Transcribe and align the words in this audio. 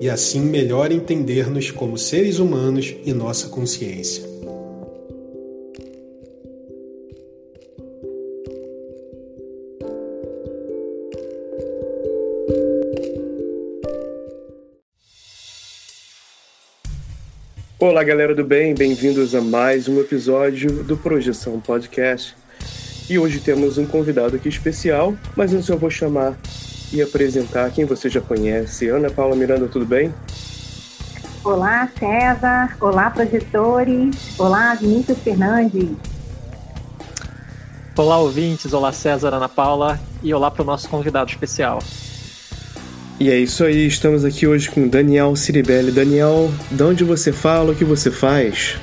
e 0.00 0.08
assim 0.08 0.40
melhor 0.40 0.90
entender-nos 0.90 1.70
como 1.70 1.98
seres 1.98 2.38
humanos 2.38 2.96
e 3.04 3.12
nossa 3.12 3.48
consciência. 3.48 4.24
Olá, 17.78 18.02
galera 18.02 18.34
do 18.34 18.44
bem, 18.44 18.74
bem-vindos 18.74 19.34
a 19.34 19.40
mais 19.42 19.86
um 19.86 20.00
episódio 20.00 20.82
do 20.82 20.96
Projeção 20.96 21.60
Podcast. 21.60 22.34
E 23.08 23.18
hoje 23.18 23.40
temos 23.40 23.76
um 23.76 23.84
convidado 23.84 24.36
aqui 24.36 24.48
especial, 24.48 25.14
mas 25.36 25.52
antes 25.52 25.68
eu 25.68 25.76
vou 25.76 25.90
chamar 25.90 26.38
e 26.92 27.02
apresentar 27.02 27.70
quem 27.70 27.84
você 27.84 28.08
já 28.08 28.20
conhece. 28.20 28.88
Ana 28.88 29.10
Paula 29.10 29.36
Miranda, 29.36 29.68
tudo 29.68 29.84
bem? 29.84 30.12
Olá, 31.44 31.88
César. 31.98 32.76
Olá, 32.80 33.10
projetores. 33.10 34.38
Olá, 34.38 34.74
Vinícius 34.74 35.18
Fernandes. 35.18 35.88
Olá, 37.96 38.18
ouvintes. 38.18 38.72
Olá, 38.72 38.92
César, 38.92 39.34
Ana 39.34 39.48
Paula. 39.48 39.98
E 40.22 40.34
olá 40.34 40.50
para 40.50 40.62
o 40.62 40.66
nosso 40.66 40.88
convidado 40.88 41.30
especial. 41.30 41.80
E 43.18 43.30
é 43.30 43.38
isso 43.38 43.64
aí, 43.64 43.86
estamos 43.86 44.24
aqui 44.24 44.46
hoje 44.46 44.70
com 44.70 44.88
Daniel 44.88 45.36
Ciribelli. 45.36 45.92
Daniel, 45.92 46.50
de 46.70 46.82
onde 46.82 47.04
você 47.04 47.32
fala, 47.32 47.72
o 47.72 47.74
que 47.76 47.84
você 47.84 48.10
faz? 48.10 48.78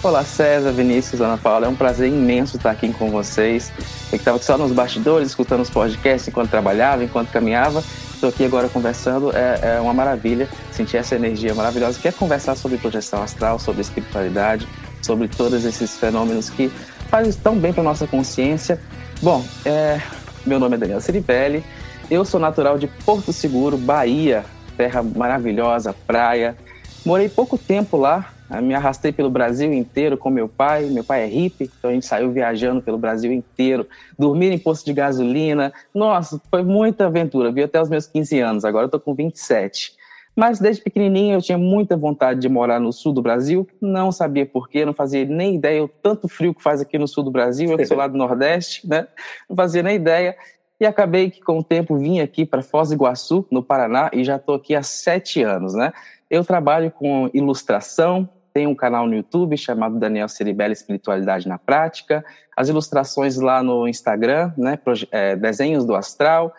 Olá, 0.00 0.22
César, 0.22 0.70
Vinícius, 0.70 1.20
Ana 1.20 1.36
Paula. 1.36 1.66
É 1.66 1.68
um 1.68 1.74
prazer 1.74 2.08
imenso 2.08 2.56
estar 2.56 2.70
aqui 2.70 2.92
com 2.92 3.10
vocês. 3.10 3.72
Eu 4.12 4.16
estava 4.16 4.38
só 4.38 4.56
nos 4.56 4.70
bastidores, 4.70 5.26
escutando 5.26 5.62
os 5.62 5.70
podcasts 5.70 6.28
enquanto 6.28 6.50
trabalhava, 6.50 7.02
enquanto 7.02 7.32
caminhava. 7.32 7.82
Estou 8.14 8.28
aqui 8.28 8.44
agora 8.44 8.68
conversando. 8.68 9.36
É, 9.36 9.76
é, 9.76 9.80
uma 9.80 9.92
maravilha 9.92 10.48
sentir 10.70 10.98
essa 10.98 11.16
energia 11.16 11.52
maravilhosa. 11.52 11.98
Quer 11.98 12.12
conversar 12.12 12.54
sobre 12.54 12.78
projeção 12.78 13.24
astral, 13.24 13.58
sobre 13.58 13.80
espiritualidade, 13.80 14.68
sobre 15.02 15.26
todos 15.26 15.64
esses 15.64 15.98
fenômenos 15.98 16.48
que 16.48 16.68
fazem 17.10 17.32
tão 17.32 17.58
bem 17.58 17.72
para 17.72 17.82
nossa 17.82 18.06
consciência. 18.06 18.80
Bom, 19.20 19.44
é, 19.64 20.00
meu 20.46 20.60
nome 20.60 20.76
é 20.76 20.78
Daniel 20.78 21.00
Ciribelli. 21.00 21.64
Eu 22.08 22.24
sou 22.24 22.38
natural 22.38 22.78
de 22.78 22.86
Porto 22.86 23.32
Seguro, 23.32 23.76
Bahia, 23.76 24.44
terra 24.76 25.02
maravilhosa, 25.02 25.92
praia. 26.06 26.56
Morei 27.04 27.28
pouco 27.28 27.58
tempo 27.58 27.96
lá, 27.96 28.32
me 28.62 28.74
arrastei 28.74 29.12
pelo 29.12 29.28
Brasil 29.28 29.72
inteiro 29.72 30.16
com 30.16 30.30
meu 30.30 30.48
pai. 30.48 30.86
Meu 30.86 31.04
pai 31.04 31.24
é 31.24 31.26
hippie, 31.26 31.70
então 31.78 31.90
a 31.90 31.92
gente 31.92 32.06
saiu 32.06 32.30
viajando 32.30 32.80
pelo 32.80 32.96
Brasil 32.96 33.30
inteiro, 33.32 33.86
dormir 34.18 34.50
em 34.52 34.58
posto 34.58 34.86
de 34.86 34.92
gasolina. 34.92 35.72
Nossa, 35.94 36.40
foi 36.50 36.62
muita 36.62 37.06
aventura. 37.06 37.52
Vi 37.52 37.62
até 37.62 37.80
os 37.80 37.90
meus 37.90 38.06
15 38.06 38.40
anos, 38.40 38.64
agora 38.64 38.86
eu 38.86 38.90
tô 38.90 38.98
com 38.98 39.14
27. 39.14 39.98
Mas 40.34 40.60
desde 40.60 40.82
pequenininho 40.82 41.34
eu 41.34 41.42
tinha 41.42 41.58
muita 41.58 41.96
vontade 41.96 42.40
de 42.40 42.48
morar 42.48 42.78
no 42.78 42.92
sul 42.92 43.12
do 43.12 43.20
Brasil. 43.20 43.66
Não 43.80 44.12
sabia 44.12 44.46
porquê, 44.46 44.84
não 44.84 44.94
fazia 44.94 45.24
nem 45.24 45.56
ideia 45.56 45.82
o 45.82 45.88
tanto 45.88 46.28
frio 46.28 46.54
que 46.54 46.62
faz 46.62 46.80
aqui 46.80 46.96
no 46.96 47.08
sul 47.08 47.24
do 47.24 47.30
Brasil. 47.30 47.68
Eu 47.70 47.76
que 47.76 47.84
sou 47.84 47.96
lá 47.96 48.06
do 48.06 48.16
Nordeste, 48.16 48.88
né? 48.88 49.08
Não 49.50 49.56
fazia 49.56 49.82
nem 49.82 49.96
ideia. 49.96 50.36
E 50.80 50.86
acabei 50.86 51.28
que 51.28 51.40
com 51.40 51.58
o 51.58 51.64
tempo 51.64 51.96
vim 51.96 52.20
aqui 52.20 52.46
para 52.46 52.62
Foz 52.62 52.90
do 52.90 52.94
Iguaçu, 52.94 53.44
no 53.50 53.64
Paraná, 53.64 54.10
e 54.12 54.22
já 54.22 54.36
estou 54.36 54.54
aqui 54.54 54.76
há 54.76 54.82
sete 54.82 55.42
anos, 55.42 55.74
né? 55.74 55.92
Eu 56.30 56.44
trabalho 56.44 56.92
com 56.92 57.28
ilustração, 57.34 58.28
tem 58.58 58.66
um 58.66 58.74
canal 58.74 59.06
no 59.06 59.14
YouTube 59.14 59.56
chamado 59.56 60.00
Daniel 60.00 60.28
Ceribelli 60.28 60.72
Espiritualidade 60.72 61.46
na 61.46 61.58
Prática, 61.58 62.24
as 62.56 62.68
ilustrações 62.68 63.36
lá 63.36 63.62
no 63.62 63.86
Instagram, 63.86 64.52
né, 64.58 64.76
é, 65.12 65.36
desenhos 65.36 65.84
do 65.84 65.94
astral. 65.94 66.52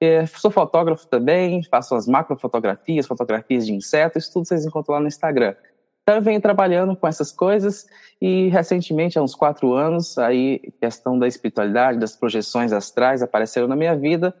É, 0.00 0.24
sou 0.24 0.50
fotógrafo 0.50 1.06
também, 1.06 1.62
faço 1.64 1.94
as 1.94 2.06
macrofotografias, 2.06 3.06
fotografias 3.06 3.66
de 3.66 3.74
insetos, 3.74 4.30
tudo 4.30 4.48
vocês 4.48 4.64
encontram 4.64 4.94
lá 4.94 5.00
no 5.02 5.08
Instagram. 5.08 5.54
Então 6.02 6.16
eu 6.16 6.22
venho 6.22 6.40
trabalhando 6.40 6.96
com 6.96 7.06
essas 7.06 7.30
coisas 7.30 7.84
e 8.18 8.48
recentemente, 8.48 9.18
há 9.18 9.22
uns 9.22 9.34
quatro 9.34 9.74
anos, 9.74 10.16
aí 10.16 10.58
questão 10.80 11.18
da 11.18 11.28
espiritualidade, 11.28 11.98
das 11.98 12.16
projeções 12.16 12.72
astrais 12.72 13.22
apareceram 13.22 13.68
na 13.68 13.76
minha 13.76 13.94
vida 13.94 14.34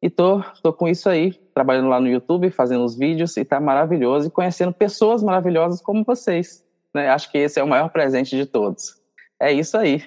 e 0.00 0.08
tô, 0.08 0.40
tô 0.62 0.72
com 0.72 0.86
isso 0.86 1.08
aí, 1.08 1.36
trabalhando 1.54 1.88
lá 1.88 2.00
no 2.00 2.08
YouTube, 2.08 2.50
fazendo 2.50 2.84
os 2.84 2.98
vídeos, 2.98 3.36
e 3.36 3.44
tá 3.44 3.60
maravilhoso, 3.60 4.26
e 4.26 4.30
conhecendo 4.30 4.72
pessoas 4.72 5.22
maravilhosas 5.22 5.80
como 5.80 6.04
vocês. 6.04 6.64
Né? 6.92 7.08
Acho 7.08 7.30
que 7.30 7.38
esse 7.38 7.60
é 7.60 7.62
o 7.62 7.68
maior 7.68 7.88
presente 7.90 8.36
de 8.36 8.44
todos. 8.44 9.00
É 9.40 9.52
isso 9.52 9.76
aí. 9.76 10.02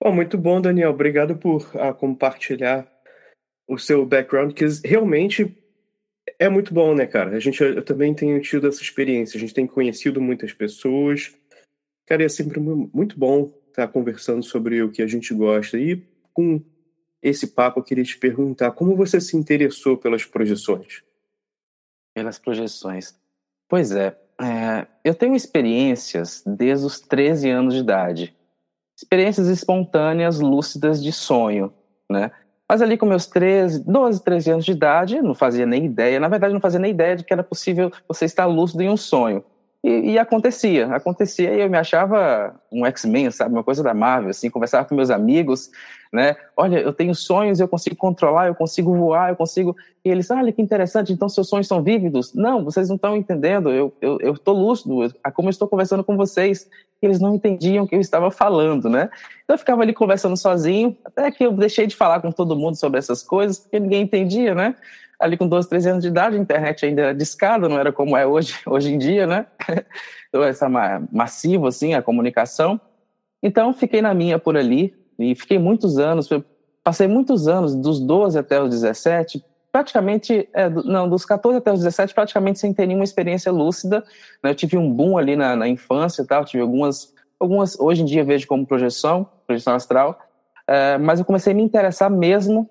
Oh, 0.00 0.12
muito 0.12 0.36
bom, 0.36 0.60
Daniel. 0.60 0.90
Obrigado 0.90 1.36
por 1.36 1.62
uh, 1.74 1.94
compartilhar 1.94 2.86
o 3.66 3.78
seu 3.78 4.04
background, 4.04 4.52
que 4.52 4.64
realmente 4.84 5.56
é 6.38 6.48
muito 6.48 6.72
bom, 6.72 6.94
né, 6.94 7.06
cara? 7.06 7.36
A 7.36 7.40
gente, 7.40 7.62
eu 7.62 7.84
também 7.84 8.14
tenho 8.14 8.40
tido 8.40 8.66
essa 8.66 8.82
experiência, 8.82 9.36
a 9.36 9.40
gente 9.40 9.54
tem 9.54 9.66
conhecido 9.66 10.20
muitas 10.20 10.52
pessoas. 10.52 11.34
Cara, 12.06 12.24
é 12.24 12.28
sempre 12.28 12.58
muito 12.58 13.18
bom 13.18 13.52
estar 13.68 13.88
conversando 13.88 14.42
sobre 14.42 14.82
o 14.82 14.90
que 14.90 15.02
a 15.02 15.06
gente 15.06 15.34
gosta. 15.34 15.78
E 15.78 16.02
com 16.32 16.62
esse 17.22 17.48
papo, 17.48 17.80
eu 17.80 17.84
queria 17.84 18.04
te 18.04 18.16
perguntar 18.16 18.70
como 18.72 18.96
você 18.96 19.20
se 19.20 19.36
interessou 19.36 19.96
pelas 19.96 20.24
projeções? 20.24 21.02
Pelas 22.14 22.38
projeções. 22.38 23.14
Pois 23.68 23.92
é, 23.92 24.16
é 24.40 24.86
eu 25.04 25.14
tenho 25.14 25.34
experiências 25.34 26.42
desde 26.46 26.86
os 26.86 27.00
13 27.00 27.50
anos 27.50 27.74
de 27.74 27.80
idade. 27.80 28.34
experiências 28.96 29.46
espontâneas, 29.46 30.40
lúcidas 30.40 31.02
de 31.02 31.12
sonho, 31.12 31.72
né? 32.10 32.32
Mas 32.68 32.82
ali 32.82 32.98
com 32.98 33.06
meus 33.06 33.26
13, 33.26 33.84
12, 33.84 34.22
13 34.22 34.50
anos 34.50 34.64
de 34.64 34.72
idade, 34.72 35.22
não 35.22 35.34
fazia 35.34 35.64
nem 35.64 35.86
ideia, 35.86 36.20
na 36.20 36.28
verdade 36.28 36.52
não 36.52 36.60
fazia 36.60 36.78
nem 36.78 36.90
ideia 36.90 37.16
de 37.16 37.24
que 37.24 37.32
era 37.32 37.42
possível 37.42 37.90
você 38.06 38.26
estar 38.26 38.44
lúcido 38.44 38.82
em 38.82 38.90
um 38.90 38.96
sonho. 38.96 39.42
E, 39.82 40.12
e, 40.12 40.18
acontecia, 40.18 40.88
acontecia 40.94 41.54
e 41.54 41.60
eu 41.60 41.70
me 41.70 41.78
achava 41.78 42.60
um 42.70 42.84
X-Men, 42.84 43.30
sabe, 43.30 43.54
uma 43.54 43.62
coisa 43.62 43.82
da 43.82 43.94
Marvel, 43.94 44.30
assim, 44.30 44.50
conversava 44.50 44.86
com 44.86 44.94
meus 44.94 45.08
amigos, 45.08 45.70
né, 46.12 46.36
olha, 46.56 46.78
eu 46.78 46.92
tenho 46.92 47.14
sonhos, 47.14 47.60
eu 47.60 47.68
consigo 47.68 47.96
controlar, 47.96 48.46
eu 48.46 48.54
consigo 48.54 48.94
voar, 48.96 49.30
eu 49.30 49.36
consigo, 49.36 49.76
e 50.04 50.10
eles, 50.10 50.30
olha, 50.30 50.52
que 50.52 50.62
interessante, 50.62 51.12
então 51.12 51.28
seus 51.28 51.48
sonhos 51.48 51.66
são 51.66 51.82
vívidos? 51.82 52.34
Não, 52.34 52.64
vocês 52.64 52.88
não 52.88 52.96
estão 52.96 53.16
entendendo, 53.16 53.70
eu, 53.70 53.94
eu, 54.00 54.18
eu 54.20 54.38
tô 54.38 54.52
lúcido, 54.52 55.12
como 55.34 55.48
eu 55.48 55.50
estou 55.50 55.68
conversando 55.68 56.02
com 56.02 56.16
vocês, 56.16 56.68
eles 57.00 57.20
não 57.20 57.34
entendiam 57.34 57.84
o 57.84 57.88
que 57.88 57.94
eu 57.94 58.00
estava 58.00 58.30
falando, 58.30 58.88
né, 58.88 59.10
então 59.44 59.54
eu 59.54 59.58
ficava 59.58 59.82
ali 59.82 59.92
conversando 59.92 60.36
sozinho, 60.36 60.96
até 61.04 61.30
que 61.30 61.44
eu 61.44 61.52
deixei 61.52 61.86
de 61.86 61.94
falar 61.94 62.20
com 62.20 62.32
todo 62.32 62.56
mundo 62.56 62.76
sobre 62.76 62.98
essas 62.98 63.22
coisas, 63.22 63.58
porque 63.58 63.78
ninguém 63.78 64.02
entendia, 64.02 64.54
né, 64.54 64.74
ali 65.18 65.36
com 65.36 65.48
12, 65.48 65.68
13 65.68 65.88
anos 65.90 66.02
de 66.02 66.08
idade, 66.08 66.36
a 66.36 66.38
internet 66.38 66.86
ainda 66.86 67.02
era 67.02 67.14
discada, 67.14 67.68
não 67.68 67.78
era 67.78 67.92
como 67.92 68.16
é 68.16 68.26
hoje, 68.26 68.54
hoje 68.66 68.92
em 68.92 68.98
dia, 68.98 69.26
né? 69.26 69.46
Então, 70.28 70.44
essa 70.44 70.68
massiva, 71.10 71.68
assim, 71.68 71.94
a 71.94 72.02
comunicação. 72.02 72.78
Então, 73.42 73.72
fiquei 73.72 74.02
na 74.02 74.12
minha 74.12 74.38
por 74.38 74.58
ali 74.58 74.94
e 75.18 75.34
fiquei 75.34 75.58
muitos 75.58 75.98
anos, 75.98 76.28
passei 76.82 77.08
muitos 77.08 77.48
anos, 77.48 77.74
dos 77.74 78.00
12 78.00 78.38
até 78.38 78.62
os 78.62 78.70
17, 78.70 79.44
praticamente, 79.72 80.48
é, 80.54 80.68
não, 80.68 81.08
dos 81.08 81.24
14 81.24 81.58
até 81.58 81.72
os 81.72 81.80
17, 81.80 82.14
praticamente 82.14 82.58
sem 82.58 82.72
ter 82.72 82.86
nenhuma 82.86 83.04
experiência 83.04 83.50
lúcida. 83.52 84.04
Né? 84.42 84.50
Eu 84.50 84.54
tive 84.54 84.76
um 84.76 84.92
boom 84.92 85.18
ali 85.18 85.36
na, 85.36 85.56
na 85.56 85.68
infância 85.68 86.22
e 86.22 86.26
tal, 86.26 86.44
tive 86.44 86.62
algumas, 86.62 87.12
algumas, 87.38 87.78
hoje 87.78 88.02
em 88.02 88.04
dia 88.04 88.24
vejo 88.24 88.46
como 88.46 88.66
projeção, 88.66 89.28
projeção 89.46 89.74
astral, 89.74 90.18
é, 90.66 90.98
mas 90.98 91.18
eu 91.18 91.24
comecei 91.24 91.52
a 91.52 91.56
me 91.56 91.62
interessar 91.62 92.10
mesmo 92.10 92.68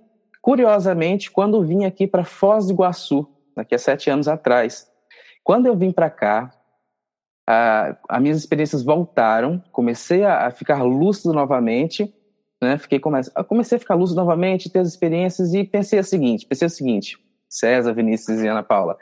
Curiosamente, 0.48 1.30
quando 1.30 1.62
vim 1.62 1.84
aqui 1.84 2.08
para 2.08 2.24
Foz 2.24 2.68
do 2.68 2.72
Iguaçu, 2.72 3.28
daqui 3.54 3.76
a 3.76 3.78
sete 3.78 4.10
anos 4.10 4.30
atrás, 4.30 4.88
quando 5.44 5.66
eu 5.66 5.76
vim 5.76 5.92
para 5.92 6.10
cá, 6.10 6.54
a, 7.46 7.98
as 8.08 8.22
minhas 8.22 8.38
experiências 8.38 8.82
voltaram, 8.82 9.62
comecei 9.74 10.24
a, 10.24 10.48
a 10.48 10.52
ficar 10.52 10.84
lúcido 10.84 11.34
novamente, 11.34 12.16
né? 12.62 12.78
Fiquei 12.78 13.00
comece, 13.00 13.32
comecei 13.48 13.76
a 13.76 13.80
ficar 13.80 13.96
lúcido 13.96 14.20
novamente, 14.20 14.70
ter 14.70 14.80
as 14.80 14.88
experiências 14.88 15.54
e 15.54 15.64
pensei 15.64 16.00
o 16.00 16.04
seguinte, 16.04 16.46
pensei 16.46 16.66
o 16.66 16.70
seguinte, 16.70 17.18
César, 17.50 17.94
Vinícius 17.94 18.42
e 18.42 18.48
Ana 18.48 18.64
Paula, 18.64 18.98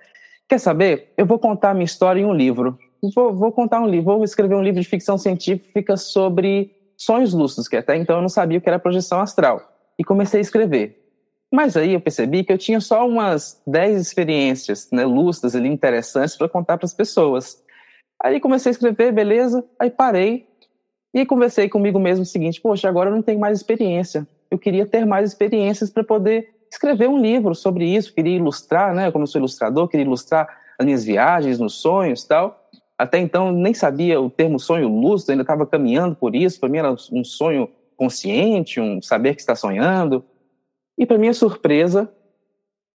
quer 0.47 0.59
saber? 0.59 1.13
Eu 1.17 1.25
vou 1.25 1.39
contar 1.39 1.71
a 1.71 1.73
minha 1.73 1.85
história 1.85 2.19
em 2.19 2.25
um 2.25 2.33
livro. 2.33 2.77
Vou, 3.15 3.33
vou 3.33 3.51
contar 3.51 3.81
um 3.81 3.87
livro, 3.87 4.15
vou 4.15 4.23
escrever 4.23 4.55
um 4.55 4.63
livro 4.63 4.81
de 4.81 4.87
ficção 4.87 5.17
científica 5.17 5.95
sobre 5.95 6.75
sonhos 6.97 7.33
lúcidos, 7.33 7.67
que 7.67 7.77
até 7.77 7.95
então 7.95 8.17
eu 8.17 8.21
não 8.21 8.29
sabia 8.29 8.57
o 8.57 8.61
que 8.61 8.69
era 8.69 8.79
projeção 8.79 9.19
astral. 9.19 9.61
E 9.97 10.03
comecei 10.03 10.39
a 10.39 10.41
escrever. 10.41 11.01
Mas 11.51 11.77
aí 11.77 11.93
eu 11.93 12.01
percebi 12.01 12.43
que 12.43 12.51
eu 12.51 12.57
tinha 12.57 12.81
só 12.81 13.07
umas 13.07 13.61
10 13.67 14.01
experiências 14.01 14.89
né, 14.91 15.05
lúcidas 15.05 15.55
ali, 15.55 15.69
interessantes 15.69 16.35
para 16.35 16.49
contar 16.49 16.77
para 16.77 16.85
as 16.85 16.93
pessoas. 16.93 17.63
Aí 18.21 18.39
comecei 18.39 18.71
a 18.71 18.73
escrever, 18.73 19.11
beleza, 19.11 19.63
aí 19.79 19.89
parei 19.89 20.44
e 21.15 21.25
conversei 21.25 21.69
comigo 21.69 21.97
mesmo 21.97 22.23
o 22.23 22.27
seguinte: 22.27 22.59
poxa, 22.59 22.89
agora 22.89 23.09
eu 23.09 23.15
não 23.15 23.21
tenho 23.21 23.39
mais 23.39 23.57
experiência. 23.57 24.27
Eu 24.51 24.59
queria 24.59 24.85
ter 24.85 25.05
mais 25.05 25.29
experiências 25.29 25.89
para 25.89 26.03
poder 26.03 26.53
escrever 26.69 27.07
um 27.07 27.17
livro 27.17 27.55
sobre 27.55 27.85
isso, 27.85 28.13
queria 28.13 28.35
ilustrar, 28.35 28.93
né? 28.93 29.09
Como 29.11 29.23
eu 29.23 29.27
sou 29.27 29.39
ilustrador, 29.39 29.87
queria 29.87 30.05
ilustrar 30.05 30.45
as 30.77 30.85
minhas 30.85 31.05
viagens, 31.05 31.57
nos 31.57 31.75
sonhos 31.75 32.25
tal. 32.25 32.69
Até 32.97 33.17
então 33.17 33.49
nem 33.49 33.73
sabia 33.73 34.19
o 34.19 34.29
termo 34.29 34.59
sonho 34.59 34.89
lúcido, 34.89 35.31
ainda 35.31 35.43
estava 35.43 35.65
caminhando 35.65 36.15
por 36.15 36.35
isso. 36.35 36.59
Para 36.59 36.67
mim 36.67 36.79
era 36.79 36.93
um 37.11 37.23
sonho 37.23 37.69
consciente, 37.95 38.81
um 38.81 39.01
saber 39.01 39.35
que 39.35 39.41
está 39.41 39.55
sonhando. 39.55 40.23
E 40.97 41.05
para 41.05 41.17
minha 41.17 41.33
surpresa, 41.33 42.11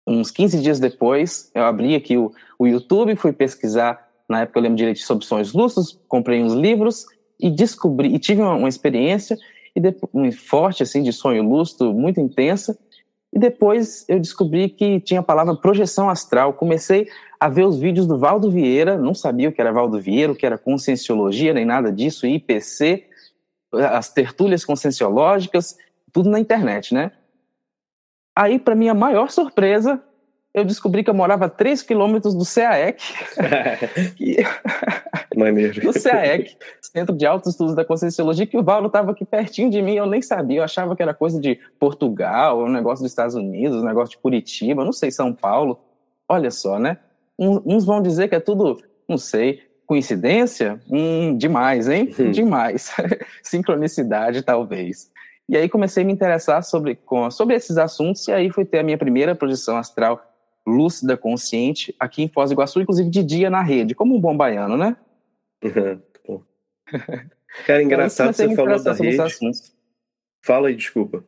uns 0.05 0.29
15 0.29 0.61
dias 0.61 0.79
depois, 0.79 1.51
eu 1.55 1.63
abri 1.63 1.95
aqui 1.95 2.17
o, 2.17 2.33
o 2.57 2.67
YouTube, 2.67 3.15
fui 3.15 3.31
pesquisar, 3.31 4.09
na 4.27 4.41
época 4.41 4.59
eu 4.59 4.63
lembro 4.63 4.77
direito 4.77 4.99
sobre 4.99 5.25
sonhos 5.25 5.53
lúcidos, 5.53 5.99
comprei 6.07 6.41
uns 6.41 6.53
livros 6.53 7.05
e 7.39 7.49
descobri, 7.49 8.13
e 8.13 8.19
tive 8.19 8.41
uma, 8.41 8.55
uma 8.55 8.69
experiência 8.69 9.37
e 9.75 9.81
um 10.13 10.31
forte 10.31 10.83
assim 10.83 11.01
de 11.01 11.13
sonho 11.13 11.43
lúcido, 11.43 11.93
muito 11.93 12.19
intensa. 12.19 12.77
E 13.31 13.37
depois 13.37 14.05
eu 14.09 14.19
descobri 14.19 14.69
que 14.69 14.99
tinha 14.99 15.19
a 15.19 15.23
palavra 15.23 15.55
projeção 15.55 16.09
astral. 16.09 16.53
Comecei 16.53 17.07
a 17.39 17.47
ver 17.47 17.65
os 17.65 17.79
vídeos 17.79 18.07
do 18.07 18.17
Valdo 18.17 18.49
Vieira, 18.49 18.97
não 18.97 19.13
sabia 19.13 19.49
o 19.49 19.51
que 19.51 19.61
era 19.61 19.71
Valdo 19.71 19.99
Vieira, 19.99 20.31
o 20.31 20.35
que 20.35 20.45
era 20.45 20.57
conscienciologia, 20.57 21.53
nem 21.53 21.63
nada 21.63 21.91
disso, 21.91 22.25
IPC, 22.25 23.05
as 23.71 24.11
tertúlias 24.11 24.65
conscienciológicas, 24.65 25.77
tudo 26.11 26.29
na 26.29 26.39
internet, 26.39 26.93
né? 26.93 27.11
Aí, 28.35 28.57
para 28.57 28.75
minha 28.75 28.93
maior 28.93 29.29
surpresa, 29.29 30.01
eu 30.53 30.65
descobri 30.65 31.03
que 31.03 31.09
eu 31.09 31.13
morava 31.13 31.45
a 31.45 31.49
3 31.49 31.81
quilômetros 31.83 32.33
do 32.33 32.43
CAEC. 32.43 33.01
Maneiro. 35.35 35.81
do 35.81 35.93
CAEC, 35.93 36.57
Centro 36.81 37.15
de 37.15 37.25
Altos 37.25 37.51
Estudos 37.51 37.75
da 37.75 37.85
Conscienciologia, 37.85 38.47
que 38.47 38.57
o 38.57 38.63
Valdo 38.63 38.87
estava 38.87 39.11
aqui 39.11 39.23
pertinho 39.23 39.69
de 39.69 39.81
mim, 39.81 39.93
eu 39.93 40.05
nem 40.05 40.21
sabia, 40.21 40.59
eu 40.59 40.63
achava 40.63 40.95
que 40.95 41.03
era 41.03 41.13
coisa 41.13 41.39
de 41.39 41.59
Portugal, 41.79 42.63
um 42.63 42.69
negócio 42.69 43.03
dos 43.03 43.11
Estados 43.11 43.35
Unidos, 43.35 43.81
um 43.81 43.85
negócio 43.85 44.11
de 44.11 44.17
Curitiba, 44.17 44.83
não 44.83 44.91
sei, 44.91 45.11
São 45.11 45.33
Paulo. 45.33 45.79
Olha 46.27 46.51
só, 46.51 46.79
né? 46.79 46.97
Uns 47.37 47.85
vão 47.85 48.01
dizer 48.01 48.27
que 48.27 48.35
é 48.35 48.39
tudo, 48.39 48.77
não 49.07 49.17
sei, 49.17 49.61
coincidência? 49.85 50.79
Hum, 50.91 51.37
demais, 51.37 51.87
hein? 51.87 52.13
Hum. 52.19 52.31
Demais. 52.31 52.91
Sincronicidade, 53.41 54.41
talvez. 54.41 55.09
E 55.47 55.57
aí 55.57 55.69
comecei 55.69 56.03
a 56.03 56.05
me 56.05 56.13
interessar 56.13 56.63
sobre, 56.63 56.95
com, 56.95 57.31
sobre 57.31 57.55
esses 57.55 57.77
assuntos, 57.77 58.27
e 58.27 58.31
aí 58.31 58.51
fui 58.51 58.65
ter 58.65 58.79
a 58.79 58.83
minha 58.83 58.97
primeira 58.97 59.33
projeção 59.33 59.77
astral 59.77 60.28
lúcida, 60.69 61.17
consciente, 61.17 61.95
aqui 61.99 62.23
em 62.23 62.27
Foz 62.27 62.49
do 62.49 62.53
Iguaçu, 62.53 62.81
inclusive 62.81 63.09
de 63.09 63.23
dia 63.23 63.49
na 63.49 63.61
rede, 63.61 63.95
como 63.95 64.15
um 64.15 64.21
bom 64.21 64.35
baiano, 64.35 64.77
né? 64.77 64.95
Uhum. 66.27 66.43
Cara, 67.65 67.83
engraçado 67.83 68.33
você 68.33 68.55
falou 68.55 68.81
da 68.81 68.93
rede. 68.93 69.17
Fala 70.43 70.67
aí, 70.67 70.75
desculpa. 70.75 71.23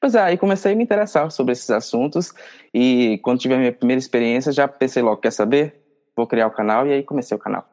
Pois 0.00 0.14
é, 0.14 0.20
aí 0.20 0.36
comecei 0.36 0.72
a 0.72 0.76
me 0.76 0.84
interessar 0.84 1.30
sobre 1.30 1.52
esses 1.52 1.70
assuntos 1.70 2.32
e 2.74 3.18
quando 3.22 3.40
tive 3.40 3.54
a 3.54 3.58
minha 3.58 3.72
primeira 3.72 3.98
experiência 3.98 4.52
já 4.52 4.68
pensei 4.68 5.02
logo, 5.02 5.20
quer 5.20 5.32
saber? 5.32 5.80
Vou 6.14 6.26
criar 6.26 6.46
o 6.46 6.50
canal 6.52 6.86
e 6.86 6.92
aí 6.92 7.02
comecei 7.02 7.34
o 7.34 7.40
canal. 7.40 7.66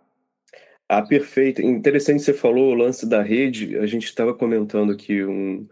Ah, 0.88 1.02
perfeito. 1.02 1.62
Interessante 1.62 2.24
você 2.24 2.34
falou 2.34 2.72
o 2.72 2.74
lance 2.74 3.06
da 3.06 3.22
rede. 3.22 3.78
A 3.78 3.86
gente 3.86 4.06
estava 4.06 4.34
comentando 4.34 4.92
aqui 4.92 5.24
um, 5.24 5.68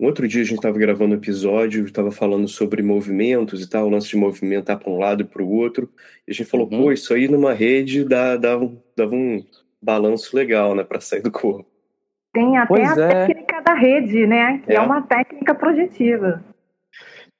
um 0.00 0.06
outro 0.06 0.28
dia 0.28 0.42
a 0.42 0.44
gente 0.44 0.58
estava 0.58 0.78
gravando 0.78 1.14
um 1.14 1.18
episódio, 1.18 1.84
estava 1.84 2.12
falando 2.12 2.46
sobre 2.46 2.82
movimentos 2.82 3.62
e 3.62 3.68
tal, 3.68 3.86
o 3.86 3.90
lance 3.90 4.08
de 4.08 4.16
movimentar 4.16 4.78
para 4.78 4.90
um 4.90 4.98
lado 4.98 5.22
e 5.22 5.26
para 5.26 5.42
o 5.42 5.50
outro. 5.50 5.90
E 6.26 6.30
a 6.30 6.34
gente 6.34 6.48
falou, 6.48 6.68
uhum. 6.70 6.84
pô, 6.84 6.92
isso 6.92 7.12
aí 7.12 7.26
numa 7.26 7.52
rede 7.52 8.04
dá, 8.04 8.36
dava, 8.36 8.70
dava 8.96 9.14
um 9.14 9.44
balanço 9.82 10.36
legal, 10.36 10.74
né, 10.74 10.84
para 10.84 11.00
sair 11.00 11.22
do 11.22 11.32
corpo. 11.32 11.68
Tem 12.32 12.56
até 12.56 12.68
pois 12.68 12.98
a 12.98 13.06
é. 13.06 13.26
técnica 13.26 13.60
da 13.62 13.74
rede, 13.74 14.26
né, 14.26 14.58
que 14.64 14.72
é. 14.72 14.76
é 14.76 14.80
uma 14.80 15.02
técnica 15.02 15.54
projetiva. 15.54 16.44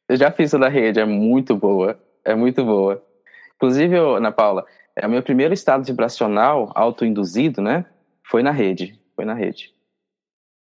Eu 0.09 0.17
já 0.17 0.31
fiz 0.33 0.53
a 0.55 0.59
da 0.59 0.69
rede, 0.69 0.99
é 0.99 1.05
muito 1.05 1.55
boa, 1.55 2.01
é 2.25 2.35
muito 2.35 2.65
boa. 2.65 3.05
Inclusive, 3.55 3.97
Ana 3.97 4.33
Paula, 4.33 4.65
é, 4.97 5.07
o 5.07 5.11
meu 5.11 5.23
primeiro 5.23 5.55
estado 5.55 5.85
vibracional 5.85 6.73
autoinduzido, 6.75 7.63
né? 7.63 7.85
Foi 8.25 8.43
na 8.43 8.51
rede. 8.51 8.99
Foi 9.15 9.25
na 9.25 9.35
rede. 9.35 9.73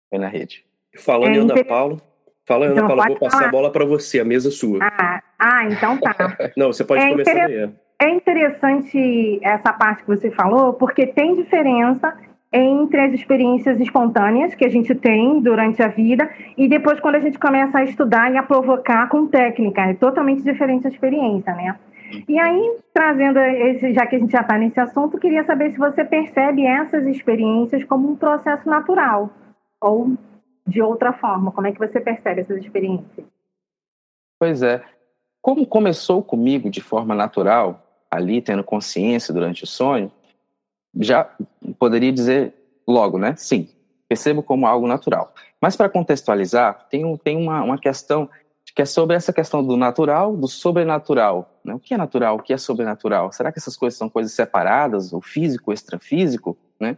Foi 0.09 0.19
na 0.19 0.27
rede. 0.27 0.65
Falando 0.97 1.35
é, 1.35 1.37
em 1.37 1.39
Ana 1.41 1.65
Paula. 1.65 1.97
Fala, 2.45 2.65
Ana 2.65 2.73
então, 2.73 2.87
Paula, 2.87 3.07
vou 3.07 3.19
passar 3.19 3.37
falar. 3.37 3.47
a 3.47 3.51
bola 3.51 3.71
para 3.71 3.85
você, 3.85 4.19
a 4.19 4.25
mesa 4.25 4.49
sua. 4.49 4.79
Ah, 4.81 5.21
ah 5.37 5.65
então 5.65 5.97
tá. 5.99 6.15
Não, 6.57 6.73
você 6.73 6.83
pode 6.83 7.03
é 7.03 7.09
começar 7.09 7.33
daí. 7.33 7.69
É 8.01 8.09
interessante 8.09 9.39
essa 9.43 9.73
parte 9.73 10.03
que 10.03 10.07
você 10.07 10.31
falou, 10.31 10.73
porque 10.73 11.05
tem 11.05 11.35
diferença 11.35 12.17
entre 12.51 12.99
as 12.99 13.13
experiências 13.13 13.79
espontâneas 13.79 14.55
que 14.55 14.65
a 14.65 14.69
gente 14.69 14.95
tem 14.95 15.39
durante 15.41 15.83
a 15.83 15.87
vida 15.89 16.27
e 16.57 16.67
depois 16.67 16.99
quando 16.99 17.15
a 17.15 17.19
gente 17.19 17.37
começa 17.37 17.77
a 17.77 17.83
estudar 17.83 18.33
e 18.33 18.37
a 18.37 18.43
provocar 18.43 19.07
com 19.09 19.27
técnica. 19.27 19.81
É 19.81 19.93
totalmente 19.93 20.41
diferente 20.41 20.87
a 20.87 20.89
experiência, 20.89 21.53
né? 21.53 21.75
E 22.27 22.39
aí, 22.39 22.77
trazendo 22.91 23.37
esse, 23.37 23.93
já 23.93 24.07
que 24.07 24.15
a 24.15 24.19
gente 24.19 24.31
já 24.31 24.41
está 24.41 24.57
nesse 24.57 24.79
assunto, 24.79 25.19
queria 25.19 25.43
saber 25.43 25.71
se 25.71 25.77
você 25.77 26.03
percebe 26.03 26.65
essas 26.65 27.05
experiências 27.05 27.83
como 27.83 28.09
um 28.09 28.15
processo 28.15 28.67
natural 28.67 29.29
ou 29.79 30.17
de 30.69 30.81
outra 30.81 31.13
forma. 31.13 31.51
Como 31.51 31.67
é 31.67 31.71
que 31.71 31.79
você 31.79 31.99
percebe 31.99 32.41
essas 32.41 32.57
experiências? 32.57 33.25
Pois 34.39 34.61
é. 34.61 34.83
Como 35.41 35.65
começou 35.65 36.21
comigo 36.21 36.69
de 36.69 36.81
forma 36.81 37.15
natural, 37.15 37.83
ali 38.11 38.41
tendo 38.41 38.63
consciência 38.63 39.33
durante 39.33 39.63
o 39.63 39.67
sonho, 39.67 40.11
já 40.99 41.29
poderia 41.77 42.11
dizer 42.11 42.53
logo, 42.87 43.17
né? 43.17 43.35
Sim, 43.37 43.69
percebo 44.07 44.43
como 44.43 44.67
algo 44.67 44.87
natural. 44.87 45.33
Mas 45.61 45.75
para 45.75 45.89
contextualizar, 45.89 46.87
tem, 46.89 47.17
tem 47.17 47.37
uma, 47.37 47.63
uma 47.63 47.77
questão 47.77 48.29
que 48.75 48.81
é 48.81 48.85
sobre 48.85 49.15
essa 49.15 49.33
questão 49.33 49.63
do 49.63 49.75
natural, 49.75 50.35
do 50.35 50.47
sobrenatural. 50.47 51.59
Né? 51.63 51.73
O 51.73 51.79
que 51.79 51.93
é 51.93 51.97
natural, 51.97 52.35
o 52.35 52.41
que 52.41 52.53
é 52.53 52.57
sobrenatural? 52.57 53.31
Será 53.31 53.51
que 53.51 53.59
essas 53.59 53.75
coisas 53.75 53.97
são 53.97 54.09
coisas 54.09 54.31
separadas, 54.31 55.11
o 55.11 55.21
físico, 55.21 55.71
o 55.71 55.73
extrafísico? 55.73 56.57
Né? 56.79 56.95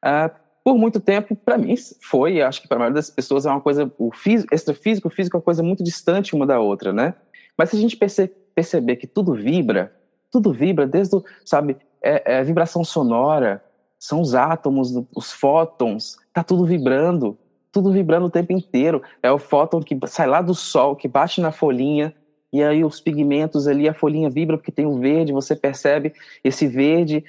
Ah, 0.00 0.30
por 0.68 0.76
muito 0.76 1.00
tempo, 1.00 1.34
para 1.34 1.56
mim, 1.56 1.74
foi, 2.02 2.42
acho 2.42 2.60
que 2.60 2.68
para 2.68 2.76
a 2.76 2.80
maioria 2.80 2.96
das 2.96 3.08
pessoas 3.08 3.46
é 3.46 3.50
uma 3.50 3.58
coisa, 3.58 3.90
o 3.96 4.12
físico, 4.12 4.54
extrafísico, 4.54 5.08
o 5.08 5.10
físico 5.10 5.34
é 5.34 5.38
uma 5.38 5.42
coisa 5.42 5.62
muito 5.62 5.82
distante 5.82 6.34
uma 6.34 6.46
da 6.46 6.60
outra, 6.60 6.92
né? 6.92 7.14
Mas 7.56 7.70
se 7.70 7.76
a 7.76 7.80
gente 7.80 7.96
perce, 7.96 8.30
perceber 8.54 8.96
que 8.96 9.06
tudo 9.06 9.32
vibra, 9.32 9.96
tudo 10.30 10.52
vibra, 10.52 10.86
desde, 10.86 11.16
o, 11.16 11.24
sabe, 11.42 11.78
é, 12.02 12.40
é 12.40 12.44
vibração 12.44 12.84
sonora, 12.84 13.64
são 13.98 14.20
os 14.20 14.34
átomos, 14.34 14.92
os 15.16 15.32
fótons, 15.32 16.18
tá 16.34 16.44
tudo 16.44 16.66
vibrando, 16.66 17.38
tudo 17.72 17.90
vibrando 17.90 18.26
o 18.26 18.30
tempo 18.30 18.52
inteiro. 18.52 19.02
É 19.22 19.32
o 19.32 19.38
fóton 19.38 19.80
que 19.80 19.98
sai 20.06 20.26
lá 20.26 20.42
do 20.42 20.54
sol, 20.54 20.94
que 20.94 21.08
bate 21.08 21.40
na 21.40 21.50
folhinha, 21.50 22.14
e 22.52 22.62
aí 22.62 22.84
os 22.84 23.00
pigmentos 23.00 23.66
ali, 23.66 23.88
a 23.88 23.94
folhinha 23.94 24.28
vibra 24.28 24.58
porque 24.58 24.70
tem 24.70 24.84
o 24.84 24.98
verde, 24.98 25.32
você 25.32 25.56
percebe 25.56 26.12
esse 26.44 26.66
verde, 26.66 27.24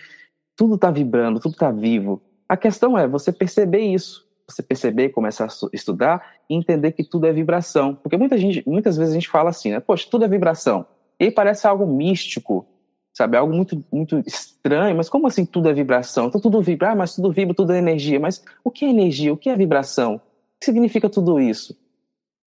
tudo 0.58 0.76
está 0.76 0.92
vibrando, 0.92 1.40
tudo 1.40 1.54
está 1.54 1.72
vivo. 1.72 2.22
A 2.50 2.58
questão 2.58 2.98
é 2.98 3.08
você 3.08 3.32
perceber 3.32 3.82
isso, 3.82 4.28
você 4.48 4.64
perceber, 4.64 5.10
começar 5.10 5.46
a 5.46 5.70
estudar 5.72 6.34
e 6.50 6.56
entender 6.56 6.92
que 6.94 7.04
tudo 7.04 7.28
é 7.28 7.32
vibração. 7.32 7.94
Porque 7.94 8.18
muita 8.18 8.38
gente, 8.38 8.68
muitas 8.68 8.98
vezes 8.98 9.12
a 9.12 9.16
gente 9.16 9.30
fala 9.30 9.52
assim, 9.52 9.70
né? 9.72 9.80
Poxa, 9.80 10.08
tudo 10.10 10.26
é 10.26 10.28
vibração. 10.28 10.86
E 11.20 11.26
aí 11.26 11.32
parece 11.32 11.68
algo 11.68 11.86
místico, 11.86 12.66
sabe? 13.14 13.38
Algo 13.38 13.54
muito, 13.54 13.86
muito 13.92 14.18
estranho. 14.26 14.98
Mas 14.98 15.08
como 15.08 15.28
assim 15.28 15.46
tudo 15.46 15.70
é 15.70 15.74
vibração? 15.74 16.26
Então 16.26 16.42
tudo 16.42 16.62
vibra, 16.62 16.92
ah, 16.92 16.96
mas 16.96 17.16
tudo 17.16 17.32
vibra, 17.32 17.54
tudo 17.54 17.72
é 17.72 17.78
energia. 17.78 18.20
Mas 18.20 18.44
o 18.64 18.72
que 18.72 18.84
é 18.84 18.90
energia? 18.90 19.32
O 19.32 19.38
que 19.38 19.50
é 19.50 19.56
vibração? 19.56 20.16
O 20.16 20.20
que 20.60 20.66
significa 20.66 21.08
tudo 21.08 21.40
isso? 21.40 21.78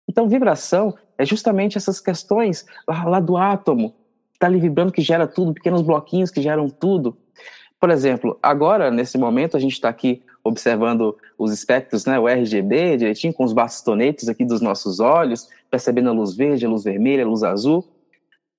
Então, 0.08 0.28
vibração 0.28 0.94
é 1.16 1.24
justamente 1.24 1.78
essas 1.78 2.00
questões 2.00 2.66
lá, 2.86 3.04
lá 3.04 3.20
do 3.20 3.36
átomo, 3.36 3.90
que 4.30 4.36
está 4.36 4.46
ali 4.46 4.60
vibrando, 4.60 4.92
que 4.92 5.00
gera 5.00 5.26
tudo, 5.26 5.54
pequenos 5.54 5.82
bloquinhos 5.82 6.30
que 6.30 6.42
geram 6.42 6.68
tudo. 6.68 7.16
Por 7.82 7.90
exemplo, 7.90 8.38
agora, 8.40 8.92
nesse 8.92 9.18
momento, 9.18 9.56
a 9.56 9.60
gente 9.60 9.72
está 9.72 9.88
aqui 9.88 10.22
observando 10.44 11.16
os 11.36 11.52
espectros, 11.52 12.06
né, 12.06 12.16
o 12.16 12.28
RGB 12.28 12.96
direitinho, 12.96 13.34
com 13.34 13.42
os 13.42 13.52
bastonetes 13.52 14.28
aqui 14.28 14.44
dos 14.44 14.60
nossos 14.60 15.00
olhos, 15.00 15.48
percebendo 15.68 16.08
a 16.08 16.12
luz 16.12 16.32
verde, 16.32 16.64
a 16.64 16.68
luz 16.68 16.84
vermelha, 16.84 17.24
a 17.24 17.26
luz 17.26 17.42
azul. 17.42 17.84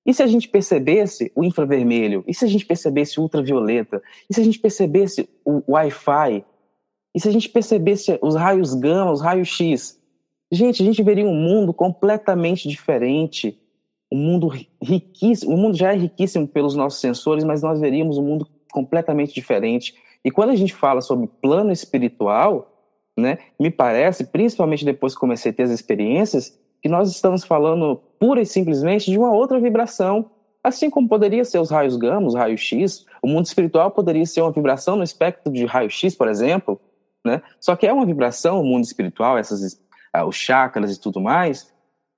E 0.04 0.12
se 0.12 0.22
a 0.22 0.26
gente 0.26 0.46
percebesse 0.46 1.32
o 1.34 1.42
infravermelho? 1.42 2.22
E 2.28 2.34
se 2.34 2.44
a 2.44 2.48
gente 2.48 2.66
percebesse 2.66 3.18
o 3.18 3.22
ultravioleta? 3.22 4.02
E 4.28 4.34
se 4.34 4.42
a 4.42 4.44
gente 4.44 4.58
percebesse 4.58 5.26
o 5.42 5.62
Wi-Fi? 5.72 6.44
E 7.14 7.18
se 7.18 7.26
a 7.26 7.32
gente 7.32 7.48
percebesse 7.48 8.18
os 8.20 8.34
raios 8.34 8.74
gama, 8.74 9.10
os 9.10 9.22
raios 9.22 9.48
X? 9.48 9.98
Gente, 10.52 10.82
a 10.82 10.84
gente 10.84 11.02
veria 11.02 11.24
um 11.24 11.34
mundo 11.34 11.72
completamente 11.72 12.68
diferente, 12.68 13.58
um 14.12 14.18
mundo 14.18 14.52
riquíssimo. 14.82 15.54
O 15.54 15.56
mundo 15.56 15.78
já 15.78 15.94
é 15.94 15.96
riquíssimo 15.96 16.46
pelos 16.46 16.76
nossos 16.76 17.00
sensores, 17.00 17.42
mas 17.42 17.62
nós 17.62 17.80
veríamos 17.80 18.18
um 18.18 18.22
mundo 18.22 18.46
completamente 18.74 19.32
diferente. 19.32 19.94
E 20.24 20.32
quando 20.32 20.50
a 20.50 20.56
gente 20.56 20.74
fala 20.74 21.00
sobre 21.00 21.28
plano 21.40 21.70
espiritual, 21.70 22.72
né, 23.16 23.38
me 23.58 23.70
parece, 23.70 24.24
principalmente 24.24 24.84
depois 24.84 25.14
que 25.14 25.20
comecei 25.20 25.52
a 25.52 25.54
ter 25.54 25.62
as 25.62 25.70
experiências, 25.70 26.58
que 26.82 26.88
nós 26.88 27.08
estamos 27.08 27.44
falando 27.44 28.02
pura 28.18 28.42
e 28.42 28.46
simplesmente 28.46 29.10
de 29.10 29.16
uma 29.16 29.32
outra 29.32 29.60
vibração. 29.60 30.28
Assim 30.62 30.90
como 30.90 31.08
poderia 31.08 31.44
ser 31.44 31.60
os 31.60 31.70
raios 31.70 31.96
gama, 31.96 32.26
os 32.26 32.34
raios 32.34 32.60
X, 32.60 33.06
o 33.22 33.28
mundo 33.28 33.46
espiritual 33.46 33.92
poderia 33.92 34.26
ser 34.26 34.40
uma 34.40 34.50
vibração 34.50 34.96
no 34.96 35.04
espectro 35.04 35.52
de 35.52 35.64
raio 35.66 35.88
X, 35.88 36.16
por 36.16 36.26
exemplo, 36.26 36.80
né? 37.24 37.40
Só 37.60 37.76
que 37.76 37.86
é 37.86 37.92
uma 37.92 38.04
vibração, 38.04 38.60
o 38.60 38.64
mundo 38.64 38.82
espiritual, 38.82 39.38
essas 39.38 39.80
ah, 40.12 40.26
os 40.26 40.36
chakras 40.36 40.96
e 40.96 41.00
tudo 41.00 41.20
mais, 41.20 41.72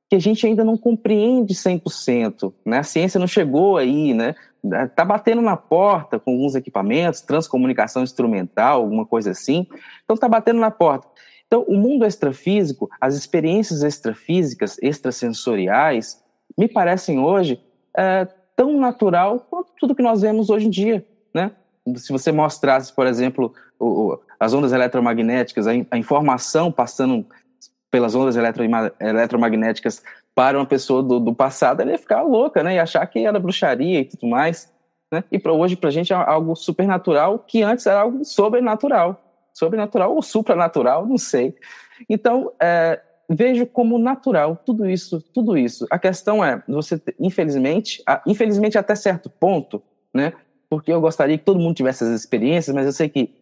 que 0.09 0.17
a 0.17 0.19
gente 0.19 0.47
ainda 0.47 0.65
não 0.65 0.77
compreende 0.77 1.55
100%, 1.55 2.53
né? 2.65 2.79
A 2.79 2.85
ciência 2.85 3.19
não 3.19 3.27
chegou 3.27 3.77
aí, 3.77 4.15
né? 4.15 4.35
Tá 4.95 5.05
batendo 5.05 5.43
na 5.43 5.57
porta 5.57 6.19
com 6.19 6.33
alguns 6.33 6.55
equipamentos, 6.55 7.21
transcomunicação 7.21 8.03
instrumental, 8.03 8.83
alguma 8.83 9.07
coisa 9.07 9.31
assim. 9.31 9.67
Então 10.05 10.17
tá 10.17 10.29
batendo 10.29 10.61
na 10.61 10.71
porta. 10.71 11.09
Então, 11.47 11.63
o 11.63 11.77
mundo 11.77 12.05
extrafísico, 12.05 12.91
as 13.01 13.15
experiências 13.15 13.83
extrafísicas, 13.83 14.79
extrasensoriais, 14.83 16.21
me 16.59 16.67
parecem 16.69 17.21
hoje 17.21 17.61
é, 17.97 18.27
tão 18.57 18.79
natural 18.79 19.47
quanto 19.49 19.71
tudo 19.79 19.95
que 19.95 20.03
nós 20.03 20.23
vemos 20.23 20.51
hoje 20.51 20.67
em 20.67 20.71
dia, 20.71 21.07
né? 21.33 21.53
Se 21.97 22.11
você 22.11 22.33
mostrasse, 22.33 22.93
por 22.93 23.07
exemplo, 23.07 23.55
o, 23.79 24.19
as 24.41 24.53
ondas 24.53 24.73
eletromagnéticas, 24.73 25.69
a, 25.69 25.71
a 25.91 25.99
informação 25.99 26.73
passando 26.73 27.25
pelas 27.91 28.15
ondas 28.15 28.37
eletromagnéticas 28.99 30.03
para 30.37 30.59
uma 30.59 30.67
pessoa 30.67 31.03
do, 31.03 31.19
do 31.19 31.35
passado, 31.35 31.81
ela 31.81 31.93
ia 31.93 31.99
ficar 31.99 32.21
louca, 32.21 32.63
né? 32.63 32.75
E 32.75 32.79
achar 32.79 33.07
que 33.07 33.21
era 33.27 33.41
bruxaria 33.41 34.01
e 34.01 34.05
tudo 34.05 34.27
mais. 34.27 34.71
Né? 35.11 35.25
E 35.33 35.39
para 35.39 35.51
hoje, 35.51 35.77
para 35.77 35.89
a 35.89 35.93
gente, 35.93 36.13
é 36.13 36.17
algo 36.17 36.55
supernatural 36.55 37.39
que 37.39 37.63
antes 37.63 37.87
era 37.87 38.03
algo 38.03 38.23
sobrenatural. 38.23 39.19
Sobrenatural 39.55 40.15
ou 40.15 40.21
supranatural, 40.21 41.07
não 41.07 41.17
sei. 41.17 41.55
Então, 42.07 42.53
é, 42.61 43.01
vejo 43.31 43.65
como 43.65 43.99
natural 43.99 44.61
tudo 44.63 44.85
isso, 44.85 45.23
tudo 45.33 45.57
isso. 45.57 45.87
A 45.91 45.99
questão 45.99 46.45
é, 46.45 46.63
você, 46.69 47.01
infelizmente, 47.19 48.03
infelizmente 48.27 48.77
até 48.77 48.95
certo 48.95 49.31
ponto, 49.31 49.83
né? 50.13 50.35
Porque 50.69 50.93
eu 50.93 51.01
gostaria 51.01 51.39
que 51.39 51.45
todo 51.45 51.59
mundo 51.59 51.77
tivesse 51.77 52.05
essas 52.05 52.21
experiências, 52.21 52.75
mas 52.75 52.85
eu 52.85 52.93
sei 52.93 53.09
que 53.09 53.35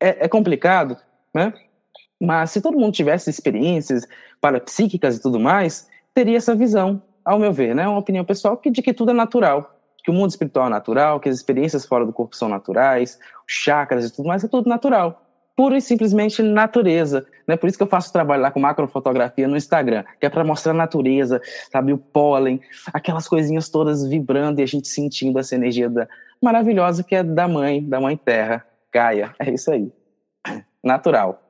é, 0.00 0.24
é 0.24 0.28
complicado, 0.28 0.96
né? 1.34 1.52
Mas 2.18 2.52
se 2.52 2.62
todo 2.62 2.78
mundo 2.78 2.94
tivesse 2.94 3.28
experiências 3.28 4.08
parapsíquicas 4.40 5.18
e 5.18 5.20
tudo 5.20 5.38
mais, 5.38 5.91
teria 6.14 6.36
essa 6.36 6.54
visão, 6.54 7.02
ao 7.24 7.38
meu 7.38 7.52
ver, 7.52 7.74
né? 7.74 7.86
Uma 7.86 7.98
opinião 7.98 8.24
pessoal 8.24 8.56
que, 8.56 8.70
de 8.70 8.82
que 8.82 8.92
tudo 8.92 9.10
é 9.10 9.14
natural, 9.14 9.78
que 10.02 10.10
o 10.10 10.14
mundo 10.14 10.30
espiritual 10.30 10.66
é 10.66 10.70
natural, 10.70 11.20
que 11.20 11.28
as 11.28 11.36
experiências 11.36 11.86
fora 11.86 12.04
do 12.04 12.12
corpo 12.12 12.36
são 12.36 12.48
naturais, 12.48 13.18
chakras 13.46 14.06
e 14.06 14.14
tudo 14.14 14.26
mais, 14.26 14.42
é 14.42 14.48
tudo 14.48 14.68
natural. 14.68 15.22
Pura 15.54 15.76
e 15.76 15.82
simplesmente 15.82 16.42
natureza. 16.42 17.26
Né? 17.46 17.56
Por 17.56 17.68
isso 17.68 17.76
que 17.76 17.82
eu 17.82 17.88
faço 17.88 18.12
trabalho 18.12 18.42
lá 18.42 18.50
com 18.50 18.58
macrofotografia 18.58 19.46
no 19.46 19.56
Instagram, 19.56 20.02
que 20.18 20.26
é 20.26 20.30
para 20.30 20.44
mostrar 20.44 20.72
a 20.72 20.74
natureza, 20.74 21.40
sabe? 21.70 21.92
O 21.92 21.98
pólen, 21.98 22.60
aquelas 22.92 23.28
coisinhas 23.28 23.68
todas 23.68 24.06
vibrando 24.06 24.60
e 24.60 24.62
a 24.62 24.66
gente 24.66 24.88
sentindo 24.88 25.38
essa 25.38 25.54
energia 25.54 25.90
da... 25.90 26.08
maravilhosa 26.42 27.04
que 27.04 27.14
é 27.14 27.22
da 27.22 27.46
mãe, 27.46 27.82
da 27.86 28.00
mãe 28.00 28.16
terra, 28.16 28.64
Gaia. 28.92 29.34
É 29.38 29.50
isso 29.50 29.70
aí. 29.70 29.92
Natural. 30.82 31.41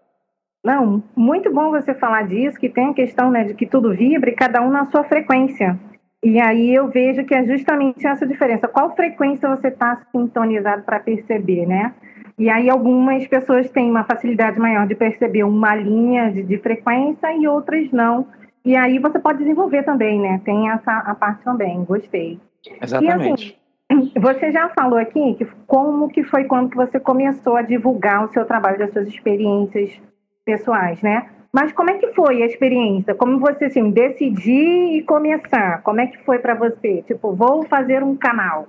Não, 0.65 1.03
muito 1.17 1.53
bom 1.53 1.71
você 1.71 1.93
falar 1.93 2.29
disso, 2.29 2.59
que 2.59 2.69
tem 2.69 2.91
a 2.91 2.95
questão 2.95 3.31
né, 3.31 3.45
de 3.45 3.55
que 3.55 3.67
tudo 3.67 3.95
vibra 3.95 4.31
e 4.31 4.35
cada 4.35 4.63
um 4.63 4.71
na 4.71 4.87
sua 4.87 5.03
frequência. 5.05 5.79
E 6.23 6.41
aí 6.41 6.73
eu 6.73 6.89
vejo 6.89 7.25
que 7.25 7.35
é 7.35 7.45
justamente 7.45 8.07
essa 8.07 8.25
diferença. 8.25 8.69
Qual 8.69 8.95
frequência 8.95 9.49
você 9.49 9.69
está 9.69 10.01
sintonizado 10.13 10.83
para 10.85 11.01
perceber, 11.01 11.67
né? 11.67 11.93
E 12.39 12.49
aí 12.49 12.71
algumas 12.71 13.27
pessoas 13.27 13.69
têm 13.71 13.91
uma 13.91 14.05
facilidade 14.05 14.59
maior 14.59 14.87
de 14.87 14.95
perceber 14.95 15.43
uma 15.43 15.75
linha 15.75 16.31
de, 16.31 16.45
de 16.45 16.59
frequência 16.59 17.35
e 17.37 17.49
outras 17.49 17.91
não. 17.91 18.29
E 18.65 18.77
aí 18.77 19.01
você 19.01 19.19
pode 19.19 19.39
desenvolver 19.39 19.83
também, 19.83 20.21
né? 20.21 20.41
Tem 20.45 20.71
essa 20.71 20.99
a 20.99 21.15
parte 21.17 21.43
também. 21.43 21.83
Gostei. 21.85 22.39
Exatamente. 22.81 23.59
E, 23.91 23.95
assim, 23.95 24.13
você 24.21 24.53
já 24.53 24.69
falou 24.69 25.01
aqui 25.01 25.35
que 25.35 25.45
como 25.67 26.09
que 26.09 26.23
foi 26.23 26.45
quando 26.45 26.71
que 26.71 26.77
você 26.77 27.01
começou 27.01 27.57
a 27.57 27.63
divulgar 27.63 28.25
o 28.25 28.33
seu 28.33 28.45
trabalho, 28.45 28.79
das 28.79 28.93
suas 28.93 29.09
experiências 29.09 30.01
pessoais, 30.45 31.01
né? 31.03 31.31
Mas 31.53 31.71
como 31.73 31.91
é 31.91 31.99
que 31.99 32.13
foi 32.15 32.43
a 32.43 32.47
experiência? 32.47 33.15
Como 33.15 33.39
você 33.39 33.67
assim 33.67 33.91
decidir 33.91 34.97
e 34.97 35.03
começar? 35.03 35.83
Como 35.83 36.01
é 36.01 36.07
que 36.07 36.19
foi 36.25 36.39
para 36.39 36.55
você? 36.55 37.03
Tipo, 37.03 37.35
vou 37.35 37.65
fazer 37.65 38.03
um 38.03 38.17
canal. 38.17 38.67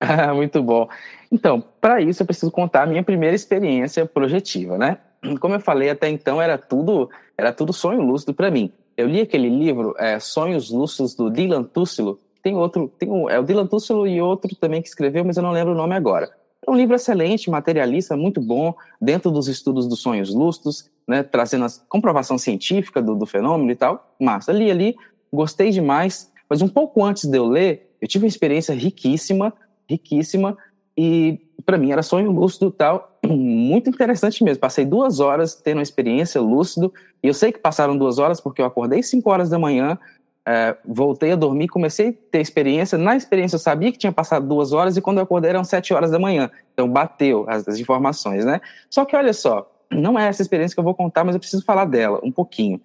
Muito 0.34 0.62
bom. 0.62 0.88
Então, 1.30 1.62
para 1.80 2.00
isso 2.00 2.22
eu 2.22 2.26
preciso 2.26 2.52
contar 2.52 2.82
a 2.82 2.86
minha 2.86 3.02
primeira 3.02 3.34
experiência 3.34 4.06
projetiva, 4.06 4.78
né? 4.78 4.98
Como 5.40 5.54
eu 5.54 5.60
falei 5.60 5.90
até 5.90 6.08
então, 6.08 6.40
era 6.40 6.56
tudo 6.56 7.10
era 7.36 7.52
tudo 7.52 7.72
sonho 7.72 8.00
lúcido 8.00 8.32
para 8.32 8.50
mim. 8.50 8.72
Eu 8.96 9.08
li 9.08 9.20
aquele 9.20 9.48
livro 9.48 9.94
é, 9.98 10.20
Sonhos 10.20 10.70
Lúcidos 10.70 11.16
do 11.16 11.30
Dylan 11.30 11.64
Tussilo. 11.64 12.20
Tem 12.42 12.54
outro, 12.54 12.92
tem 12.98 13.10
um, 13.10 13.28
é 13.28 13.40
o 13.40 13.42
Dylan 13.42 13.66
Tussilo 13.66 14.06
e 14.06 14.20
outro 14.20 14.54
também 14.54 14.80
que 14.80 14.88
escreveu, 14.88 15.24
mas 15.24 15.36
eu 15.36 15.42
não 15.42 15.50
lembro 15.50 15.72
o 15.72 15.76
nome 15.76 15.96
agora. 15.96 16.30
É 16.66 16.70
um 16.70 16.74
livro 16.74 16.94
excelente, 16.94 17.50
materialista, 17.50 18.16
muito 18.16 18.40
bom, 18.40 18.74
dentro 19.00 19.30
dos 19.30 19.48
estudos 19.48 19.86
dos 19.86 20.00
sonhos 20.00 20.34
lúcidos, 20.34 20.90
né, 21.06 21.22
trazendo 21.22 21.66
a 21.66 21.68
comprovação 21.88 22.38
científica 22.38 23.02
do, 23.02 23.14
do 23.14 23.26
fenômeno 23.26 23.70
e 23.70 23.74
tal. 23.74 24.14
Massa, 24.18 24.52
li 24.52 24.70
ali, 24.70 24.96
gostei 25.32 25.70
demais, 25.70 26.32
mas 26.48 26.62
um 26.62 26.68
pouco 26.68 27.04
antes 27.04 27.24
de 27.26 27.36
eu 27.36 27.46
ler, 27.46 27.94
eu 28.00 28.08
tive 28.08 28.24
uma 28.24 28.28
experiência 28.28 28.74
riquíssima, 28.74 29.52
riquíssima, 29.88 30.56
e 30.96 31.38
para 31.66 31.76
mim 31.76 31.90
era 31.92 32.02
sonho 32.02 32.30
lúcido 32.30 32.70
tal, 32.70 33.18
muito 33.26 33.90
interessante 33.90 34.42
mesmo. 34.42 34.60
Passei 34.60 34.84
duas 34.84 35.20
horas 35.20 35.54
tendo 35.54 35.78
uma 35.78 35.82
experiência 35.82 36.40
lúcido, 36.40 36.92
e 37.22 37.28
eu 37.28 37.34
sei 37.34 37.52
que 37.52 37.58
passaram 37.58 37.96
duas 37.96 38.18
horas 38.18 38.40
porque 38.40 38.62
eu 38.62 38.66
acordei 38.66 39.02
cinco 39.02 39.30
horas 39.30 39.50
da 39.50 39.58
manhã, 39.58 39.98
é, 40.46 40.76
voltei 40.84 41.32
a 41.32 41.36
dormir, 41.36 41.68
comecei 41.68 42.08
a 42.08 42.30
ter 42.30 42.40
experiência. 42.40 42.98
Na 42.98 43.16
experiência 43.16 43.56
eu 43.56 43.60
sabia 43.60 43.90
que 43.90 43.98
tinha 43.98 44.12
passado 44.12 44.46
duas 44.46 44.72
horas 44.72 44.96
e 44.96 45.00
quando 45.00 45.18
eu 45.18 45.24
acordei 45.24 45.50
eram 45.50 45.64
sete 45.64 45.94
horas 45.94 46.10
da 46.10 46.18
manhã. 46.18 46.50
Então 46.72 46.88
bateu 46.88 47.46
as, 47.48 47.66
as, 47.66 47.78
informações, 47.78 48.44
né? 48.44 48.60
Só 48.90 49.04
que 49.04 49.16
olha 49.16 49.32
só, 49.32 49.70
não 49.90 50.18
é 50.18 50.28
essa 50.28 50.42
experiência 50.42 50.74
que 50.74 50.80
eu 50.80 50.84
vou 50.84 50.94
contar, 50.94 51.24
mas 51.24 51.34
eu 51.34 51.40
preciso 51.40 51.64
falar 51.64 51.86
dela 51.86 52.20
um 52.22 52.30
pouquinho. 52.30 52.80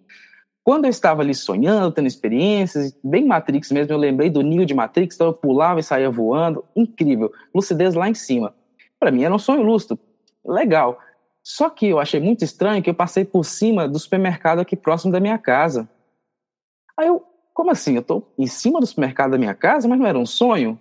Quando 0.63 0.85
eu 0.85 0.89
estava 0.89 1.21
ali 1.21 1.33
sonhando, 1.33 1.91
tendo 1.91 2.07
experiências, 2.07 2.95
bem 3.03 3.25
Matrix 3.25 3.71
mesmo, 3.71 3.91
eu 3.91 3.97
lembrei 3.97 4.29
do 4.29 4.41
Neo 4.41 4.65
de 4.65 4.73
Matrix, 4.73 5.15
então 5.15 5.27
eu 5.27 5.33
pulava 5.33 5.79
e 5.79 5.83
saía 5.83 6.09
voando, 6.11 6.63
incrível, 6.75 7.31
lucidez 7.53 7.95
lá 7.95 8.07
em 8.07 8.13
cima. 8.13 8.53
Para 8.99 9.11
mim 9.11 9.23
era 9.23 9.33
um 9.33 9.39
sonho 9.39 9.63
lúcido, 9.63 9.97
legal. 10.45 10.99
Só 11.43 11.69
que 11.69 11.87
eu 11.87 11.99
achei 11.99 12.19
muito 12.19 12.43
estranho 12.43 12.83
que 12.83 12.89
eu 12.89 12.93
passei 12.93 13.25
por 13.25 13.43
cima 13.43 13.87
do 13.87 13.97
supermercado 13.97 14.59
aqui 14.59 14.75
próximo 14.75 15.11
da 15.11 15.19
minha 15.19 15.37
casa. 15.37 15.89
Aí 16.97 17.07
eu, 17.07 17.23
como 17.59 17.71
assim? 17.71 17.97
Eu 17.97 18.01
tô 18.01 18.23
em 18.37 18.47
cima 18.47 18.79
do 18.79 18.85
supermercado 18.85 19.31
da 19.31 19.37
minha 19.37 19.53
casa, 19.53 19.85
mas 19.85 19.99
não 19.99 20.07
era 20.07 20.17
um 20.17 20.25
sonho? 20.25 20.79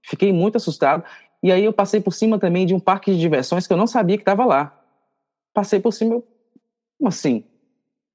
Fiquei 0.00 0.32
muito 0.32 0.54
assustado. 0.54 1.02
E 1.42 1.50
aí 1.50 1.64
eu 1.64 1.72
passei 1.72 2.00
por 2.00 2.12
cima 2.12 2.38
também 2.38 2.64
de 2.64 2.72
um 2.72 2.78
parque 2.78 3.10
de 3.10 3.18
diversões 3.18 3.66
que 3.66 3.72
eu 3.72 3.76
não 3.76 3.88
sabia 3.88 4.16
que 4.16 4.22
estava 4.22 4.44
lá. 4.44 4.80
Passei 5.52 5.80
por 5.80 5.90
cima, 5.92 6.14
eu, 6.14 6.24
como 6.96 7.08
assim? 7.08 7.42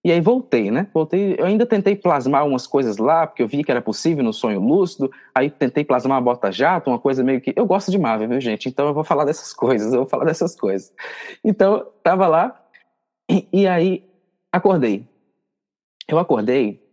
E 0.01 0.13
aí 0.13 0.21
voltei, 0.21 0.71
né? 0.71 0.87
Voltei, 0.93 1.35
eu 1.37 1.43
ainda 1.43 1.65
tentei 1.65 1.93
plasmar 1.93 2.47
umas 2.47 2.65
coisas 2.65 2.95
lá, 2.95 3.27
porque 3.27 3.43
eu 3.43 3.49
vi 3.49 3.65
que 3.65 3.69
era 3.69 3.81
possível 3.81 4.23
no 4.23 4.31
sonho 4.31 4.61
lúcido. 4.61 5.11
Aí 5.35 5.49
tentei 5.49 5.83
plasmar 5.83 6.17
uma 6.17 6.23
bota-jato, 6.23 6.89
uma 6.89 6.99
coisa 6.99 7.21
meio 7.21 7.41
que. 7.41 7.51
Eu 7.53 7.65
gosto 7.65 7.91
de 7.91 7.97
Marvel, 7.97 8.29
viu, 8.29 8.39
gente? 8.39 8.69
Então 8.69 8.87
eu 8.87 8.93
vou 8.93 9.03
falar 9.03 9.25
dessas 9.25 9.51
coisas, 9.53 9.91
eu 9.91 9.99
vou 9.99 10.07
falar 10.07 10.23
dessas 10.23 10.55
coisas. 10.55 10.89
Então, 11.43 11.85
tava 12.01 12.29
lá, 12.29 12.65
e, 13.29 13.45
e 13.51 13.67
aí 13.67 14.09
acordei. 14.53 15.05
Eu 16.07 16.17
acordei 16.17 16.84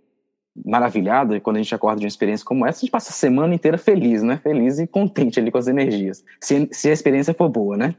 maravilhado, 0.65 1.35
e 1.35 1.41
quando 1.41 1.57
a 1.57 1.63
gente 1.63 1.75
acorda 1.75 2.01
de 2.01 2.05
uma 2.05 2.09
experiência 2.09 2.45
como 2.45 2.67
essa, 2.67 2.79
a 2.79 2.81
gente 2.81 2.91
passa 2.91 3.11
a 3.11 3.15
semana 3.15 3.55
inteira 3.55 3.79
feliz, 3.79 4.23
né? 4.23 4.39
Feliz 4.43 4.79
e 4.79 4.87
contente 4.87 5.41
ali 5.41 5.51
com 5.51 5.59
as 5.59 5.67
energias, 5.67 6.23
se, 6.41 6.69
se 6.71 6.91
a 6.91 6.93
experiência 6.93 7.33
for 7.33 7.49
boa, 7.49 7.77
né? 7.77 7.95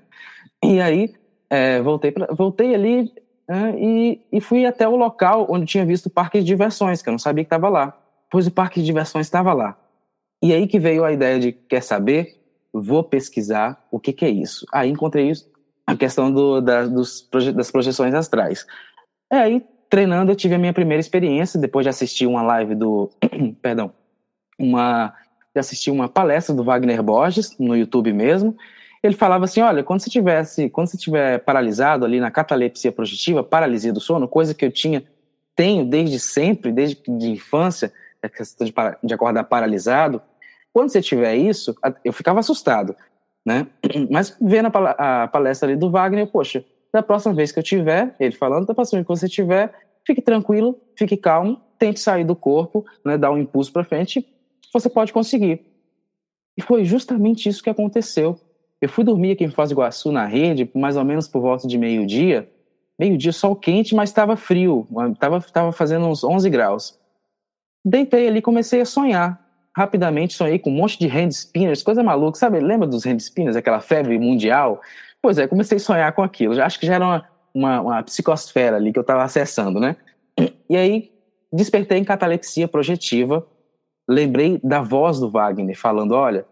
E 0.63 0.79
aí, 0.79 1.13
é, 1.49 1.81
voltei, 1.81 2.11
pra, 2.11 2.27
voltei 2.31 2.73
ali 2.73 3.11
é, 3.47 3.75
e, 3.77 4.21
e 4.31 4.41
fui 4.41 4.65
até 4.65 4.87
o 4.87 4.95
local 4.95 5.47
onde 5.49 5.65
tinha 5.65 5.85
visto 5.85 6.07
o 6.07 6.09
parque 6.09 6.39
de 6.39 6.45
diversões, 6.45 7.01
que 7.01 7.09
eu 7.09 7.11
não 7.11 7.19
sabia 7.19 7.43
que 7.43 7.47
estava 7.47 7.69
lá. 7.69 7.97
Pois 8.31 8.47
o 8.47 8.51
parque 8.51 8.79
de 8.79 8.85
diversões 8.85 9.27
estava 9.27 9.53
lá. 9.53 9.77
E 10.41 10.53
aí 10.53 10.67
que 10.67 10.79
veio 10.79 11.03
a 11.03 11.11
ideia 11.11 11.39
de, 11.39 11.51
quer 11.51 11.81
saber? 11.81 12.39
Vou 12.73 13.03
pesquisar 13.03 13.85
o 13.91 13.99
que, 13.99 14.11
que 14.11 14.25
é 14.25 14.29
isso. 14.29 14.65
Aí 14.73 14.89
encontrei 14.89 15.29
isso, 15.29 15.47
a 15.85 15.95
questão 15.95 16.31
do, 16.31 16.59
da, 16.59 16.85
dos, 16.85 17.29
das 17.53 17.69
projeções 17.69 18.13
astrais. 18.13 18.65
É, 19.31 19.37
aí 19.37 19.65
treinando, 19.93 20.31
eu 20.31 20.35
tive 20.35 20.55
a 20.55 20.57
minha 20.57 20.73
primeira 20.73 20.99
experiência, 20.99 21.59
depois 21.59 21.85
de 21.85 21.89
assistir 21.89 22.25
uma 22.25 22.41
live 22.41 22.73
do. 22.73 23.11
perdão. 23.61 23.93
Uma. 24.57 25.13
De 25.53 25.59
assistir 25.59 25.91
uma 25.91 26.09
palestra 26.09 26.55
do 26.55 26.63
Wagner 26.63 27.03
Borges, 27.03 27.55
no 27.59 27.77
YouTube 27.77 28.11
mesmo. 28.11 28.57
Ele 29.03 29.13
falava 29.13 29.45
assim: 29.45 29.61
olha, 29.61 29.83
quando 29.83 29.99
você 29.99 30.09
tivesse, 30.09 30.67
quando 30.67 30.87
você 30.87 30.97
estiver 30.97 31.37
paralisado 31.41 32.05
ali 32.05 32.19
na 32.19 32.31
catalepsia 32.31 32.91
projetiva, 32.91 33.43
paralisia 33.43 33.93
do 33.93 33.99
sono, 33.99 34.27
coisa 34.27 34.55
que 34.55 34.65
eu 34.65 34.71
tinha, 34.71 35.03
tenho 35.55 35.85
desde 35.85 36.19
sempre, 36.19 36.71
desde 36.71 36.99
de 37.07 37.29
infância, 37.29 37.93
a 38.19 38.27
questão 38.27 38.65
de, 38.65 38.73
de 39.03 39.13
acordar 39.13 39.43
paralisado. 39.43 40.23
Quando 40.73 40.89
você 40.89 41.03
tiver 41.03 41.35
isso, 41.35 41.75
eu 42.03 42.11
ficava 42.11 42.39
assustado, 42.39 42.95
né? 43.45 43.67
Mas 44.09 44.35
vendo 44.41 44.71
a 44.73 45.27
palestra 45.27 45.69
ali 45.69 45.77
do 45.77 45.91
Wagner, 45.91 46.25
poxa, 46.25 46.65
da 46.93 47.01
próxima 47.01 47.33
vez 47.33 47.51
que 47.51 47.57
eu 47.57 47.63
tiver, 47.63 48.15
ele 48.19 48.35
falando, 48.35 48.67
da 48.67 48.75
próxima 48.75 48.99
vez 48.99 49.07
que 49.07 49.19
você 49.19 49.27
tiver, 49.27 49.73
fique 50.05 50.21
tranquilo, 50.21 50.79
fique 50.95 51.17
calmo, 51.17 51.59
tente 51.79 51.99
sair 51.99 52.23
do 52.23 52.35
corpo, 52.35 52.85
né, 53.03 53.17
dar 53.17 53.31
um 53.31 53.37
impulso 53.37 53.73
para 53.73 53.83
frente, 53.83 54.25
você 54.71 54.89
pode 54.89 55.11
conseguir. 55.11 55.65
E 56.55 56.61
foi 56.61 56.85
justamente 56.85 57.49
isso 57.49 57.63
que 57.63 57.69
aconteceu. 57.69 58.39
Eu 58.79 58.87
fui 58.89 59.03
dormir 59.03 59.31
aqui 59.31 59.43
em 59.43 59.49
Foz 59.49 59.69
do 59.69 59.73
Iguaçu, 59.73 60.11
na 60.11 60.25
rede, 60.25 60.69
mais 60.75 60.95
ou 60.95 61.03
menos 61.03 61.27
por 61.27 61.41
volta 61.41 61.67
de 61.67 61.77
meio-dia. 61.77 62.49
Meio-dia, 62.99 63.31
sol 63.31 63.55
quente, 63.55 63.95
mas 63.95 64.09
estava 64.09 64.35
frio, 64.35 64.87
estava 65.13 65.41
tava 65.41 65.71
fazendo 65.71 66.05
uns 66.05 66.23
11 66.23 66.49
graus. 66.49 66.99
Deitei 67.83 68.27
ali 68.27 68.41
comecei 68.41 68.81
a 68.81 68.85
sonhar. 68.85 69.41
Rapidamente 69.75 70.35
sonhei 70.35 70.59
com 70.59 70.69
um 70.69 70.75
monte 70.75 70.99
de 70.99 71.07
hand 71.07 71.31
spinners, 71.31 71.81
coisa 71.81 72.03
maluca, 72.03 72.37
sabe? 72.37 72.59
Lembra 72.59 72.87
dos 72.87 73.05
hand 73.05 73.19
spinners, 73.19 73.55
aquela 73.55 73.79
febre 73.79 74.19
mundial? 74.19 74.79
Pois 75.23 75.37
é, 75.37 75.47
comecei 75.47 75.77
a 75.77 75.79
sonhar 75.79 76.11
com 76.11 76.21
aquilo. 76.21 76.53
Já, 76.53 76.65
acho 76.65 76.77
que 76.77 76.85
já 76.85 76.95
era 76.95 77.05
uma, 77.05 77.29
uma, 77.55 77.81
uma 77.81 78.03
psicosfera 78.03 78.75
ali 78.75 78.91
que 78.91 78.99
eu 78.99 79.03
estava 79.03 79.23
acessando, 79.23 79.79
né? 79.79 79.95
E 80.69 80.75
aí 80.75 81.13
despertei 81.51 81.97
em 81.97 82.03
catalepsia 82.03 82.67
projetiva. 82.67 83.47
Lembrei 84.05 84.59
da 84.61 84.81
voz 84.81 85.21
do 85.21 85.31
Wagner 85.31 85.79
falando: 85.79 86.11
olha, 86.11 86.45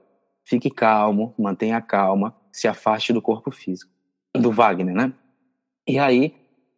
fique 0.46 0.69
calmo, 0.69 1.36
mantenha 1.38 1.82
calma, 1.82 2.34
se 2.50 2.65
afaste 2.65 3.12
do 3.12 3.22
corpo 3.22 3.52
físico. 3.52 3.91
Do 4.34 4.54
Wagner, 4.54 4.96
né? 4.96 5.13
E 5.86 6.00
aí 6.00 6.34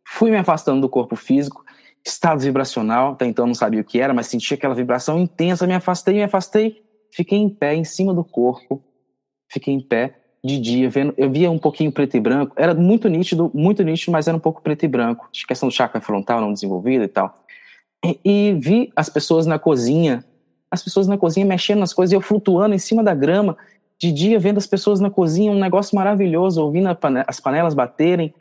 fui 0.07 0.31
me 0.31 0.37
afastando 0.37 0.81
do 0.81 0.89
corpo 0.89 1.15
físico, 1.15 1.63
estado 2.03 2.41
vibracional, 2.41 3.11
até 3.11 3.27
então 3.27 3.45
não 3.45 3.53
sabia 3.53 3.81
o 3.81 3.83
que 3.83 3.99
era, 3.99 4.15
mas 4.15 4.25
senti 4.25 4.55
aquela 4.55 4.73
vibração 4.73 5.19
intensa, 5.19 5.67
me 5.67 5.75
afastei, 5.75 6.15
me 6.15 6.23
afastei, 6.23 6.83
fiquei 7.13 7.37
em 7.37 7.49
pé 7.49 7.75
em 7.75 7.83
cima 7.83 8.15
do 8.15 8.23
corpo, 8.23 8.83
fiquei 9.47 9.75
em 9.75 9.79
pé 9.79 10.22
de 10.43 10.59
dia, 10.59 10.89
vendo, 10.89 11.13
eu 11.15 11.31
via 11.31 11.49
um 11.49 11.57
pouquinho 11.57 11.91
preto 11.91 12.17
e 12.17 12.19
branco, 12.19 12.53
era 12.57 12.73
muito 12.73 13.07
nítido, 13.07 13.49
muito 13.53 13.81
nítido, 13.81 14.11
mas 14.11 14.27
era 14.27 14.35
um 14.35 14.39
pouco 14.39 14.61
preto 14.61 14.83
e 14.83 14.87
branco, 14.87 15.29
de 15.31 15.47
questão 15.47 15.69
do 15.69 15.73
chakra 15.73 16.01
frontal 16.01 16.41
não 16.41 16.51
desenvolvida 16.51 17.05
e 17.05 17.07
tal. 17.07 17.33
E, 18.05 18.19
e, 18.25 18.53
vi 18.59 18.91
as 18.95 19.07
pessoas 19.07 19.45
na 19.45 19.57
cozinha, 19.57 20.25
as 20.69 20.83
pessoas 20.83 21.07
na 21.07 21.17
cozinha 21.17 21.45
mexendo 21.45 21.79
nas 21.79 21.93
coisas, 21.93 22.11
eu 22.11 22.19
flutuando 22.19 22.75
em 22.75 22.79
cima 22.79 23.01
da 23.01 23.15
grama, 23.15 23.55
de 23.97 24.11
dia 24.11 24.37
vendo 24.37 24.57
as 24.57 24.67
pessoas 24.67 24.99
na 24.99 25.09
cozinha, 25.09 25.49
um 25.49 25.59
negócio 25.59 25.95
maravilhoso, 25.95 26.61
ouvindo 26.61 26.89
as 27.25 27.39
panelas 27.39 27.73
baterem, 27.73 28.33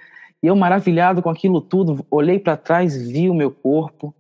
e 0.42 0.48
eu 0.48 0.56
maravilhado 0.56 1.22
com 1.22 1.30
aquilo 1.30 1.60
tudo, 1.60 2.04
olhei 2.10 2.40
para 2.40 2.56
trás, 2.56 2.96
vi 2.96 3.30
o 3.30 3.34
meu 3.34 3.52
corpo, 3.52 4.12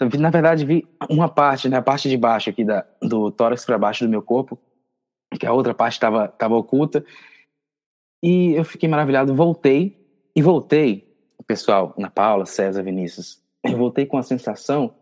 na 0.00 0.30
verdade 0.30 0.64
vi 0.64 0.86
uma 1.10 1.28
parte, 1.28 1.68
né, 1.68 1.78
a 1.78 1.82
parte 1.82 2.08
de 2.08 2.16
baixo 2.16 2.50
aqui 2.50 2.64
da, 2.64 2.84
do 3.02 3.32
tórax 3.32 3.64
para 3.64 3.76
baixo 3.76 4.04
do 4.04 4.10
meu 4.10 4.22
corpo, 4.22 4.56
que 5.38 5.46
a 5.46 5.52
outra 5.52 5.74
parte 5.74 5.94
estava 5.94 6.28
tava 6.28 6.54
oculta. 6.54 7.04
E 8.22 8.52
eu 8.54 8.64
fiquei 8.64 8.88
maravilhado, 8.88 9.34
voltei, 9.34 10.04
e 10.34 10.42
voltei, 10.42 11.06
pessoal, 11.46 11.94
na 11.96 12.10
Paula, 12.10 12.46
César, 12.46 12.82
Vinícius, 12.82 13.42
eu 13.62 13.76
voltei 13.76 14.06
com 14.06 14.16
a 14.16 14.22
sensação 14.22 14.94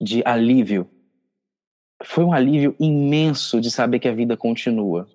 de 0.00 0.22
alívio. 0.24 0.88
Foi 2.04 2.24
um 2.24 2.32
alívio 2.32 2.74
imenso 2.78 3.60
de 3.60 3.70
saber 3.70 3.98
que 3.98 4.08
a 4.08 4.12
vida 4.12 4.36
continua. 4.36 5.08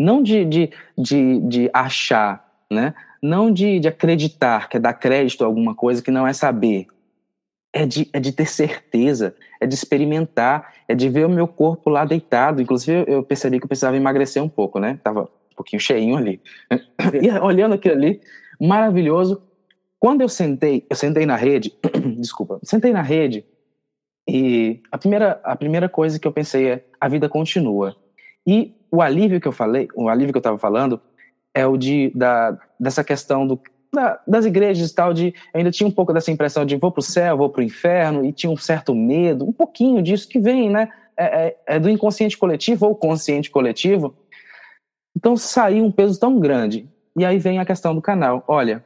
Não 0.00 0.22
de, 0.22 0.44
de, 0.44 0.70
de, 0.96 1.40
de 1.40 1.70
achar, 1.72 2.44
né? 2.70 2.94
Não 3.22 3.52
de, 3.52 3.78
de 3.78 3.88
acreditar, 3.88 4.68
que 4.68 4.76
é 4.76 4.80
dar 4.80 4.94
crédito 4.94 5.44
a 5.44 5.46
alguma 5.46 5.74
coisa 5.74 6.02
que 6.02 6.10
não 6.10 6.26
é 6.26 6.32
saber 6.32 6.86
é 7.74 7.84
de, 7.84 8.08
é 8.12 8.20
de 8.20 8.30
ter 8.30 8.46
certeza, 8.46 9.34
é 9.60 9.66
de 9.66 9.74
experimentar, 9.74 10.72
é 10.86 10.94
de 10.94 11.08
ver 11.08 11.26
o 11.26 11.28
meu 11.28 11.48
corpo 11.48 11.90
lá 11.90 12.04
deitado. 12.04 12.62
Inclusive, 12.62 13.04
eu 13.08 13.24
percebi 13.24 13.58
que 13.58 13.64
eu 13.64 13.68
precisava 13.68 13.96
emagrecer 13.96 14.40
um 14.40 14.48
pouco, 14.48 14.78
né? 14.78 15.00
Tava 15.02 15.22
um 15.22 15.56
pouquinho 15.56 15.80
cheinho 15.80 16.16
ali. 16.16 16.40
E 17.20 17.30
olhando 17.40 17.74
aquilo 17.74 17.96
ali, 17.96 18.20
maravilhoso. 18.60 19.42
Quando 19.98 20.20
eu 20.20 20.28
sentei, 20.28 20.86
eu 20.88 20.94
sentei 20.94 21.26
na 21.26 21.34
rede, 21.34 21.74
desculpa, 22.16 22.60
sentei 22.62 22.92
na 22.92 23.02
rede 23.02 23.44
e 24.28 24.80
a 24.90 24.96
primeira, 24.96 25.40
a 25.42 25.56
primeira 25.56 25.88
coisa 25.88 26.18
que 26.18 26.28
eu 26.28 26.32
pensei 26.32 26.68
é: 26.68 26.84
a 27.00 27.08
vida 27.08 27.28
continua. 27.28 27.96
E 28.46 28.74
o 28.90 29.02
alívio 29.02 29.40
que 29.40 29.48
eu 29.48 29.52
falei, 29.52 29.88
o 29.96 30.08
alívio 30.08 30.32
que 30.32 30.36
eu 30.36 30.40
estava 30.40 30.58
falando, 30.58 31.00
é 31.52 31.66
o 31.66 31.76
de, 31.76 32.12
da, 32.14 32.56
dessa 32.78 33.02
questão 33.02 33.46
do 33.46 33.60
da, 33.94 34.20
das 34.26 34.44
igrejas 34.44 34.90
e 34.90 34.94
tal, 34.94 35.14
de 35.14 35.34
ainda 35.54 35.70
tinha 35.70 35.86
um 35.86 35.92
pouco 35.92 36.12
dessa 36.12 36.30
impressão 36.30 36.66
de 36.66 36.76
vou 36.76 36.92
para 36.92 37.00
o 37.00 37.02
céu, 37.02 37.36
vou 37.36 37.48
para 37.48 37.60
o 37.60 37.64
inferno, 37.64 38.24
e 38.24 38.32
tinha 38.32 38.50
um 38.50 38.56
certo 38.56 38.94
medo, 38.94 39.48
um 39.48 39.52
pouquinho 39.52 40.02
disso 40.02 40.28
que 40.28 40.38
vem, 40.38 40.68
né? 40.68 40.88
É, 41.16 41.24
é, 41.24 41.56
é 41.66 41.80
do 41.80 41.88
inconsciente 41.88 42.36
coletivo 42.36 42.86
ou 42.86 42.94
consciente 42.94 43.50
coletivo. 43.50 44.14
Então 45.16 45.36
saiu 45.36 45.84
um 45.84 45.92
peso 45.92 46.18
tão 46.18 46.38
grande. 46.38 46.88
E 47.16 47.24
aí 47.24 47.38
vem 47.38 47.60
a 47.60 47.64
questão 47.64 47.94
do 47.94 48.02
canal. 48.02 48.42
Olha, 48.48 48.84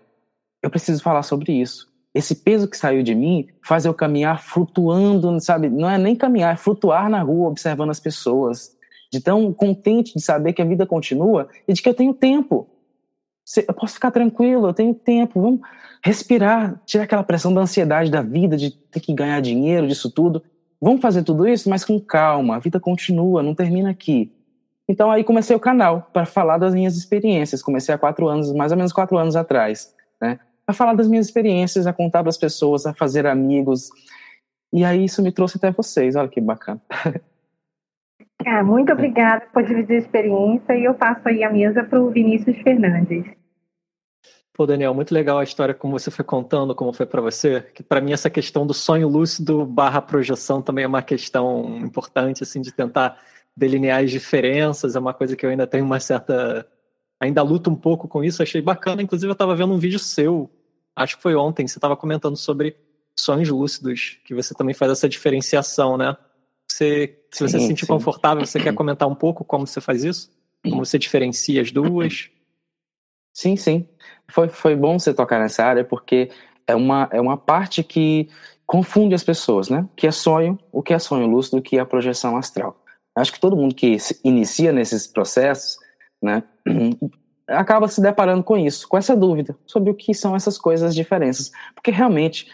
eu 0.63 0.69
preciso 0.69 1.03
falar 1.03 1.23
sobre 1.23 1.53
isso. 1.53 1.89
Esse 2.15 2.35
peso 2.35 2.69
que 2.69 2.77
saiu 2.77 3.03
de 3.03 3.15
mim 3.15 3.49
faz 3.65 3.85
eu 3.85 3.95
caminhar 3.95 4.43
flutuando, 4.43 5.41
sabe? 5.41 5.71
Não 5.71 5.89
é 5.89 5.97
nem 5.97 6.15
caminhar, 6.15 6.53
é 6.53 6.57
flutuar 6.57 7.09
na 7.09 7.23
rua 7.23 7.49
observando 7.49 7.91
as 7.91 8.01
pessoas. 8.01 8.77
De 9.11 9.21
tão 9.21 9.51
contente 9.55 10.13
de 10.15 10.21
saber 10.21 10.53
que 10.53 10.61
a 10.61 10.67
vida 10.67 10.85
continua 10.85 11.49
e 11.67 11.73
de 11.73 11.81
que 11.81 11.89
eu 11.89 11.95
tenho 11.95 12.13
tempo 12.13 12.69
eu 13.57 13.75
posso 13.75 13.95
ficar 13.95 14.11
tranquilo, 14.11 14.69
eu 14.69 14.75
tenho 14.75 14.95
tempo, 14.95 15.41
vamos 15.41 15.61
respirar, 16.03 16.81
tirar 16.85 17.05
aquela 17.05 17.23
pressão 17.23 17.53
da 17.53 17.61
ansiedade 17.61 18.11
da 18.11 18.23
vida, 18.23 18.57
de 18.57 18.71
ter 18.71 19.01
que 19.01 19.13
ganhar 19.13 19.41
dinheiro, 19.41 19.87
disso 19.87 20.11
tudo. 20.11 20.43
Vamos 20.81 21.01
fazer 21.01 21.23
tudo 21.23 21.47
isso, 21.47 21.69
mas 21.69 21.85
com 21.85 21.99
calma, 22.01 22.57
a 22.57 22.59
vida 22.59 22.79
continua, 22.79 23.43
não 23.43 23.55
termina 23.55 23.91
aqui. 23.91 24.33
Então 24.89 25.11
aí 25.11 25.23
comecei 25.23 25.55
o 25.55 25.61
canal 25.61 26.09
para 26.13 26.25
falar 26.25 26.57
das 26.57 26.73
minhas 26.73 26.97
experiências. 26.97 27.63
Comecei 27.63 27.95
há 27.95 27.99
quatro 27.99 28.27
anos, 28.27 28.53
mais 28.53 28.73
ou 28.73 28.79
menos 28.79 28.93
quatro 28.93 29.19
anos 29.19 29.37
atrás, 29.37 29.95
né? 30.21 30.39
A 30.67 30.73
falar 30.73 30.95
das 30.95 31.09
minhas 31.09 31.27
experiências, 31.27 31.87
a 31.87 31.93
contar 31.93 32.23
para 32.23 32.31
as 32.31 32.39
pessoas, 32.39 32.87
a 32.87 32.95
fazer 32.95 33.27
amigos. 33.27 33.91
E 34.73 34.85
aí 34.85 35.05
isso 35.05 35.23
me 35.23 35.33
trouxe 35.33 35.59
até 35.59 35.71
vocês. 35.71 36.17
Olha 36.17 36.29
que 36.29 36.41
bacana. 36.41 36.81
Ah, 38.47 38.63
muito 38.65 38.93
obrigada 38.93 39.47
por 39.53 39.63
dividir 39.63 39.97
a 39.97 39.99
experiência 39.99 40.75
e 40.75 40.85
eu 40.85 40.95
passo 40.95 41.27
aí 41.27 41.43
a 41.43 41.51
mesa 41.51 41.85
para 41.85 42.01
o 42.01 42.11
Vinícius 42.11 42.57
Fernandes. 42.59 43.38
Pô, 44.59 44.67
Daniel, 44.67 44.93
muito 44.93 45.15
legal 45.15 45.39
a 45.39 45.45
história 45.45 45.73
como 45.73 45.97
você 45.97 46.11
foi 46.11 46.25
contando, 46.25 46.75
como 46.75 46.93
foi 46.93 47.07
para 47.07 47.21
você. 47.21 47.61
Que 47.73 47.81
para 47.81 48.01
mim 48.01 48.13
essa 48.13 48.29
questão 48.29 48.67
do 48.67 48.75
sonho 48.75 49.07
lúcido 49.07 49.65
barra 49.65 50.03
projeção 50.03 50.61
também 50.61 50.83
é 50.83 50.89
uma 50.89 51.01
questão 51.01 51.79
importante, 51.79 52.43
assim, 52.43 52.61
de 52.61 52.73
tentar 52.73 53.23
delinear 53.57 54.03
as 54.03 54.11
diferenças. 54.11 54.97
É 54.97 54.99
uma 54.99 55.15
coisa 55.15 55.37
que 55.37 55.47
eu 55.47 55.51
ainda 55.51 55.65
tenho 55.65 55.85
uma 55.85 56.01
certa 56.01 56.67
ainda 57.21 57.41
luta 57.41 57.71
um 57.71 57.77
pouco 57.77 58.09
com 58.09 58.25
isso, 58.25 58.43
achei 58.43 58.61
bacana. 58.61 59.01
Inclusive, 59.01 59.31
eu 59.31 59.35
estava 59.35 59.55
vendo 59.55 59.73
um 59.73 59.79
vídeo 59.79 60.01
seu, 60.01 60.51
acho 60.97 61.19
que 61.19 61.23
foi 61.23 61.37
ontem, 61.37 61.65
você 61.65 61.79
estava 61.79 61.97
comentando 61.97 62.37
sobre 62.37 62.75
sonhos 63.17 63.49
lúcidos, 63.49 64.19
que 64.25 64.35
você 64.35 64.55
também 64.55 64.75
faz 64.75 64.91
essa 64.91 65.09
diferenciação, 65.09 65.97
né? 65.97 66.17
Você, 66.69 67.17
se 67.31 67.47
você 67.47 67.59
sim, 67.59 67.61
se 67.61 67.67
sentir 67.69 67.87
sim. 67.87 67.93
confortável, 67.93 68.45
você 68.45 68.59
quer 68.59 68.75
comentar 68.75 69.07
um 69.07 69.15
pouco 69.15 69.45
como 69.45 69.69
você 69.69 69.81
faz 69.81 70.03
isso? 70.03 70.33
Como 70.65 70.85
você 70.85 70.99
diferencia 70.99 71.63
as 71.63 71.71
duas? 71.71 72.29
Sim, 73.39 73.55
sim. 73.55 73.87
Foi, 74.27 74.49
foi 74.49 74.75
bom 74.75 74.99
você 74.99 75.15
tocar 75.15 75.39
nessa 75.39 75.65
área, 75.65 75.85
porque 75.85 76.29
é 76.67 76.75
uma, 76.75 77.09
é 77.13 77.21
uma 77.21 77.37
parte 77.37 77.85
que 77.85 78.29
confunde 78.67 79.15
as 79.15 79.23
pessoas, 79.23 79.69
né? 79.69 79.87
O 79.93 79.95
que 79.95 80.09
é 80.09 80.11
sonho, 80.11 80.59
o 80.73 80.83
que 80.83 80.93
é 80.93 80.99
sonho 80.99 81.25
lúcido, 81.29 81.59
o 81.59 81.63
que 81.63 81.79
é 81.79 81.85
projeção 81.85 82.37
astral. 82.37 82.77
Acho 83.17 83.33
que 83.33 83.39
todo 83.39 83.57
mundo 83.57 83.77
que 83.77 83.97
se 84.01 84.21
inicia 84.25 84.73
nesses 84.73 85.07
processos, 85.07 85.77
né, 86.21 86.43
acaba 87.47 87.87
se 87.87 88.01
deparando 88.01 88.43
com 88.43 88.57
isso, 88.57 88.89
com 88.89 88.99
essa 88.99 89.15
dúvida 89.15 89.57
sobre 89.65 89.89
o 89.93 89.95
que 89.95 90.13
são 90.13 90.35
essas 90.35 90.59
coisas, 90.59 90.89
as 90.89 90.95
diferenças. 90.97 91.53
Porque 91.77 91.93
realmente 91.93 92.49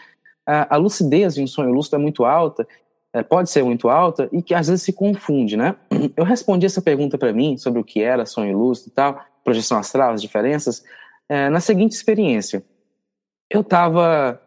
a, 0.45 0.75
a 0.75 0.77
lucidez 0.77 1.33
de 1.33 1.41
um 1.41 1.47
sonho 1.47 1.71
lúcido 1.71 1.95
é 1.95 1.99
muito 1.99 2.25
alta, 2.25 2.67
é, 3.11 3.23
pode 3.23 3.49
ser 3.49 3.63
muito 3.63 3.89
alta 3.89 4.29
e 4.31 4.43
que 4.43 4.53
às 4.53 4.67
vezes 4.67 4.83
se 4.83 4.93
confunde, 4.93 5.57
né? 5.57 5.75
Eu 6.15 6.23
respondi 6.23 6.67
essa 6.67 6.79
pergunta 6.79 7.17
para 7.17 7.33
mim 7.33 7.57
sobre 7.57 7.81
o 7.81 7.83
que 7.83 8.03
era 8.03 8.27
sonho 8.27 8.55
lúcido 8.55 8.91
e 8.91 8.93
tal, 8.93 9.19
projeção 9.45 9.77
astral, 9.77 10.11
as 10.11 10.21
diferenças, 10.21 10.83
é, 11.29 11.49
na 11.49 11.61
seguinte 11.61 11.93
experiência. 11.93 12.65
Eu 13.49 13.61
estava 13.61 14.41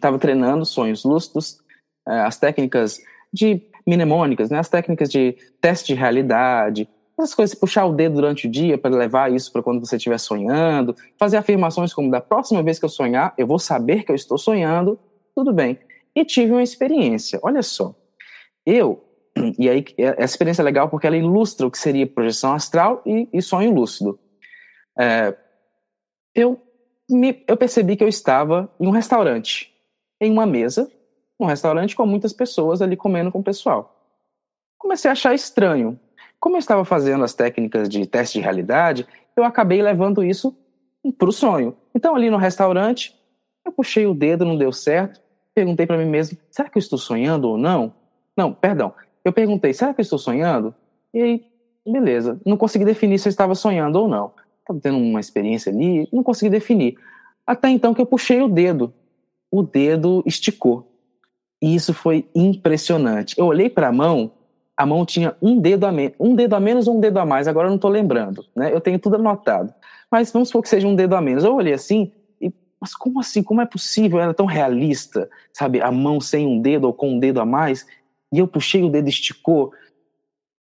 tava 0.00 0.18
treinando 0.18 0.66
sonhos 0.66 1.04
lúcidos, 1.04 1.58
é, 2.06 2.20
as 2.20 2.36
técnicas 2.36 3.00
de 3.32 3.62
mnemônicas, 3.86 4.50
né, 4.50 4.58
as 4.58 4.68
técnicas 4.68 5.08
de 5.08 5.36
teste 5.60 5.94
de 5.94 5.98
realidade, 5.98 6.88
essas 7.18 7.34
coisas, 7.34 7.54
puxar 7.54 7.84
o 7.86 7.92
dedo 7.92 8.14
durante 8.14 8.46
o 8.46 8.50
dia 8.50 8.78
para 8.78 8.94
levar 8.94 9.32
isso 9.32 9.52
para 9.52 9.62
quando 9.62 9.84
você 9.84 9.96
estiver 9.96 10.18
sonhando, 10.18 10.94
fazer 11.18 11.36
afirmações 11.36 11.92
como 11.92 12.10
da 12.10 12.20
próxima 12.20 12.62
vez 12.62 12.78
que 12.78 12.84
eu 12.84 12.88
sonhar, 12.88 13.34
eu 13.36 13.46
vou 13.46 13.58
saber 13.58 14.04
que 14.04 14.10
eu 14.10 14.16
estou 14.16 14.38
sonhando, 14.38 14.98
tudo 15.34 15.52
bem. 15.52 15.78
E 16.14 16.24
tive 16.24 16.52
uma 16.52 16.62
experiência, 16.62 17.38
olha 17.42 17.62
só. 17.62 17.94
Eu, 18.64 19.04
e 19.58 19.68
aí 19.68 19.84
essa 19.98 20.32
experiência 20.34 20.62
é 20.62 20.64
legal 20.64 20.88
porque 20.88 21.06
ela 21.06 21.16
ilustra 21.16 21.66
o 21.66 21.70
que 21.70 21.78
seria 21.78 22.06
projeção 22.06 22.52
astral 22.54 23.02
e, 23.06 23.28
e 23.32 23.42
sonho 23.42 23.72
lúcido. 23.72 24.18
É, 25.00 25.34
eu, 26.34 26.60
me, 27.08 27.42
eu 27.48 27.56
percebi 27.56 27.96
que 27.96 28.04
eu 28.04 28.08
estava 28.08 28.70
em 28.78 28.86
um 28.86 28.90
restaurante, 28.90 29.74
em 30.20 30.30
uma 30.30 30.44
mesa, 30.44 30.92
um 31.38 31.46
restaurante 31.46 31.96
com 31.96 32.04
muitas 32.04 32.34
pessoas 32.34 32.82
ali 32.82 32.98
comendo 32.98 33.32
com 33.32 33.38
o 33.38 33.42
pessoal. 33.42 33.96
Comecei 34.76 35.08
a 35.08 35.12
achar 35.12 35.34
estranho. 35.34 35.98
Como 36.38 36.56
eu 36.56 36.58
estava 36.58 36.84
fazendo 36.84 37.24
as 37.24 37.32
técnicas 37.32 37.88
de 37.88 38.04
teste 38.06 38.38
de 38.38 38.44
realidade, 38.44 39.06
eu 39.34 39.42
acabei 39.42 39.80
levando 39.80 40.22
isso 40.22 40.54
para 41.16 41.30
o 41.30 41.32
sonho. 41.32 41.74
Então, 41.94 42.14
ali 42.14 42.28
no 42.28 42.36
restaurante, 42.36 43.18
eu 43.64 43.72
puxei 43.72 44.06
o 44.06 44.12
dedo, 44.12 44.44
não 44.44 44.56
deu 44.56 44.70
certo. 44.70 45.18
Perguntei 45.54 45.86
para 45.86 45.96
mim 45.96 46.04
mesmo: 46.04 46.36
será 46.50 46.68
que 46.68 46.76
eu 46.76 46.80
estou 46.80 46.98
sonhando 46.98 47.48
ou 47.48 47.56
não? 47.56 47.94
Não, 48.36 48.52
perdão. 48.52 48.92
Eu 49.24 49.32
perguntei: 49.32 49.72
será 49.72 49.94
que 49.94 50.00
eu 50.00 50.02
estou 50.02 50.18
sonhando? 50.18 50.74
E 51.12 51.22
aí, 51.22 51.46
beleza. 51.86 52.38
Não 52.44 52.58
consegui 52.58 52.84
definir 52.84 53.18
se 53.18 53.28
eu 53.28 53.30
estava 53.30 53.54
sonhando 53.54 53.96
ou 53.96 54.06
não. 54.06 54.32
Estava 54.70 54.80
tendo 54.80 54.98
uma 54.98 55.18
experiência 55.18 55.72
ali, 55.72 56.08
não 56.12 56.22
consegui 56.22 56.50
definir. 56.50 56.96
Até 57.46 57.68
então 57.68 57.92
que 57.92 58.00
eu 58.00 58.06
puxei 58.06 58.40
o 58.40 58.48
dedo. 58.48 58.92
O 59.50 59.62
dedo 59.62 60.22
esticou. 60.24 60.92
E 61.60 61.74
isso 61.74 61.92
foi 61.92 62.28
impressionante. 62.34 63.34
Eu 63.36 63.46
olhei 63.46 63.68
para 63.68 63.88
a 63.88 63.92
mão, 63.92 64.30
a 64.76 64.86
mão 64.86 65.04
tinha 65.04 65.36
um 65.42 65.58
dedo 65.58 65.84
a 65.84 65.92
menos, 65.92 66.14
um 66.18 66.34
dedo 66.34 66.54
a 66.54 66.60
menos 66.60 66.86
ou 66.86 66.96
um 66.96 67.00
dedo 67.00 67.18
a 67.18 67.26
mais, 67.26 67.48
agora 67.48 67.66
eu 67.66 67.70
não 67.70 67.76
estou 67.76 67.90
lembrando, 67.90 68.44
né? 68.54 68.72
Eu 68.72 68.80
tenho 68.80 68.98
tudo 68.98 69.16
anotado. 69.16 69.74
Mas 70.10 70.30
vamos 70.30 70.48
supor 70.48 70.62
que 70.62 70.68
seja 70.68 70.86
um 70.86 70.94
dedo 70.94 71.16
a 71.16 71.20
menos. 71.20 71.44
Eu 71.44 71.54
olhei 71.54 71.74
assim, 71.74 72.12
e, 72.40 72.52
mas 72.80 72.94
como 72.94 73.20
assim? 73.20 73.42
Como 73.42 73.60
é 73.60 73.66
possível? 73.66 74.20
Era 74.20 74.32
tão 74.32 74.46
realista, 74.46 75.28
sabe? 75.52 75.80
A 75.80 75.90
mão 75.90 76.20
sem 76.20 76.46
um 76.46 76.60
dedo 76.60 76.84
ou 76.84 76.94
com 76.94 77.10
um 77.10 77.18
dedo 77.18 77.40
a 77.40 77.46
mais. 77.46 77.84
E 78.32 78.38
eu 78.38 78.46
puxei 78.46 78.82
o 78.82 78.88
dedo, 78.88 79.08
esticou. 79.08 79.72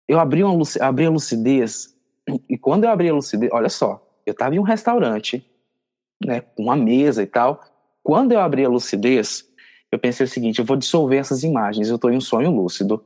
Eu 0.08 0.20
abri, 0.20 0.44
uma, 0.44 0.64
abri 0.80 1.06
a 1.08 1.10
lucidez. 1.10 1.95
E 2.50 2.58
quando 2.58 2.86
eu 2.86 2.90
abri 2.90 3.10
a 3.10 3.14
lucidez, 3.14 3.52
olha 3.54 3.70
só, 3.70 4.06
eu 4.26 4.32
estava 4.32 4.56
em 4.56 4.60
um 4.60 4.64
restaurante, 4.64 5.46
né, 6.24 6.42
com 6.42 6.64
uma 6.64 6.76
mesa 6.76 7.22
e 7.22 7.28
tal. 7.28 7.64
Quando 8.04 8.32
eu 8.32 8.40
abri 8.40 8.66
a 8.66 8.70
lucidez, 8.70 9.46
eu 9.92 10.00
pensei 10.00 10.26
o 10.26 10.30
seguinte: 10.30 10.60
eu 10.60 10.66
vou 10.66 10.76
dissolver 10.76 11.20
essas 11.20 11.44
imagens. 11.44 11.90
Eu 11.90 11.96
estou 11.96 12.12
em 12.12 12.18
um 12.18 12.22
sonho 12.22 12.52
lúcido. 12.52 13.04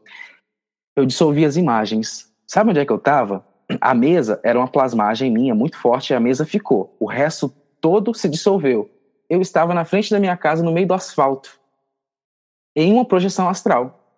Eu 0.95 1.05
dissolvi 1.05 1.45
as 1.45 1.57
imagens. 1.57 2.31
Sabe 2.47 2.71
onde 2.71 2.79
é 2.79 2.85
que 2.85 2.91
eu 2.91 2.97
estava? 2.97 3.45
A 3.79 3.93
mesa 3.93 4.39
era 4.43 4.57
uma 4.57 4.67
plasmagem 4.67 5.31
minha 5.31 5.53
muito 5.53 5.77
forte 5.77 6.11
e 6.11 6.15
a 6.15 6.19
mesa 6.19 6.45
ficou. 6.45 6.95
O 6.99 7.05
resto 7.05 7.49
todo 7.79 8.13
se 8.13 8.27
dissolveu. 8.27 8.89
Eu 9.29 9.41
estava 9.41 9.73
na 9.73 9.85
frente 9.85 10.09
da 10.09 10.19
minha 10.19 10.35
casa, 10.35 10.63
no 10.63 10.71
meio 10.71 10.87
do 10.87 10.93
asfalto, 10.93 11.59
em 12.75 12.91
uma 12.91 13.05
projeção 13.05 13.47
astral. 13.47 14.17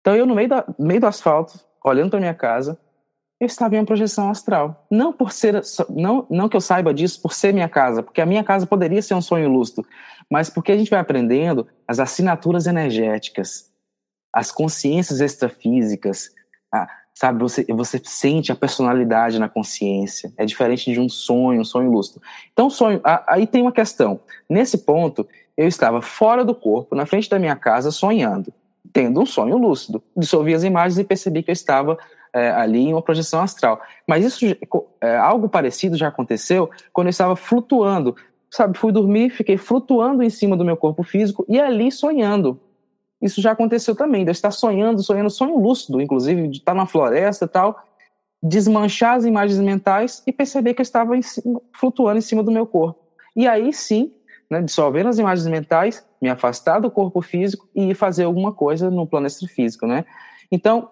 Então 0.00 0.16
eu, 0.16 0.24
no 0.24 0.34
meio, 0.34 0.48
da, 0.48 0.64
meio 0.78 1.00
do 1.00 1.06
asfalto, 1.06 1.60
olhando 1.84 2.10
para 2.10 2.20
minha 2.20 2.34
casa, 2.34 2.80
eu 3.38 3.46
estava 3.46 3.74
em 3.74 3.78
uma 3.78 3.84
projeção 3.84 4.30
astral. 4.30 4.86
Não 4.90 5.12
por 5.12 5.32
ser, 5.32 5.62
não, 5.90 6.26
não 6.30 6.48
que 6.48 6.56
eu 6.56 6.60
saiba 6.60 6.92
disso 6.92 7.20
por 7.20 7.32
ser 7.32 7.52
minha 7.52 7.68
casa, 7.68 8.02
porque 8.02 8.20
a 8.20 8.26
minha 8.26 8.42
casa 8.42 8.66
poderia 8.66 9.02
ser 9.02 9.14
um 9.14 9.20
sonho 9.20 9.48
lúcido, 9.48 9.86
mas 10.30 10.48
porque 10.48 10.72
a 10.72 10.76
gente 10.76 10.90
vai 10.90 11.00
aprendendo 11.00 11.66
as 11.86 12.00
assinaturas 12.00 12.66
energéticas, 12.66 13.70
as 14.32 14.50
consciências 14.50 15.20
extrafísicas, 15.20 16.30
a, 16.72 16.88
sabe? 17.14 17.38
Você, 17.40 17.64
você 17.70 18.00
sente 18.04 18.52
a 18.52 18.56
personalidade 18.56 19.38
na 19.38 19.48
consciência. 19.48 20.32
É 20.36 20.44
diferente 20.44 20.92
de 20.92 21.00
um 21.00 21.08
sonho, 21.08 21.60
um 21.60 21.64
sonho 21.64 21.90
lúcido. 21.90 22.20
Então, 22.52 22.70
sonho. 22.70 23.00
A, 23.02 23.34
aí 23.34 23.46
tem 23.46 23.62
uma 23.62 23.72
questão. 23.72 24.20
Nesse 24.48 24.78
ponto, 24.78 25.26
eu 25.56 25.66
estava 25.66 26.02
fora 26.02 26.44
do 26.44 26.54
corpo, 26.54 26.94
na 26.94 27.06
frente 27.06 27.28
da 27.30 27.38
minha 27.38 27.56
casa, 27.56 27.90
sonhando, 27.90 28.52
tendo 28.92 29.20
um 29.20 29.26
sonho 29.26 29.56
lúcido. 29.56 30.02
Dissolvi 30.16 30.54
as 30.54 30.62
imagens 30.62 30.98
e 30.98 31.04
percebi 31.04 31.42
que 31.42 31.50
eu 31.50 31.54
estava 31.54 31.98
é, 32.32 32.50
ali 32.50 32.80
em 32.80 32.92
uma 32.92 33.02
projeção 33.02 33.40
astral. 33.40 33.80
Mas 34.06 34.24
isso, 34.24 34.44
é, 35.00 35.16
algo 35.16 35.48
parecido 35.48 35.96
já 35.96 36.08
aconteceu 36.08 36.70
quando 36.92 37.06
eu 37.06 37.10
estava 37.10 37.36
flutuando. 37.36 38.16
Sabe, 38.50 38.78
fui 38.78 38.92
dormir, 38.92 39.30
fiquei 39.30 39.56
flutuando 39.56 40.22
em 40.22 40.30
cima 40.30 40.56
do 40.56 40.64
meu 40.64 40.76
corpo 40.76 41.02
físico 41.02 41.44
e 41.48 41.60
ali 41.60 41.90
sonhando. 41.90 42.60
Isso 43.20 43.40
já 43.40 43.52
aconteceu 43.52 43.94
também, 43.94 44.24
de 44.24 44.30
eu 44.30 44.32
estar 44.32 44.50
sonhando, 44.50 45.02
sonhando, 45.02 45.30
sonho 45.30 45.58
lúcido, 45.58 46.00
inclusive, 46.00 46.48
de 46.48 46.58
estar 46.58 46.74
na 46.74 46.86
floresta 46.86 47.46
e 47.46 47.48
tal, 47.48 47.82
desmanchar 48.42 49.16
as 49.16 49.24
imagens 49.24 49.58
mentais 49.58 50.22
e 50.26 50.32
perceber 50.32 50.74
que 50.74 50.80
eu 50.80 50.84
estava 50.84 51.16
em 51.16 51.22
cima, 51.22 51.60
flutuando 51.72 52.18
em 52.18 52.22
cima 52.22 52.42
do 52.42 52.52
meu 52.52 52.66
corpo. 52.66 53.00
E 53.34 53.48
aí 53.48 53.72
sim, 53.72 54.12
né, 54.50 54.62
dissolvendo 54.62 55.08
as 55.08 55.18
imagens 55.18 55.46
mentais, 55.48 56.06
me 56.20 56.28
afastar 56.28 56.78
do 56.80 56.90
corpo 56.90 57.20
físico 57.20 57.68
e 57.74 57.90
ir 57.90 57.94
fazer 57.94 58.24
alguma 58.24 58.52
coisa 58.52 58.90
no 58.90 59.06
plano 59.06 59.26
extrafísico, 59.26 59.86
né? 59.86 60.04
Então, 60.50 60.90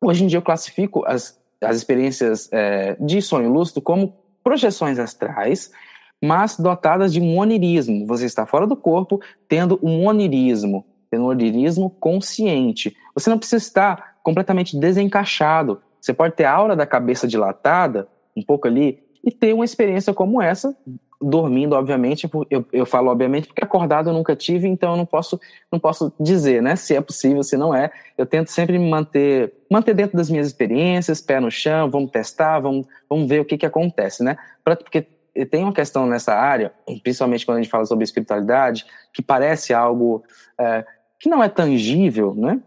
Hoje 0.00 0.24
em 0.24 0.26
dia 0.26 0.38
eu 0.38 0.42
classifico 0.42 1.04
as, 1.06 1.40
as 1.60 1.76
experiências 1.76 2.48
é, 2.52 2.96
de 3.00 3.20
sonho 3.22 3.50
lúcido 3.50 3.80
como 3.80 4.14
projeções 4.44 4.98
astrais, 4.98 5.70
mas 6.22 6.56
dotadas 6.56 7.12
de 7.12 7.20
um 7.20 7.38
onirismo. 7.38 8.06
Você 8.06 8.26
está 8.26 8.46
fora 8.46 8.66
do 8.66 8.76
corpo, 8.76 9.20
tendo 9.48 9.78
um 9.82 10.06
onirismo, 10.06 10.84
tendo 11.10 11.24
um 11.24 11.28
onirismo 11.28 11.90
consciente. 11.90 12.96
Você 13.14 13.30
não 13.30 13.38
precisa 13.38 13.62
estar 13.62 14.16
completamente 14.22 14.78
desencaixado. 14.78 15.80
Você 16.00 16.12
pode 16.12 16.34
ter 16.34 16.44
a 16.44 16.52
aura 16.52 16.76
da 16.76 16.86
cabeça 16.86 17.26
dilatada, 17.26 18.08
um 18.36 18.42
pouco 18.42 18.68
ali, 18.68 19.02
e 19.24 19.30
ter 19.30 19.52
uma 19.52 19.64
experiência 19.64 20.14
como 20.14 20.40
essa, 20.40 20.76
dormindo, 21.28 21.74
obviamente, 21.74 22.30
eu, 22.48 22.64
eu 22.72 22.86
falo 22.86 23.10
obviamente 23.10 23.48
porque 23.48 23.64
acordado 23.64 24.10
eu 24.10 24.14
nunca 24.14 24.36
tive, 24.36 24.68
então 24.68 24.92
eu 24.92 24.96
não 24.96 25.04
posso, 25.04 25.40
não 25.72 25.78
posso 25.78 26.12
dizer, 26.20 26.62
né, 26.62 26.76
se 26.76 26.94
é 26.94 27.00
possível, 27.00 27.42
se 27.42 27.56
não 27.56 27.74
é. 27.74 27.90
Eu 28.16 28.24
tento 28.24 28.48
sempre 28.48 28.78
me 28.78 28.88
manter, 28.88 29.52
manter 29.70 29.92
dentro 29.92 30.16
das 30.16 30.30
minhas 30.30 30.46
experiências, 30.46 31.20
pé 31.20 31.40
no 31.40 31.50
chão, 31.50 31.90
vamos 31.90 32.12
testar, 32.12 32.60
vamos, 32.60 32.86
vamos 33.10 33.28
ver 33.28 33.40
o 33.40 33.44
que 33.44 33.58
que 33.58 33.66
acontece, 33.66 34.22
né? 34.22 34.36
Pra, 34.64 34.76
porque 34.76 35.02
tem 35.50 35.64
uma 35.64 35.72
questão 35.72 36.06
nessa 36.06 36.32
área, 36.32 36.72
principalmente 37.02 37.44
quando 37.44 37.58
a 37.58 37.62
gente 37.62 37.70
fala 37.70 37.84
sobre 37.84 38.04
espiritualidade, 38.04 38.86
que 39.12 39.20
parece 39.20 39.74
algo 39.74 40.24
é, 40.58 40.84
que 41.18 41.28
não 41.28 41.42
é 41.42 41.48
tangível, 41.48 42.34
né? 42.34 42.60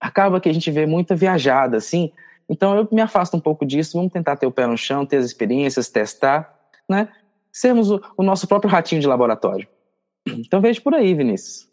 Acaba 0.00 0.40
que 0.40 0.48
a 0.48 0.52
gente 0.52 0.70
vê 0.70 0.86
muita 0.86 1.14
viajada, 1.14 1.76
assim. 1.76 2.10
Então 2.48 2.76
eu 2.76 2.88
me 2.90 3.02
afasto 3.02 3.36
um 3.36 3.40
pouco 3.40 3.66
disso, 3.66 3.96
vamos 3.98 4.12
tentar 4.12 4.36
ter 4.36 4.46
o 4.46 4.50
pé 4.50 4.66
no 4.66 4.78
chão, 4.78 5.04
ter 5.04 5.18
as 5.18 5.26
experiências, 5.26 5.90
testar, 5.90 6.58
né? 6.88 7.08
Sermos 7.52 7.90
o, 7.90 8.00
o 8.16 8.22
nosso 8.22 8.46
próprio 8.48 8.70
ratinho 8.70 9.00
de 9.00 9.06
laboratório. 9.06 9.68
Então 10.26 10.60
vejo 10.60 10.82
por 10.82 10.94
aí, 10.94 11.14
Vinícius. 11.14 11.68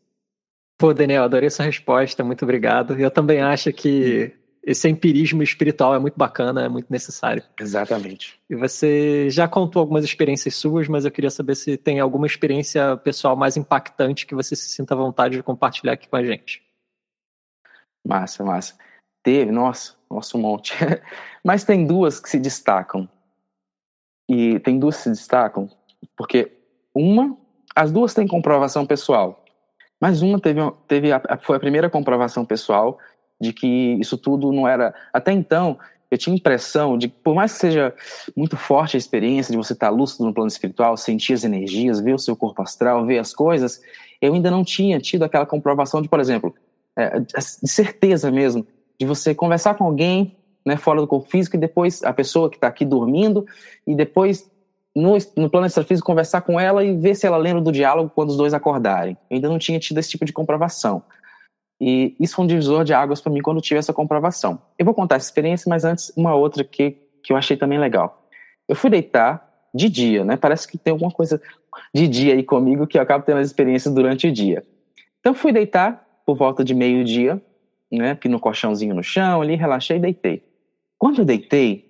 Pô, 0.78 0.94
Daniel, 0.94 1.24
adorei 1.24 1.50
sua 1.50 1.66
resposta, 1.66 2.24
muito 2.24 2.44
obrigado. 2.44 2.98
Eu 3.00 3.12
também 3.12 3.42
acho 3.42 3.72
que 3.74 4.34
esse 4.64 4.88
empirismo 4.88 5.42
espiritual 5.42 5.96
é 5.96 6.00
muito 6.00 6.18
bacana, 6.18 6.66
é 6.66 6.70
muito 6.70 6.92
necessário. 6.92 7.44
Exatamente. 7.60 8.40
E 8.50 8.56
você 8.56 9.30
já 9.30 9.48
contou 9.48 9.80
algumas 9.80 10.04
experiências 10.04 10.56
suas, 10.56 10.88
mas 10.88 11.06
eu 11.06 11.12
queria 11.12 11.30
saber 11.30 11.56
se 11.56 11.78
tem 11.78 12.00
alguma 12.00 12.28
experiência 12.28 12.96
pessoal 12.98 13.36
mais 13.36 13.58
impactante 13.58 14.26
que 14.26 14.36
você 14.36 14.56
se 14.56 14.70
sinta 14.70 14.94
à 14.94 14.98
vontade 14.98 15.36
de 15.36 15.44
compartilhar 15.44 15.94
aqui 15.94 16.08
com 16.08 16.16
a 16.16 16.24
gente. 16.24 16.62
Massa, 18.08 18.44
massa. 18.44 18.78
Teve, 19.24 19.52
nossa, 19.52 19.96
nossa, 20.10 20.38
um 20.38 20.42
monte. 20.42 20.74
mas 21.44 21.64
tem 21.64 21.86
duas 21.86 22.20
que 22.20 22.30
se 22.30 22.40
destacam. 22.40 23.10
E 24.30 24.60
tem 24.60 24.78
duas 24.78 24.98
que 24.98 25.04
se 25.04 25.10
destacam, 25.10 25.68
porque 26.16 26.52
uma, 26.94 27.36
as 27.76 27.92
duas 27.92 28.14
têm 28.14 28.28
comprovação 28.28 28.86
pessoal, 28.86 29.44
mas 30.00 30.22
uma 30.22 30.40
teve, 30.40 30.62
teve 30.88 31.12
a, 31.12 31.22
foi 31.42 31.58
a 31.58 31.60
primeira 31.60 31.90
comprovação 31.90 32.46
pessoal 32.46 33.00
de 33.42 33.52
que 33.52 33.98
isso 34.00 34.18
tudo 34.18 34.52
não 34.52 34.68
era. 34.68 34.94
Até 35.12 35.32
então, 35.32 35.80
eu 36.12 36.18
tinha 36.18 36.36
impressão 36.36 36.98
de 36.98 37.08
que, 37.08 37.16
por 37.24 37.36
mais 37.36 37.54
que 37.54 37.60
seja 37.60 37.94
muito 38.36 38.56
forte 38.56 38.96
a 38.96 39.00
experiência 39.00 39.52
de 39.52 39.58
você 39.58 39.74
estar 39.74 39.90
lúcido 39.90 40.26
no 40.26 40.34
plano 40.34 40.48
espiritual, 40.48 40.96
sentir 40.96 41.34
as 41.34 41.44
energias, 41.44 42.00
ver 42.00 42.14
o 42.14 42.20
seu 42.20 42.36
corpo 42.36 42.62
astral, 42.62 43.06
ver 43.06 43.20
as 43.20 43.34
coisas, 43.34 43.82
eu 44.22 44.34
ainda 44.34 44.52
não 44.52 44.64
tinha 44.64 45.00
tido 45.00 45.24
aquela 45.24 45.46
comprovação 45.46 46.02
de, 46.02 46.10
por 46.10 46.20
exemplo, 46.20 46.54
é, 46.96 47.20
de 47.20 47.68
certeza 47.68 48.32
mesmo, 48.32 48.66
de 49.00 49.06
você 49.06 49.34
conversar 49.34 49.76
com 49.76 49.86
alguém 49.86 50.36
né, 50.70 50.78
fora 50.78 51.02
do 51.02 51.08
corpo 51.08 51.28
físico 51.28 51.56
e 51.56 51.60
depois 51.60 52.04
a 52.04 52.14
pessoa 52.14 52.50
que 52.50 52.58
está 52.58 52.68
aqui 52.68 52.86
dormindo 52.86 53.44
e 53.88 53.96
depois 53.96 54.50
no, 54.96 55.18
no 55.36 55.50
plano 55.50 55.66
extrafísico 55.66 56.06
conversar 56.06 56.42
com 56.42 56.60
ela 56.60 56.84
e 56.84 56.96
ver 56.96 57.16
se 57.16 57.26
ela 57.26 57.38
lembra 57.38 57.62
do 57.62 57.72
diálogo 57.72 58.12
quando 58.14 58.30
os 58.30 58.38
dois 58.38 58.54
acordarem. 58.54 59.18
Eu 59.30 59.36
ainda 59.36 59.50
não 59.50 59.58
tinha 59.58 59.80
tido 59.80 59.98
esse 59.98 60.10
tipo 60.10 60.26
de 60.26 60.32
comprovação. 60.32 61.02
E 61.82 62.16
isso 62.20 62.36
foi 62.36 62.46
um 62.46 62.48
divisor 62.48 62.84
de 62.84 62.94
águas 62.94 63.20
para 63.20 63.32
mim 63.32 63.42
quando 63.42 63.62
tive 63.62 63.80
essa 63.80 63.94
comprovação. 63.94 64.62
Eu 64.78 64.86
vou 64.86 64.94
contar 64.94 65.16
essa 65.16 65.26
experiência, 65.26 65.68
mas 65.68 65.84
antes 65.84 66.12
uma 66.16 66.36
outra 66.36 66.64
que, 66.64 66.98
que 67.24 67.34
eu 67.34 67.38
achei 67.38 67.58
também 67.58 67.80
legal. 67.80 68.28
Eu 68.68 68.76
fui 68.76 68.92
deitar 68.92 69.50
de 69.74 69.90
dia, 69.90 70.24
né? 70.24 70.38
Parece 70.38 70.68
que 70.68 70.78
tem 70.78 70.92
alguma 70.92 71.12
coisa 71.12 71.42
de 71.94 72.08
dia 72.08 72.34
aí 72.34 72.44
comigo 72.44 72.86
que 72.86 72.98
eu 72.98 73.02
acabo 73.02 73.24
tendo 73.24 73.40
as 73.40 73.48
experiências 73.48 73.94
durante 73.94 74.28
o 74.28 74.32
dia. 74.32 74.64
Então 75.20 75.34
fui 75.34 75.52
deitar 75.52 76.06
por 76.26 76.36
volta 76.36 76.64
de 76.64 76.76
meio-dia, 76.76 77.42
né? 77.92 78.18
No 78.26 78.40
colchãozinho 78.40 78.94
no 78.94 79.04
chão, 79.04 79.42
ali, 79.42 79.56
relaxei 79.56 79.98
e 79.98 80.00
deitei. 80.00 80.49
Quando 81.00 81.20
eu 81.20 81.26
deitei, 81.26 81.90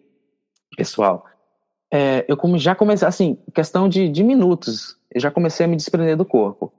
pessoal, 0.78 1.26
é, 1.92 2.24
eu 2.28 2.38
já 2.58 2.76
comecei, 2.76 3.08
assim, 3.08 3.40
questão 3.56 3.90
de, 3.90 4.08
de 4.08 4.24
minutos, 4.24 4.96
eu 5.12 5.20
já 5.20 5.32
comecei 5.32 5.66
a 5.66 5.70
me 5.70 5.76
desprender 5.76 6.16
do 6.16 6.24
corpo, 6.24 6.72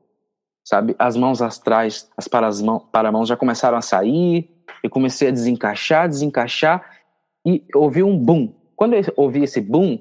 sabe? 0.64 0.94
As 0.96 1.16
mãos 1.16 1.42
astrais, 1.42 2.08
as 2.16 2.28
paramãos 2.28 3.28
já 3.28 3.36
começaram 3.36 3.76
a 3.76 3.82
sair, 3.82 4.48
eu 4.80 4.88
comecei 4.88 5.26
a 5.26 5.32
desencaixar, 5.32 6.08
desencaixar, 6.08 6.98
e 7.44 7.64
ouvi 7.74 8.04
um 8.04 8.16
boom. 8.16 8.54
Quando 8.76 8.94
eu 8.94 9.02
ouvi 9.16 9.42
esse 9.42 9.60
boom, 9.60 9.98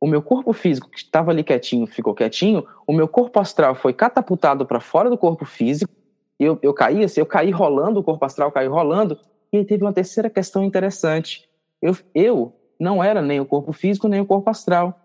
o 0.00 0.06
meu 0.06 0.22
corpo 0.22 0.52
físico, 0.52 0.88
que 0.88 0.98
estava 0.98 1.32
ali 1.32 1.42
quietinho, 1.42 1.88
ficou 1.88 2.14
quietinho, 2.14 2.64
o 2.86 2.92
meu 2.92 3.08
corpo 3.08 3.40
astral 3.40 3.74
foi 3.74 3.92
catapultado 3.92 4.64
para 4.64 4.78
fora 4.78 5.10
do 5.10 5.18
corpo 5.18 5.44
físico, 5.44 5.92
eu, 6.38 6.56
eu 6.62 6.72
caí 6.72 7.02
assim, 7.02 7.18
eu 7.18 7.26
caí 7.26 7.50
rolando, 7.50 7.98
o 7.98 8.04
corpo 8.04 8.24
astral 8.24 8.52
caiu 8.52 8.70
rolando, 8.70 9.18
e 9.52 9.56
aí 9.56 9.64
teve 9.64 9.82
uma 9.82 9.92
terceira 9.92 10.30
questão 10.30 10.62
interessante. 10.62 11.48
Eu, 11.84 11.94
eu 12.14 12.56
não 12.80 13.04
era 13.04 13.20
nem 13.20 13.38
o 13.40 13.44
corpo 13.44 13.70
físico 13.70 14.08
nem 14.08 14.18
o 14.18 14.24
corpo 14.24 14.48
astral. 14.48 14.98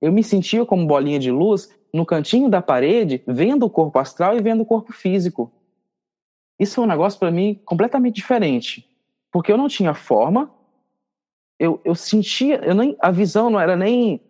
Eu 0.00 0.12
me 0.12 0.22
sentia 0.22 0.64
como 0.64 0.86
bolinha 0.86 1.18
de 1.18 1.32
luz 1.32 1.68
no 1.92 2.06
cantinho 2.06 2.48
da 2.48 2.62
parede, 2.62 3.20
vendo 3.26 3.66
o 3.66 3.70
corpo 3.70 3.98
astral 3.98 4.36
e 4.36 4.40
vendo 4.40 4.62
o 4.62 4.66
corpo 4.66 4.92
físico. 4.92 5.52
Isso 6.56 6.76
foi 6.76 6.84
um 6.84 6.88
negócio 6.88 7.18
para 7.18 7.32
mim 7.32 7.60
completamente 7.64 8.14
diferente, 8.14 8.88
porque 9.32 9.50
eu 9.50 9.58
não 9.58 9.66
tinha 9.66 9.92
forma, 9.92 10.54
eu, 11.58 11.80
eu 11.84 11.96
sentia, 11.96 12.60
eu 12.64 12.76
nem, 12.76 12.96
a 13.00 13.10
visão 13.10 13.50
não 13.50 13.58
era 13.58 13.74
nem 13.76 14.20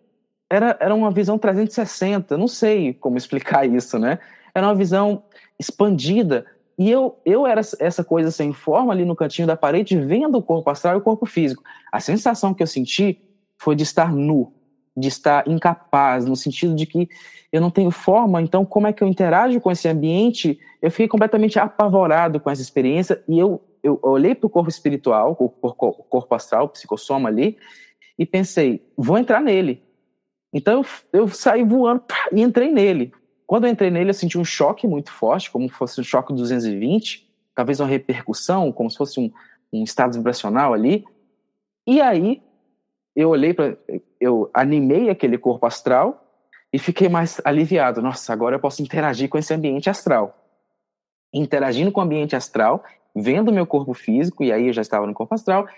era, 0.48 0.78
era 0.80 0.94
uma 0.94 1.10
visão 1.10 1.36
360, 1.38 2.38
não 2.38 2.48
sei 2.48 2.94
como 2.94 3.18
explicar 3.18 3.68
isso, 3.68 3.98
né? 3.98 4.18
Era 4.54 4.66
uma 4.66 4.74
visão 4.74 5.22
expandida, 5.58 6.46
e 6.78 6.90
eu, 6.90 7.18
eu 7.24 7.46
era 7.46 7.60
essa 7.78 8.02
coisa 8.02 8.30
sem 8.30 8.52
forma 8.52 8.92
ali 8.92 9.04
no 9.04 9.14
cantinho 9.14 9.46
da 9.46 9.56
parede, 9.56 9.96
vendo 9.98 10.38
o 10.38 10.42
corpo 10.42 10.68
astral 10.70 10.94
e 10.94 10.98
o 10.98 11.02
corpo 11.02 11.24
físico. 11.24 11.62
A 11.92 12.00
sensação 12.00 12.52
que 12.52 12.62
eu 12.62 12.66
senti 12.66 13.20
foi 13.56 13.76
de 13.76 13.84
estar 13.84 14.12
nu, 14.12 14.52
de 14.96 15.08
estar 15.08 15.46
incapaz, 15.48 16.26
no 16.26 16.34
sentido 16.34 16.74
de 16.74 16.86
que 16.86 17.08
eu 17.52 17.60
não 17.60 17.70
tenho 17.70 17.90
forma, 17.90 18.42
então 18.42 18.64
como 18.64 18.88
é 18.88 18.92
que 18.92 19.02
eu 19.02 19.08
interajo 19.08 19.60
com 19.60 19.70
esse 19.70 19.88
ambiente? 19.88 20.58
Eu 20.82 20.90
fiquei 20.90 21.06
completamente 21.06 21.58
apavorado 21.58 22.40
com 22.40 22.50
essa 22.50 22.62
experiência 22.62 23.22
e 23.28 23.38
eu, 23.38 23.62
eu 23.82 23.98
olhei 24.02 24.34
para 24.34 24.46
o 24.46 24.50
corpo 24.50 24.68
espiritual, 24.68 25.36
o 25.38 25.48
corpo 25.48 26.34
astral, 26.34 26.64
o 26.64 26.68
psicossoma 26.68 27.28
ali, 27.28 27.56
e 28.18 28.26
pensei, 28.26 28.84
vou 28.96 29.16
entrar 29.16 29.40
nele. 29.40 29.82
Então 30.52 30.82
eu, 31.12 31.20
eu 31.20 31.28
saí 31.28 31.62
voando 31.62 32.02
e 32.32 32.42
entrei 32.42 32.72
nele. 32.72 33.12
Quando 33.46 33.64
eu 33.64 33.70
entrei 33.70 33.90
nele, 33.90 34.10
eu 34.10 34.14
senti 34.14 34.38
um 34.38 34.44
choque 34.44 34.86
muito 34.86 35.12
forte, 35.12 35.50
como 35.50 35.68
se 35.68 35.74
fosse 35.74 36.00
um 36.00 36.04
choque 36.04 36.32
220, 36.32 37.28
talvez 37.54 37.78
uma 37.78 37.88
repercussão, 37.88 38.72
como 38.72 38.90
se 38.90 38.96
fosse 38.96 39.20
um, 39.20 39.30
um 39.72 39.84
estado 39.84 40.14
vibracional 40.14 40.72
ali. 40.72 41.04
E 41.86 42.00
aí, 42.00 42.42
eu 43.14 43.28
olhei 43.28 43.52
para. 43.52 43.76
Eu 44.18 44.50
animei 44.54 45.10
aquele 45.10 45.36
corpo 45.36 45.66
astral 45.66 46.24
e 46.72 46.78
fiquei 46.78 47.08
mais 47.08 47.40
aliviado. 47.44 48.00
Nossa, 48.00 48.32
agora 48.32 48.56
eu 48.56 48.60
posso 48.60 48.82
interagir 48.82 49.28
com 49.28 49.36
esse 49.36 49.52
ambiente 49.52 49.90
astral. 49.90 50.38
Interagindo 51.32 51.92
com 51.92 52.00
o 52.00 52.04
ambiente 52.04 52.34
astral, 52.34 52.82
vendo 53.14 53.52
meu 53.52 53.66
corpo 53.66 53.92
físico, 53.92 54.42
e 54.42 54.52
aí 54.52 54.68
eu 54.68 54.72
já 54.72 54.80
estava 54.80 55.06
no 55.06 55.12
corpo 55.12 55.34
astral, 55.34 55.68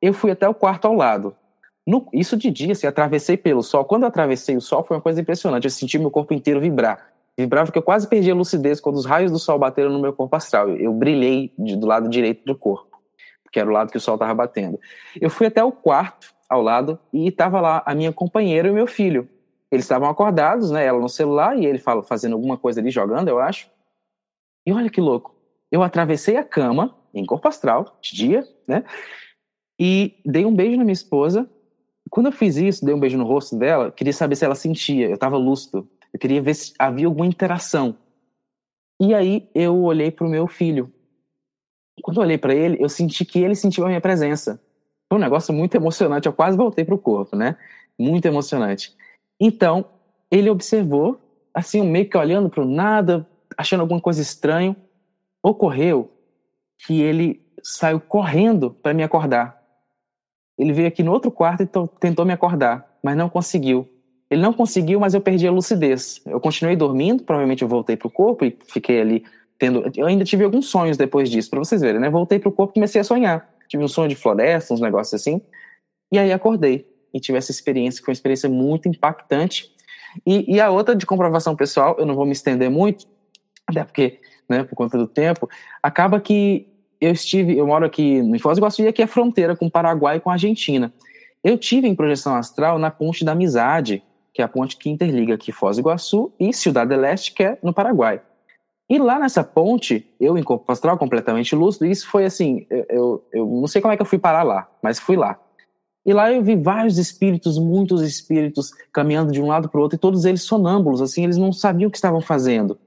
eu 0.00 0.12
fui 0.12 0.30
até 0.32 0.48
o 0.48 0.54
quarto 0.54 0.86
ao 0.86 0.94
lado. 0.94 1.36
No, 1.86 2.08
isso 2.12 2.36
de 2.36 2.50
dia, 2.50 2.72
assim, 2.72 2.86
atravessei 2.86 3.36
pelo 3.36 3.62
sol. 3.62 3.84
Quando 3.84 4.02
eu 4.02 4.08
atravessei 4.08 4.56
o 4.56 4.60
sol, 4.60 4.82
foi 4.82 4.96
uma 4.96 5.02
coisa 5.02 5.20
impressionante. 5.20 5.64
Eu 5.64 5.70
senti 5.70 5.98
meu 5.98 6.10
corpo 6.10 6.34
inteiro 6.34 6.60
vibrar 6.60 7.11
vibrava 7.38 7.72
que 7.72 7.78
eu 7.78 7.82
quase 7.82 8.08
perdi 8.08 8.30
a 8.30 8.34
lucidez 8.34 8.80
quando 8.80 8.96
os 8.96 9.06
raios 9.06 9.30
do 9.30 9.38
sol 9.38 9.58
bateram 9.58 9.90
no 9.90 10.00
meu 10.00 10.12
corpo 10.12 10.36
astral. 10.36 10.70
Eu 10.70 10.92
brilhei 10.92 11.52
de, 11.58 11.76
do 11.76 11.86
lado 11.86 12.08
direito 12.08 12.44
do 12.44 12.56
corpo, 12.56 12.98
que 13.50 13.58
era 13.58 13.68
o 13.68 13.72
lado 13.72 13.90
que 13.90 13.96
o 13.96 14.00
sol 14.00 14.14
estava 14.14 14.34
batendo. 14.34 14.78
Eu 15.20 15.30
fui 15.30 15.46
até 15.46 15.62
o 15.62 15.72
quarto 15.72 16.32
ao 16.48 16.60
lado 16.60 16.98
e 17.12 17.28
estava 17.28 17.60
lá 17.60 17.82
a 17.86 17.94
minha 17.94 18.12
companheira 18.12 18.68
e 18.68 18.72
meu 18.72 18.86
filho. 18.86 19.28
Eles 19.70 19.86
estavam 19.86 20.08
acordados, 20.08 20.70
né? 20.70 20.84
Ela 20.84 21.00
no 21.00 21.08
celular 21.08 21.56
e 21.58 21.64
ele 21.64 21.78
fala, 21.78 22.02
fazendo 22.02 22.34
alguma 22.34 22.58
coisa 22.58 22.80
ali, 22.80 22.90
jogando, 22.90 23.28
eu 23.28 23.38
acho. 23.38 23.70
E 24.66 24.72
olha 24.72 24.90
que 24.90 25.00
louco. 25.00 25.34
Eu 25.70 25.82
atravessei 25.82 26.36
a 26.36 26.44
cama, 26.44 26.94
em 27.14 27.24
corpo 27.24 27.48
astral, 27.48 27.98
de 28.02 28.14
dia, 28.14 28.46
né? 28.68 28.84
E 29.80 30.20
dei 30.26 30.44
um 30.44 30.54
beijo 30.54 30.76
na 30.76 30.84
minha 30.84 30.92
esposa. 30.92 31.48
Quando 32.10 32.26
eu 32.26 32.32
fiz 32.32 32.56
isso, 32.56 32.84
dei 32.84 32.94
um 32.94 33.00
beijo 33.00 33.16
no 33.16 33.24
rosto 33.24 33.56
dela, 33.56 33.90
queria 33.90 34.12
saber 34.12 34.36
se 34.36 34.44
ela 34.44 34.54
sentia. 34.54 35.08
Eu 35.08 35.14
estava 35.14 35.38
lúcido. 35.38 35.88
Eu 36.12 36.18
queria 36.18 36.42
ver 36.42 36.54
se 36.54 36.72
havia 36.78 37.06
alguma 37.06 37.26
interação. 37.26 37.96
E 39.00 39.14
aí 39.14 39.48
eu 39.54 39.82
olhei 39.82 40.10
para 40.10 40.26
o 40.26 40.30
meu 40.30 40.46
filho. 40.46 40.92
Quando 42.02 42.18
eu 42.18 42.22
olhei 42.22 42.38
para 42.38 42.54
ele, 42.54 42.76
eu 42.80 42.88
senti 42.88 43.24
que 43.24 43.40
ele 43.40 43.54
sentiu 43.54 43.84
a 43.84 43.88
minha 43.88 44.00
presença. 44.00 44.60
Foi 45.08 45.18
um 45.18 45.22
negócio 45.22 45.52
muito 45.52 45.74
emocionante. 45.74 46.26
Eu 46.26 46.32
quase 46.32 46.56
voltei 46.56 46.84
para 46.84 46.94
o 46.94 46.98
corpo, 46.98 47.36
né? 47.36 47.56
Muito 47.98 48.24
emocionante. 48.26 48.94
Então, 49.40 49.84
ele 50.30 50.48
observou, 50.48 51.20
assim, 51.52 51.82
meio 51.82 52.08
que 52.08 52.16
olhando 52.16 52.48
para 52.48 52.62
o 52.62 52.66
nada, 52.66 53.28
achando 53.56 53.80
alguma 53.80 54.00
coisa 54.00 54.22
estranha. 54.22 54.76
Ocorreu 55.42 56.10
que 56.78 57.00
ele 57.00 57.44
saiu 57.62 58.00
correndo 58.00 58.70
para 58.70 58.94
me 58.94 59.02
acordar. 59.02 59.60
Ele 60.58 60.72
veio 60.72 60.88
aqui 60.88 61.02
no 61.02 61.12
outro 61.12 61.30
quarto 61.30 61.62
e 61.62 61.68
tentou 61.98 62.24
me 62.24 62.32
acordar, 62.32 62.98
mas 63.02 63.16
não 63.16 63.28
conseguiu. 63.28 63.88
Ele 64.32 64.40
não 64.40 64.54
conseguiu, 64.54 64.98
mas 64.98 65.12
eu 65.12 65.20
perdi 65.20 65.46
a 65.46 65.52
lucidez. 65.52 66.22
Eu 66.24 66.40
continuei 66.40 66.74
dormindo, 66.74 67.22
provavelmente 67.22 67.60
eu 67.60 67.68
voltei 67.68 67.98
pro 67.98 68.08
corpo 68.08 68.46
e 68.46 68.56
fiquei 68.66 68.98
ali 68.98 69.24
tendo. 69.58 69.84
Eu 69.94 70.06
ainda 70.06 70.24
tive 70.24 70.42
alguns 70.42 70.70
sonhos 70.70 70.96
depois 70.96 71.28
disso, 71.28 71.50
para 71.50 71.58
vocês 71.58 71.82
verem, 71.82 72.00
né? 72.00 72.08
Voltei 72.08 72.38
pro 72.38 72.50
corpo 72.50 72.72
e 72.72 72.74
comecei 72.76 73.02
a 73.02 73.04
sonhar. 73.04 73.46
Tive 73.68 73.84
um 73.84 73.88
sonho 73.88 74.08
de 74.08 74.14
floresta, 74.14 74.72
uns 74.72 74.80
negócios 74.80 75.20
assim. 75.20 75.42
E 76.10 76.18
aí 76.18 76.32
acordei 76.32 76.86
e 77.12 77.20
tive 77.20 77.36
essa 77.36 77.50
experiência, 77.50 78.00
que 78.00 78.06
foi 78.06 78.12
uma 78.12 78.14
experiência 78.14 78.48
muito 78.48 78.88
impactante. 78.88 79.70
E, 80.26 80.54
e 80.54 80.58
a 80.58 80.70
outra 80.70 80.96
de 80.96 81.04
comprovação 81.04 81.54
pessoal, 81.54 81.94
eu 81.98 82.06
não 82.06 82.14
vou 82.14 82.24
me 82.24 82.32
estender 82.32 82.70
muito, 82.70 83.06
até 83.66 83.84
porque, 83.84 84.18
né, 84.48 84.64
por 84.64 84.74
conta 84.74 84.96
do 84.96 85.06
tempo, 85.06 85.46
acaba 85.82 86.18
que 86.18 86.66
eu 86.98 87.12
estive, 87.12 87.54
eu 87.54 87.66
moro 87.66 87.84
aqui 87.84 88.22
no 88.22 88.38
Foz 88.38 88.56
do 88.56 88.60
Iguaçu 88.60 88.80
e 88.80 88.88
aqui 88.88 89.02
é 89.02 89.06
fronteira 89.06 89.54
com 89.54 89.66
o 89.66 89.70
Paraguai 89.70 90.16
e 90.16 90.20
com 90.20 90.30
a 90.30 90.32
Argentina. 90.32 90.90
Eu 91.44 91.58
tive 91.58 91.86
em 91.86 91.94
projeção 91.94 92.34
astral 92.34 92.78
na 92.78 92.90
Ponte 92.90 93.26
da 93.26 93.32
Amizade, 93.32 94.02
que 94.32 94.40
é 94.40 94.44
a 94.44 94.48
ponte 94.48 94.76
que 94.76 94.88
interliga 94.88 95.34
aqui 95.34 95.52
Foz 95.52 95.76
do 95.76 95.80
Iguaçu 95.80 96.32
e 96.38 96.52
Ciudad 96.52 96.86
del 96.86 97.04
Este, 97.04 97.32
que 97.32 97.42
é 97.42 97.58
no 97.62 97.72
Paraguai. 97.72 98.20
E 98.88 98.98
lá 98.98 99.18
nessa 99.18 99.42
ponte, 99.42 100.06
eu 100.20 100.36
em 100.36 100.42
corpo 100.42 100.70
astral 100.70 100.98
completamente 100.98 101.54
lúcido, 101.54 101.86
isso 101.86 102.08
foi 102.10 102.24
assim, 102.24 102.66
eu, 102.88 103.24
eu 103.32 103.46
não 103.46 103.66
sei 103.66 103.80
como 103.80 103.92
é 103.92 103.96
que 103.96 104.02
eu 104.02 104.06
fui 104.06 104.18
parar 104.18 104.42
lá, 104.42 104.68
mas 104.82 104.98
fui 104.98 105.16
lá. 105.16 105.38
E 106.04 106.12
lá 106.12 106.32
eu 106.32 106.42
vi 106.42 106.56
vários 106.56 106.98
espíritos, 106.98 107.58
muitos 107.58 108.02
espíritos 108.02 108.72
caminhando 108.92 109.32
de 109.32 109.40
um 109.40 109.46
lado 109.46 109.68
para 109.68 109.78
o 109.78 109.82
outro, 109.82 109.96
e 109.96 109.98
todos 109.98 110.24
eles 110.24 110.42
sonâmbulos, 110.42 111.00
assim, 111.00 111.24
eles 111.24 111.38
não 111.38 111.52
sabiam 111.52 111.88
o 111.88 111.90
que 111.90 111.96
estavam 111.96 112.20
fazendo. 112.20 112.78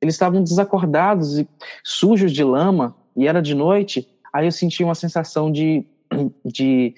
Eles 0.00 0.14
estavam 0.14 0.42
desacordados 0.42 1.38
e 1.38 1.48
sujos 1.84 2.32
de 2.32 2.42
lama, 2.42 2.96
e 3.14 3.28
era 3.28 3.42
de 3.42 3.54
noite. 3.54 4.08
Aí 4.32 4.46
eu 4.46 4.52
senti 4.52 4.82
uma 4.82 4.94
sensação 4.94 5.52
de, 5.52 5.84
de 6.44 6.94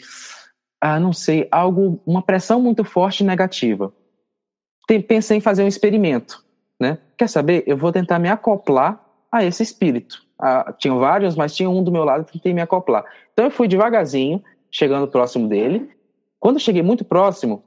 ah, 0.87 1.01
não 1.01 1.15
sei, 1.15 1.49
algo, 1.51 1.99
uma 2.05 2.21
pressão 2.21 2.61
muito 2.61 2.85
forte 2.85 3.25
negativa. 3.25 3.91
Pensei 5.09 5.39
em 5.39 5.41
fazer 5.41 5.65
um 5.65 5.67
experimento, 5.67 6.45
né? 6.79 6.99
Quer 7.17 7.27
saber? 7.27 7.65
Eu 7.67 7.75
vou 7.75 7.91
tentar 7.91 8.19
me 8.19 8.29
acoplar 8.29 9.03
a 9.33 9.43
esse 9.43 9.63
espírito. 9.63 10.23
Ah, 10.39 10.75
tinham 10.77 10.99
vários, 10.99 11.37
mas 11.37 11.57
tinha 11.57 11.71
um 11.71 11.83
do 11.83 11.91
meu 11.91 12.05
lado 12.05 12.27
que 12.27 12.35
tentei 12.35 12.53
me 12.53 12.61
acoplar. 12.61 13.03
Então 13.33 13.47
eu 13.47 13.51
fui 13.51 13.67
devagarzinho, 13.67 14.45
chegando 14.71 15.09
próximo 15.09 15.49
dele. 15.49 15.89
Quando 16.39 16.57
eu 16.57 16.61
cheguei 16.61 16.83
muito 16.83 17.03
próximo, 17.03 17.65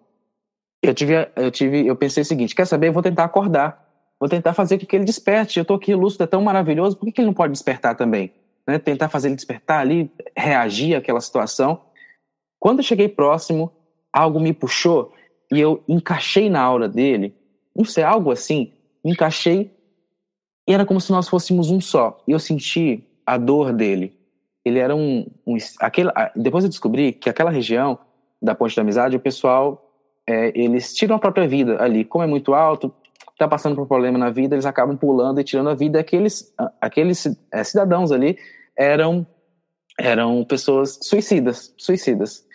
Eu 0.84 0.94
tive, 0.94 1.28
eu 1.36 1.50
tive, 1.50 1.88
eu 1.88 1.96
pensei 1.96 2.22
o 2.22 2.26
seguinte: 2.26 2.54
quer 2.54 2.68
saber? 2.68 2.90
Eu 2.90 2.94
vou 2.94 3.02
tentar 3.02 3.24
acordar. 3.24 3.84
Vou 4.20 4.30
tentar 4.30 4.54
fazer 4.54 4.78
com 4.78 4.86
que 4.86 4.96
ele 4.96 5.06
desperte. 5.06 5.58
Eu 5.58 5.66
tô 5.66 5.74
aqui, 5.74 5.96
lúcido 5.96 6.24
é 6.24 6.28
tão 6.28 6.44
maravilhoso, 6.44 6.96
por 6.96 7.06
que, 7.06 7.14
que 7.14 7.22
ele 7.22 7.26
não 7.26 7.34
pode 7.34 7.52
despertar 7.52 7.96
também? 7.96 8.32
Né? 8.68 8.78
Tentar 8.78 9.10
fazer 9.10 9.30
ele 9.30 9.36
despertar 9.36 9.80
ali, 9.80 10.12
reagir 10.38 10.96
àquela 10.96 11.20
situação. 11.20 11.87
Quando 12.60 12.80
eu 12.80 12.84
cheguei 12.84 13.08
próximo, 13.08 13.72
algo 14.12 14.40
me 14.40 14.54
puxou 14.54 15.14
e 15.52 15.60
eu 15.60 15.84
encaixei 15.88 16.50
na 16.50 16.62
aura 16.62 16.88
dele. 16.90 17.36
Não 17.76 17.86
sei, 17.86 18.04
algo 18.04 18.32
assim. 18.32 18.74
Encaixei 19.04 19.72
e 20.68 20.74
era 20.74 20.86
como 20.86 21.00
se 21.00 21.12
nós 21.12 21.30
fôssemos 21.30 21.72
um 21.72 21.80
só. 21.80 22.22
E 22.28 22.32
eu 22.32 22.40
senti 22.40 23.04
a 23.26 23.38
dor 23.38 23.72
dele. 23.72 24.14
Ele 24.66 24.80
era 24.80 24.94
um. 24.94 25.26
um 25.46 25.56
aquele, 25.80 26.12
depois 26.36 26.66
eu 26.66 26.70
descobri 26.70 27.14
que 27.14 27.30
aquela 27.30 27.50
região 27.50 27.98
da 28.42 28.54
Ponte 28.54 28.76
da 28.76 28.82
Amizade, 28.82 29.16
o 29.16 29.20
pessoal. 29.20 29.84
É, 30.30 30.52
eles 30.60 30.94
tiram 30.94 31.16
a 31.16 31.20
própria 31.20 31.48
vida 31.48 31.82
ali. 31.82 32.04
Como 32.04 32.22
é 32.22 32.28
muito 32.28 32.54
alto, 32.54 32.94
está 33.32 33.48
passando 33.48 33.76
por 33.76 33.84
um 33.84 33.88
problema 33.88 34.18
na 34.18 34.30
vida, 34.30 34.56
eles 34.56 34.66
acabam 34.66 34.98
pulando 34.98 35.40
e 35.40 35.44
tirando 35.44 35.70
a 35.70 35.74
vida. 35.74 36.02
Aqueles, 36.02 36.54
aqueles 36.82 37.26
é, 37.50 37.64
cidadãos 37.64 38.12
ali 38.12 38.38
eram, 38.78 39.26
eram 39.98 40.44
pessoas 40.44 41.00
suicidas, 41.02 41.74
suicidas. 41.78 42.46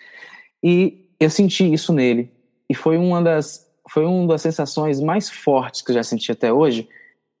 E 0.63 1.09
eu 1.19 1.29
senti 1.29 1.71
isso 1.71 1.91
nele. 1.91 2.31
E 2.69 2.73
foi 2.73 2.97
uma 2.97 3.21
das, 3.21 3.67
foi 3.89 4.05
uma 4.05 4.27
das 4.27 4.41
sensações 4.41 4.99
mais 4.99 5.29
fortes 5.29 5.81
que 5.81 5.91
eu 5.91 5.95
já 5.95 6.03
senti 6.03 6.31
até 6.31 6.51
hoje, 6.51 6.87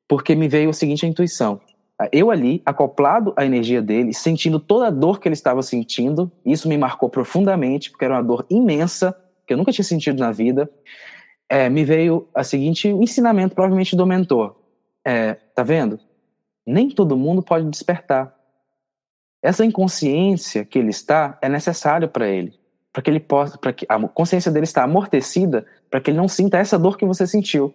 porque 0.07 0.35
me 0.35 0.47
veio 0.47 0.69
a 0.69 0.73
seguinte 0.73 1.05
intuição. 1.05 1.61
Eu 2.11 2.29
ali, 2.29 2.61
acoplado 2.65 3.33
à 3.37 3.45
energia 3.45 3.81
dele, 3.81 4.13
sentindo 4.13 4.59
toda 4.59 4.87
a 4.87 4.91
dor 4.91 5.19
que 5.19 5.27
ele 5.27 5.33
estava 5.33 5.61
sentindo, 5.61 6.29
isso 6.45 6.67
me 6.67 6.77
marcou 6.77 7.09
profundamente, 7.09 7.89
porque 7.89 8.03
era 8.03 8.15
uma 8.15 8.23
dor 8.23 8.45
imensa, 8.49 9.15
que 9.47 9.53
eu 9.53 9.57
nunca 9.57 9.71
tinha 9.71 9.85
sentido 9.85 10.19
na 10.19 10.31
vida 10.31 10.69
é, 11.53 11.69
me 11.69 11.85
veio 11.85 12.27
a 12.33 12.43
seguinte 12.43 12.87
ensinamento, 12.87 13.53
provavelmente 13.53 13.95
do 13.95 14.07
mentor. 14.07 14.55
É, 15.05 15.35
tá 15.55 15.61
vendo? 15.61 15.99
Nem 16.65 16.89
todo 16.89 17.15
mundo 17.15 17.43
pode 17.43 17.69
despertar. 17.69 18.33
Essa 19.39 19.63
inconsciência 19.63 20.65
que 20.65 20.79
ele 20.79 20.89
está 20.89 21.37
é 21.43 21.49
necessária 21.49 22.07
para 22.07 22.27
ele, 22.27 22.57
para 22.93 23.01
que 23.01 23.09
ele 23.09 23.19
possa, 23.19 23.57
para 23.57 23.73
que 23.73 23.85
a 23.89 23.99
consciência 24.07 24.51
dele 24.51 24.65
está 24.65 24.83
amortecida, 24.83 25.65
para 25.89 25.99
que 25.99 26.11
ele 26.11 26.17
não 26.17 26.27
sinta 26.27 26.59
essa 26.59 26.77
dor 26.77 26.95
que 26.95 27.05
você 27.05 27.25
sentiu. 27.25 27.73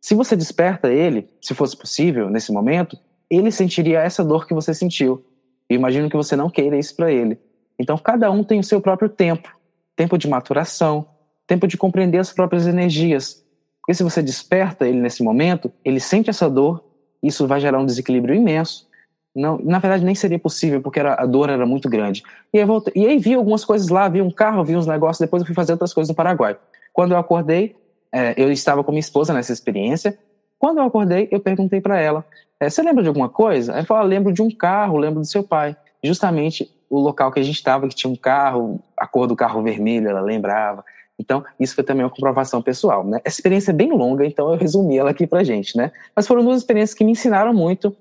Se 0.00 0.14
você 0.14 0.36
desperta 0.36 0.92
ele, 0.92 1.28
se 1.40 1.54
fosse 1.54 1.76
possível 1.76 2.28
nesse 2.28 2.52
momento, 2.52 2.98
ele 3.30 3.52
sentiria 3.52 4.00
essa 4.00 4.24
dor 4.24 4.46
que 4.46 4.52
você 4.52 4.74
sentiu. 4.74 5.24
Eu 5.68 5.76
imagino 5.76 6.10
que 6.10 6.16
você 6.16 6.34
não 6.34 6.50
queira 6.50 6.76
isso 6.76 6.94
para 6.96 7.12
ele. 7.12 7.38
Então 7.78 7.96
cada 7.96 8.30
um 8.30 8.42
tem 8.42 8.58
o 8.58 8.64
seu 8.64 8.80
próprio 8.80 9.08
tempo, 9.08 9.48
tempo 9.94 10.18
de 10.18 10.28
maturação, 10.28 11.06
tempo 11.46 11.68
de 11.68 11.76
compreender 11.76 12.18
as 12.18 12.32
próprias 12.32 12.66
energias. 12.66 13.44
Porque 13.80 13.94
se 13.94 14.02
você 14.02 14.20
desperta 14.20 14.86
ele 14.86 15.00
nesse 15.00 15.22
momento, 15.22 15.72
ele 15.84 16.00
sente 16.00 16.28
essa 16.28 16.50
dor, 16.50 16.84
isso 17.22 17.46
vai 17.46 17.60
gerar 17.60 17.78
um 17.78 17.86
desequilíbrio 17.86 18.34
imenso. 18.34 18.85
Não, 19.36 19.58
na 19.62 19.78
verdade, 19.78 20.02
nem 20.02 20.14
seria 20.14 20.38
possível, 20.38 20.80
porque 20.80 20.98
era, 20.98 21.14
a 21.14 21.26
dor 21.26 21.50
era 21.50 21.66
muito 21.66 21.90
grande. 21.90 22.22
E 22.54 22.58
aí, 22.58 22.64
voltei, 22.64 22.92
e 22.96 23.06
aí 23.06 23.18
vi 23.18 23.34
algumas 23.34 23.66
coisas 23.66 23.88
lá, 23.90 24.08
vi 24.08 24.22
um 24.22 24.30
carro, 24.30 24.64
vi 24.64 24.74
uns 24.74 24.86
negócios, 24.86 25.18
depois 25.18 25.42
eu 25.42 25.46
fui 25.46 25.54
fazer 25.54 25.72
outras 25.72 25.92
coisas 25.92 26.08
no 26.08 26.14
Paraguai. 26.14 26.56
Quando 26.90 27.12
eu 27.12 27.18
acordei, 27.18 27.76
é, 28.10 28.34
eu 28.36 28.50
estava 28.50 28.82
com 28.82 28.90
minha 28.90 29.00
esposa 29.00 29.34
nessa 29.34 29.52
experiência. 29.52 30.18
Quando 30.58 30.78
eu 30.78 30.84
acordei, 30.84 31.28
eu 31.30 31.38
perguntei 31.38 31.82
para 31.82 32.00
ela: 32.00 32.24
é, 32.58 32.70
Você 32.70 32.82
lembra 32.82 33.02
de 33.02 33.08
alguma 33.08 33.28
coisa? 33.28 33.72
Ela 33.72 33.84
falou: 33.84 34.02
ah, 34.02 34.06
Lembro 34.06 34.32
de 34.32 34.40
um 34.40 34.50
carro, 34.50 34.96
lembro 34.96 35.20
do 35.20 35.26
seu 35.26 35.42
pai. 35.42 35.76
Justamente 36.02 36.70
o 36.88 36.98
local 36.98 37.30
que 37.30 37.38
a 37.38 37.42
gente 37.42 37.56
estava, 37.56 37.86
que 37.88 37.94
tinha 37.94 38.10
um 38.10 38.16
carro, 38.16 38.80
a 38.98 39.06
cor 39.06 39.26
do 39.26 39.36
carro 39.36 39.62
vermelho, 39.62 40.08
ela 40.08 40.22
lembrava. 40.22 40.82
Então, 41.18 41.44
isso 41.60 41.74
foi 41.74 41.84
também 41.84 42.04
uma 42.04 42.10
comprovação 42.10 42.62
pessoal, 42.62 43.04
né? 43.04 43.20
A 43.24 43.28
experiência 43.28 43.70
é 43.70 43.74
bem 43.74 43.90
longa, 43.90 44.24
então 44.24 44.50
eu 44.50 44.58
resumi 44.58 44.96
ela 44.96 45.10
aqui 45.10 45.26
pra 45.26 45.42
gente, 45.42 45.76
né? 45.76 45.92
Mas 46.14 46.26
foram 46.26 46.44
duas 46.44 46.58
experiências 46.58 46.96
que 46.96 47.04
me 47.04 47.12
ensinaram 47.12 47.52
muito. 47.52 47.94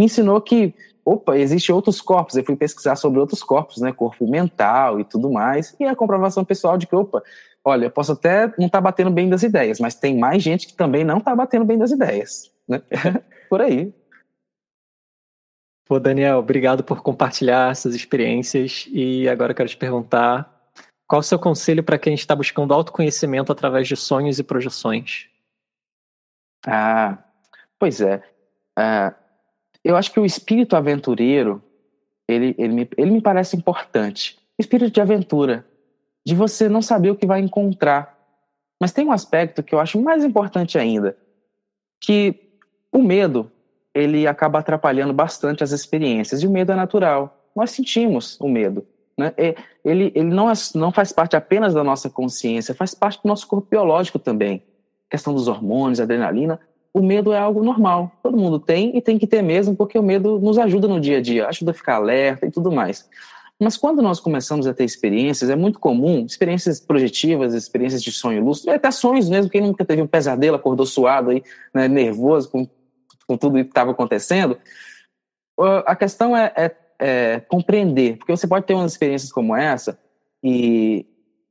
Me 0.00 0.06
ensinou 0.06 0.40
que, 0.40 0.74
opa, 1.04 1.36
existem 1.36 1.74
outros 1.74 2.00
corpos. 2.00 2.34
Eu 2.34 2.42
fui 2.42 2.56
pesquisar 2.56 2.96
sobre 2.96 3.20
outros 3.20 3.42
corpos, 3.42 3.82
né? 3.82 3.92
Corpo 3.92 4.26
mental 4.26 4.98
e 4.98 5.04
tudo 5.04 5.30
mais. 5.30 5.76
E 5.78 5.84
a 5.84 5.94
comprovação 5.94 6.42
pessoal 6.42 6.78
de 6.78 6.86
que, 6.86 6.96
opa, 6.96 7.22
olha, 7.62 7.84
eu 7.84 7.90
posso 7.90 8.12
até 8.12 8.46
não 8.56 8.64
estar 8.64 8.78
tá 8.78 8.80
batendo 8.80 9.10
bem 9.10 9.28
das 9.28 9.42
ideias, 9.42 9.78
mas 9.78 9.94
tem 9.94 10.16
mais 10.16 10.42
gente 10.42 10.66
que 10.66 10.72
também 10.72 11.04
não 11.04 11.18
está 11.18 11.36
batendo 11.36 11.66
bem 11.66 11.76
das 11.76 11.90
ideias, 11.90 12.50
né? 12.66 12.80
por 13.50 13.60
aí. 13.60 13.92
Pô, 15.86 16.00
Daniel, 16.00 16.38
obrigado 16.38 16.82
por 16.82 17.02
compartilhar 17.02 17.70
essas 17.70 17.94
experiências. 17.94 18.88
E 18.90 19.28
agora 19.28 19.52
eu 19.52 19.56
quero 19.56 19.68
te 19.68 19.76
perguntar 19.76 20.50
qual 21.06 21.20
o 21.20 21.22
seu 21.22 21.38
conselho 21.38 21.84
para 21.84 21.98
quem 21.98 22.14
está 22.14 22.34
buscando 22.34 22.72
autoconhecimento 22.72 23.52
através 23.52 23.86
de 23.86 23.96
sonhos 23.96 24.38
e 24.38 24.42
projeções? 24.42 25.28
Ah, 26.66 27.18
pois 27.78 28.00
é. 28.00 28.22
Ah, 28.78 29.14
eu 29.84 29.96
acho 29.96 30.12
que 30.12 30.20
o 30.20 30.26
espírito 30.26 30.76
aventureiro, 30.76 31.62
ele, 32.28 32.54
ele, 32.58 32.74
me, 32.74 32.88
ele 32.96 33.10
me 33.10 33.20
parece 33.20 33.56
importante. 33.56 34.38
Espírito 34.58 34.92
de 34.92 35.00
aventura, 35.00 35.66
de 36.24 36.34
você 36.34 36.68
não 36.68 36.82
saber 36.82 37.10
o 37.10 37.16
que 37.16 37.26
vai 37.26 37.40
encontrar. 37.40 38.18
Mas 38.80 38.92
tem 38.92 39.06
um 39.06 39.12
aspecto 39.12 39.62
que 39.62 39.74
eu 39.74 39.80
acho 39.80 40.00
mais 40.00 40.24
importante 40.24 40.78
ainda, 40.78 41.16
que 42.00 42.34
o 42.92 43.02
medo, 43.02 43.50
ele 43.94 44.26
acaba 44.26 44.58
atrapalhando 44.58 45.12
bastante 45.12 45.64
as 45.64 45.72
experiências. 45.72 46.42
E 46.42 46.46
o 46.46 46.50
medo 46.50 46.72
é 46.72 46.76
natural. 46.76 47.48
Nós 47.54 47.70
sentimos 47.70 48.38
o 48.40 48.48
medo. 48.48 48.86
Né? 49.18 49.32
É, 49.36 49.54
ele 49.84 50.12
ele 50.14 50.28
não, 50.28 50.50
é, 50.50 50.54
não 50.74 50.92
faz 50.92 51.12
parte 51.12 51.36
apenas 51.36 51.74
da 51.74 51.84
nossa 51.84 52.08
consciência, 52.08 52.74
faz 52.74 52.94
parte 52.94 53.22
do 53.22 53.28
nosso 53.28 53.46
corpo 53.46 53.68
biológico 53.68 54.18
também. 54.18 54.62
A 55.08 55.10
questão 55.10 55.34
dos 55.34 55.48
hormônios, 55.48 56.00
adrenalina. 56.00 56.60
O 56.92 57.02
medo 57.02 57.32
é 57.32 57.38
algo 57.38 57.62
normal. 57.62 58.12
Todo 58.22 58.36
mundo 58.36 58.58
tem 58.58 58.96
e 58.96 59.00
tem 59.00 59.18
que 59.18 59.26
ter 59.26 59.42
mesmo, 59.42 59.76
porque 59.76 59.98
o 59.98 60.02
medo 60.02 60.38
nos 60.38 60.58
ajuda 60.58 60.88
no 60.88 61.00
dia 61.00 61.18
a 61.18 61.20
dia, 61.20 61.46
ajuda 61.46 61.70
a 61.70 61.74
ficar 61.74 61.96
alerta 61.96 62.46
e 62.46 62.50
tudo 62.50 62.72
mais. 62.72 63.08
Mas 63.60 63.76
quando 63.76 64.00
nós 64.00 64.18
começamos 64.18 64.66
a 64.66 64.72
ter 64.72 64.84
experiências, 64.84 65.50
é 65.50 65.56
muito 65.56 65.78
comum, 65.78 66.24
experiências 66.24 66.80
projetivas, 66.80 67.52
experiências 67.52 68.02
de 68.02 68.10
sonho 68.10 68.42
lúcido, 68.42 68.70
até 68.70 68.90
sonhos 68.90 69.28
mesmo, 69.28 69.50
quem 69.50 69.60
nunca 69.60 69.84
teve 69.84 70.00
um 70.00 70.06
pesadelo, 70.06 70.56
acordou 70.56 70.86
suado 70.86 71.30
aí, 71.30 71.42
né, 71.74 71.86
nervoso 71.86 72.50
com, 72.50 72.66
com 73.26 73.36
tudo 73.36 73.62
que 73.62 73.68
estava 73.68 73.90
acontecendo. 73.90 74.58
A 75.84 75.94
questão 75.94 76.34
é, 76.34 76.50
é 76.56 76.70
é, 77.00 77.40
compreender, 77.48 78.18
porque 78.18 78.36
você 78.36 78.46
pode 78.46 78.66
ter 78.66 78.74
umas 78.74 78.92
experiências 78.92 79.32
como 79.32 79.56
essa 79.56 79.98
e, 80.44 81.06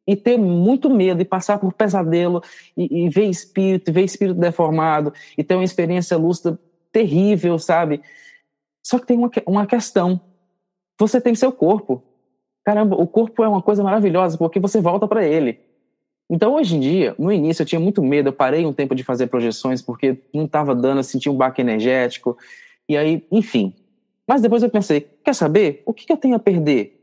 e 0.08 0.16
ter 0.16 0.38
muito 0.38 0.90
medo 0.90 1.22
e 1.22 1.26
passar 1.26 1.60
por 1.60 1.74
pesadelo 1.74 2.42
e, 2.76 3.06
e 3.06 3.10
ver 3.10 3.26
espírito, 3.26 3.92
ver 3.92 4.04
espírito 4.04 4.40
deformado 4.40 5.14
e 5.38 5.44
ter 5.44 5.56
uma 5.56 5.64
experiência 5.64 6.18
lúcida 6.18 6.60
terrível, 6.92 7.60
sabe? 7.60 8.02
Só 8.84 8.98
que 8.98 9.06
tem 9.06 9.18
uma, 9.18 9.30
uma 9.46 9.68
questão. 9.68 10.20
Você 11.00 11.22
tem 11.22 11.36
seu 11.36 11.52
corpo. 11.52 12.04
Caramba, 12.64 12.96
o 12.96 13.08
corpo 13.08 13.44
é 13.44 13.48
uma 13.48 13.62
coisa 13.62 13.84
maravilhosa 13.84 14.38
porque 14.38 14.60
você 14.60 14.82
volta 14.82 15.08
para 15.08 15.26
ele. 15.26 15.60
Então, 16.30 16.54
hoje 16.54 16.76
em 16.76 16.80
dia, 16.80 17.16
no 17.18 17.32
início 17.32 17.64
eu 17.64 17.66
tinha 17.66 17.80
muito 17.80 18.04
medo, 18.04 18.30
eu 18.30 18.34
parei 18.34 18.66
um 18.66 18.74
tempo 18.74 18.94
de 18.94 19.04
fazer 19.04 19.28
projeções 19.28 19.82
porque 19.82 20.22
não 20.34 20.46
estava 20.46 20.76
dando, 20.76 21.00
eu 21.00 21.04
sentia 21.04 21.32
um 21.32 21.36
baque 21.36 21.62
energético. 21.62 22.38
E 22.88 22.96
aí, 22.96 23.26
enfim, 23.32 23.74
mas 24.28 24.42
depois 24.44 24.62
eu 24.62 24.70
pensei, 24.70 25.02
quer 25.24 25.34
saber? 25.34 25.82
O 25.88 25.94
que, 25.94 26.06
que 26.06 26.14
eu 26.14 26.18
tenho 26.18 26.36
a 26.36 26.40
perder? 26.40 27.02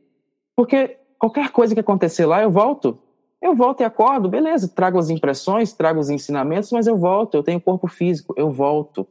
Porque 0.55 0.97
qualquer 1.19 1.51
coisa 1.51 1.75
que 1.75 1.81
acontecer 1.81 2.27
lá, 2.27 2.43
eu 2.43 2.51
volto. 2.51 2.99
Eu 3.41 3.55
volto 3.55 3.81
e 3.81 3.85
acordo, 3.85 4.29
beleza, 4.29 4.67
trago 4.69 4.99
as 4.99 5.11
impressões, 5.11 5.73
trago 5.73 6.01
os 6.01 6.09
ensinamentos, 6.09 6.73
mas 6.73 6.87
eu 6.87 6.97
volto, 6.97 7.37
eu 7.37 7.43
tenho 7.43 7.61
corpo 7.61 7.87
físico, 7.87 8.35
eu 8.37 8.51
volto. 8.51 9.07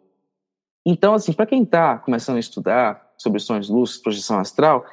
Então, 0.86 1.14
assim, 1.14 1.32
para 1.32 1.46
quem 1.46 1.64
está 1.64 2.00
começando 2.00 2.38
a 2.38 2.40
estudar 2.40 3.14
sobre 3.18 3.40
sonhos 3.40 3.70
lúcidos, 3.70 4.02
projeção 4.02 4.40
astral, 4.40 4.84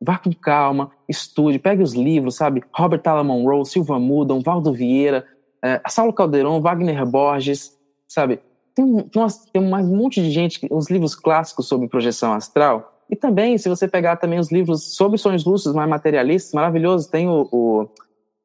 vá 0.00 0.18
com 0.18 0.32
calma, 0.32 0.90
estude, 1.08 1.58
pegue 1.58 1.82
os 1.82 1.94
livros, 1.94 2.34
sabe? 2.34 2.62
Robert 2.74 3.02
Alan 3.04 3.24
Monroe, 3.24 3.64
Silva 3.64 3.98
Mudon, 4.00 4.40
Valdo 4.40 4.72
Vieira, 4.72 5.24
é, 5.62 5.80
Saulo 5.88 6.12
Calderon, 6.12 6.60
Wagner 6.60 7.06
Borges, 7.06 7.78
sabe? 8.08 8.40
tem, 8.74 9.10
nossa, 9.14 9.46
tem 9.52 9.62
um 9.62 9.96
monte 9.96 10.22
de 10.22 10.30
gente, 10.30 10.66
os 10.70 10.90
livros 10.90 11.14
clássicos 11.14 11.68
sobre 11.68 11.88
projeção 11.88 12.32
astral, 12.32 12.91
e 13.12 13.16
também, 13.16 13.58
se 13.58 13.68
você 13.68 13.86
pegar 13.86 14.16
também 14.16 14.38
os 14.38 14.50
livros 14.50 14.96
sobre 14.96 15.18
sonhos 15.18 15.44
lúcidos 15.44 15.76
mais 15.76 15.86
materialistas, 15.86 16.54
maravilhoso, 16.54 17.10
tem 17.10 17.28
o, 17.28 17.46
o, 17.52 17.86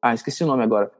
Ah, 0.02 0.12
esqueci 0.12 0.44
o 0.44 0.46
nome 0.46 0.62
agora. 0.62 0.92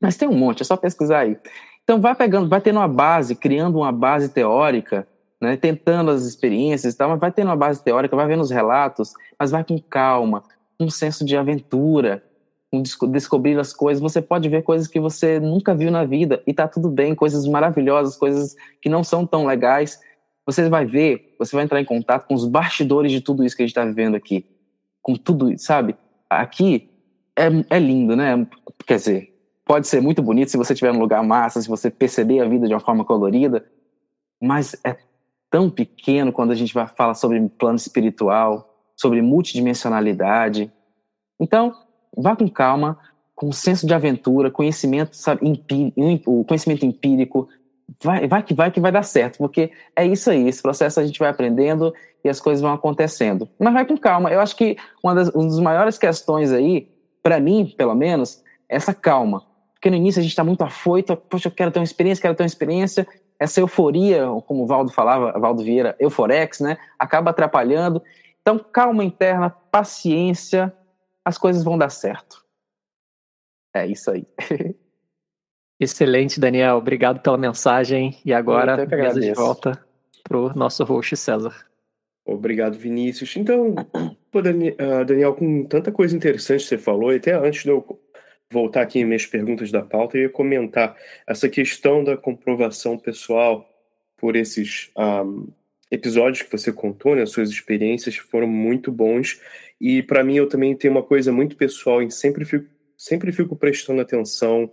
Mas 0.00 0.16
tem 0.16 0.28
um 0.28 0.38
monte, 0.38 0.62
é 0.62 0.64
só 0.64 0.76
pesquisar 0.76 1.18
aí. 1.18 1.36
Então 1.82 2.00
vai 2.00 2.14
pegando, 2.14 2.48
vai 2.48 2.60
tendo 2.60 2.78
uma 2.78 2.86
base, 2.86 3.34
criando 3.34 3.78
uma 3.78 3.90
base 3.90 4.28
teórica, 4.28 5.08
né, 5.42 5.56
tentando 5.56 6.12
as 6.12 6.22
experiências 6.22 6.94
e 6.94 6.96
tal, 6.96 7.10
mas 7.10 7.18
vai 7.18 7.32
tendo 7.32 7.48
uma 7.48 7.56
base 7.56 7.82
teórica, 7.82 8.14
vai 8.14 8.28
vendo 8.28 8.42
os 8.42 8.50
relatos, 8.52 9.12
mas 9.36 9.50
vai 9.50 9.64
com 9.64 9.76
calma, 9.76 10.44
um 10.78 10.88
senso 10.88 11.24
de 11.24 11.36
aventura, 11.36 12.22
descobrir 13.10 13.58
as 13.58 13.72
coisas, 13.72 14.00
você 14.00 14.22
pode 14.22 14.48
ver 14.48 14.62
coisas 14.62 14.86
que 14.86 15.00
você 15.00 15.40
nunca 15.40 15.74
viu 15.74 15.90
na 15.90 16.04
vida 16.04 16.44
e 16.46 16.54
tá 16.54 16.68
tudo 16.68 16.88
bem, 16.88 17.12
coisas 17.12 17.44
maravilhosas, 17.44 18.16
coisas 18.16 18.54
que 18.80 18.88
não 18.88 19.02
são 19.02 19.26
tão 19.26 19.46
legais. 19.46 19.98
Você 20.46 20.68
vai 20.68 20.84
ver, 20.84 21.34
você 21.38 21.56
vai 21.56 21.64
entrar 21.64 21.80
em 21.80 21.84
contato 21.84 22.26
com 22.26 22.34
os 22.34 22.46
bastidores 22.46 23.10
de 23.10 23.20
tudo 23.20 23.44
isso 23.44 23.56
que 23.56 23.62
a 23.62 23.66
gente 23.66 23.72
está 23.72 23.84
vivendo 23.84 24.14
aqui, 24.14 24.44
com 25.00 25.14
tudo, 25.14 25.56
sabe? 25.58 25.96
Aqui 26.28 26.90
é, 27.36 27.76
é 27.76 27.78
lindo, 27.78 28.14
né? 28.14 28.46
Quer 28.86 28.96
dizer, 28.96 29.34
pode 29.64 29.86
ser 29.86 30.00
muito 30.00 30.22
bonito 30.22 30.50
se 30.50 30.56
você 30.56 30.72
estiver 30.74 30.92
num 30.92 31.00
lugar 31.00 31.22
massa, 31.22 31.60
se 31.60 31.68
você 31.68 31.90
perceber 31.90 32.40
a 32.40 32.48
vida 32.48 32.66
de 32.66 32.74
uma 32.74 32.80
forma 32.80 33.04
colorida, 33.04 33.64
mas 34.40 34.76
é 34.84 34.96
tão 35.50 35.70
pequeno 35.70 36.32
quando 36.32 36.50
a 36.50 36.54
gente 36.54 36.74
vai 36.74 36.86
falar 36.86 37.14
sobre 37.14 37.40
plano 37.48 37.76
espiritual, 37.76 38.74
sobre 38.96 39.22
multidimensionalidade. 39.22 40.70
Então, 41.40 41.72
vá 42.16 42.36
com 42.36 42.48
calma, 42.48 42.98
com 43.34 43.50
senso 43.50 43.86
de 43.86 43.94
aventura, 43.94 44.50
conhecimento, 44.50 45.16
sabe, 45.16 45.46
empírico, 45.48 46.44
conhecimento 46.44 46.84
empírico, 46.84 47.48
vai, 48.02 48.26
vai 48.26 48.42
que 48.42 48.54
vai 48.54 48.70
que 48.70 48.80
vai 48.80 48.92
dar 48.92 49.02
certo, 49.02 49.38
porque 49.38 49.72
é 49.94 50.06
isso 50.06 50.30
aí, 50.30 50.48
esse 50.48 50.62
processo 50.62 51.00
a 51.00 51.06
gente 51.06 51.18
vai 51.18 51.28
aprendendo 51.28 51.94
e 52.24 52.28
as 52.28 52.40
coisas 52.40 52.62
vão 52.62 52.72
acontecendo. 52.72 53.48
Mas 53.58 53.72
vai 53.72 53.84
com 53.84 53.96
calma. 53.96 54.30
Eu 54.30 54.40
acho 54.40 54.56
que 54.56 54.76
uma 55.02 55.14
das, 55.14 55.28
uma 55.28 55.44
das 55.44 55.60
maiores 55.60 55.98
questões 55.98 56.52
aí, 56.52 56.88
para 57.22 57.38
mim, 57.38 57.74
pelo 57.76 57.94
menos, 57.94 58.42
é 58.68 58.76
essa 58.76 58.94
calma. 58.94 59.44
Porque 59.74 59.90
no 59.90 59.96
início 59.96 60.20
a 60.20 60.22
gente 60.22 60.30
está 60.30 60.42
muito 60.42 60.64
afoito, 60.64 61.14
poxa, 61.16 61.48
eu 61.48 61.52
quero 61.52 61.70
ter 61.70 61.78
uma 61.78 61.84
experiência, 61.84 62.22
quero 62.22 62.34
ter 62.34 62.42
uma 62.42 62.48
experiência, 62.48 63.06
essa 63.38 63.60
euforia, 63.60 64.26
como 64.46 64.62
o 64.62 64.66
Valdo 64.66 64.90
falava, 64.90 65.38
Valdo 65.38 65.62
Vieira, 65.62 65.94
euforex, 65.98 66.60
né? 66.60 66.78
Acaba 66.98 67.30
atrapalhando. 67.30 68.02
Então, 68.40 68.58
calma 68.58 69.04
interna, 69.04 69.50
paciência, 69.50 70.72
as 71.24 71.36
coisas 71.36 71.62
vão 71.62 71.76
dar 71.76 71.90
certo. 71.90 72.44
É 73.74 73.86
isso 73.86 74.10
aí. 74.10 74.26
Excelente, 75.84 76.40
Daniel. 76.40 76.76
Obrigado 76.76 77.20
pela 77.20 77.36
mensagem. 77.36 78.16
E 78.24 78.32
agora, 78.32 78.86
mesa 78.86 79.20
de 79.20 79.32
volta 79.34 79.78
para 80.22 80.38
o 80.38 80.54
nosso 80.54 80.82
host 80.82 81.14
César. 81.14 81.54
Obrigado, 82.24 82.78
Vinícius. 82.78 83.36
Então, 83.36 83.74
pô, 84.32 84.38
ah, 84.38 85.04
Daniel, 85.04 85.34
com 85.34 85.64
tanta 85.64 85.92
coisa 85.92 86.16
interessante 86.16 86.62
que 86.62 86.68
você 86.68 86.78
falou, 86.78 87.12
e 87.12 87.16
até 87.16 87.34
antes 87.34 87.64
de 87.64 87.68
eu 87.68 88.00
voltar 88.50 88.80
aqui 88.80 89.00
em 89.00 89.04
minhas 89.04 89.26
perguntas 89.26 89.70
da 89.70 89.82
pauta, 89.82 90.16
eu 90.16 90.22
ia 90.22 90.28
comentar 90.30 90.96
essa 91.26 91.50
questão 91.50 92.02
da 92.02 92.16
comprovação 92.16 92.96
pessoal 92.96 93.68
por 94.16 94.36
esses 94.36 94.90
um, 94.96 95.02
ah, 95.02 95.24
episódios 95.90 96.40
que 96.40 96.50
você 96.50 96.72
contou, 96.72 97.14
né, 97.14 97.26
suas 97.26 97.50
experiências 97.50 98.16
foram 98.16 98.46
muito 98.46 98.90
bons. 98.90 99.38
E 99.78 100.02
para 100.02 100.24
mim, 100.24 100.36
eu 100.36 100.48
também 100.48 100.74
tenho 100.74 100.94
uma 100.94 101.02
coisa 101.02 101.30
muito 101.30 101.56
pessoal 101.56 102.02
em 102.02 102.08
sempre 102.08 102.46
fico, 102.46 102.66
sempre 102.96 103.30
fico 103.32 103.54
prestando 103.54 104.00
atenção 104.00 104.72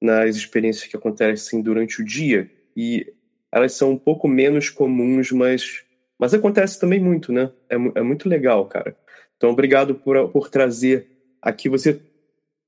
nas 0.00 0.36
experiências 0.36 0.86
que 0.86 0.96
acontecem 0.96 1.62
durante 1.62 2.00
o 2.00 2.04
dia. 2.04 2.50
E 2.76 3.12
elas 3.50 3.72
são 3.72 3.92
um 3.92 3.98
pouco 3.98 4.28
menos 4.28 4.68
comuns, 4.68 5.32
mas, 5.32 5.84
mas 6.18 6.34
acontece 6.34 6.78
também 6.78 7.00
muito, 7.00 7.32
né? 7.32 7.50
É, 7.68 7.74
é 7.74 8.02
muito 8.02 8.28
legal, 8.28 8.66
cara. 8.66 8.96
Então, 9.36 9.50
obrigado 9.50 9.94
por, 9.94 10.28
por 10.30 10.48
trazer 10.48 11.08
aqui. 11.40 11.68
Você 11.68 12.00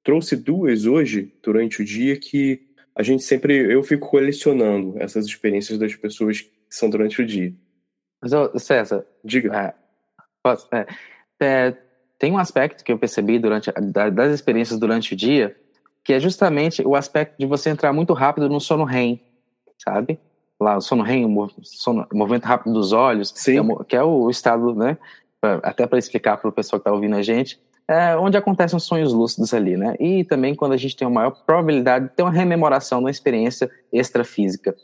trouxe 0.02 0.36
duas 0.36 0.86
hoje 0.86 1.34
durante 1.42 1.82
o 1.82 1.84
dia 1.84 2.18
que 2.18 2.66
a 2.94 3.02
gente 3.02 3.22
sempre 3.22 3.72
eu 3.72 3.82
fico 3.82 4.08
colecionando 4.08 4.94
essas 4.98 5.26
experiências 5.26 5.78
das 5.78 5.94
pessoas 5.94 6.40
que 6.40 6.50
são 6.70 6.90
durante 6.90 7.22
o 7.22 7.26
dia. 7.26 7.54
Mas 8.20 8.62
César, 8.62 9.06
diga. 9.24 9.56
É, 9.56 9.74
posso, 10.42 10.68
é, 10.74 10.86
é, 11.40 11.76
tem 12.18 12.32
um 12.32 12.38
aspecto 12.38 12.82
que 12.82 12.90
eu 12.90 12.98
percebi 12.98 13.38
durante 13.38 13.70
das 14.12 14.32
experiências 14.32 14.78
durante 14.78 15.14
o 15.14 15.16
dia 15.16 15.56
que 16.08 16.14
é 16.14 16.18
justamente 16.18 16.82
o 16.86 16.96
aspecto 16.96 17.36
de 17.38 17.44
você 17.44 17.68
entrar 17.68 17.92
muito 17.92 18.14
rápido 18.14 18.48
no 18.48 18.62
sono 18.62 18.82
REM, 18.82 19.20
sabe? 19.76 20.18
Lá 20.58 20.78
o 20.78 20.80
sono 20.80 21.02
REM, 21.02 21.26
o 21.26 21.50
sono, 21.62 22.06
movimento 22.14 22.46
rápido 22.46 22.72
dos 22.72 22.94
olhos, 22.94 23.30
que 23.30 23.50
é, 23.50 23.62
que 23.86 23.94
é, 23.94 24.02
o 24.02 24.30
estado, 24.30 24.74
né? 24.74 24.96
Até 25.62 25.86
para 25.86 25.98
explicar 25.98 26.38
para 26.38 26.48
o 26.48 26.52
pessoal 26.52 26.80
que 26.80 26.88
está 26.88 26.94
ouvindo 26.94 27.14
a 27.14 27.20
gente, 27.20 27.60
é, 27.86 28.16
onde 28.16 28.38
acontecem 28.38 28.74
os 28.74 28.84
sonhos 28.84 29.12
lúcidos 29.12 29.52
ali, 29.52 29.76
né? 29.76 29.96
E 30.00 30.24
também 30.24 30.54
quando 30.54 30.72
a 30.72 30.78
gente 30.78 30.96
tem 30.96 31.06
uma 31.06 31.14
maior 31.14 31.30
probabilidade 31.44 32.06
de 32.06 32.14
ter 32.14 32.22
uma 32.22 32.32
rememoração 32.32 33.00
de 33.00 33.04
uma 33.04 33.10
experiência 33.10 33.70
extrafísica. 33.92 34.74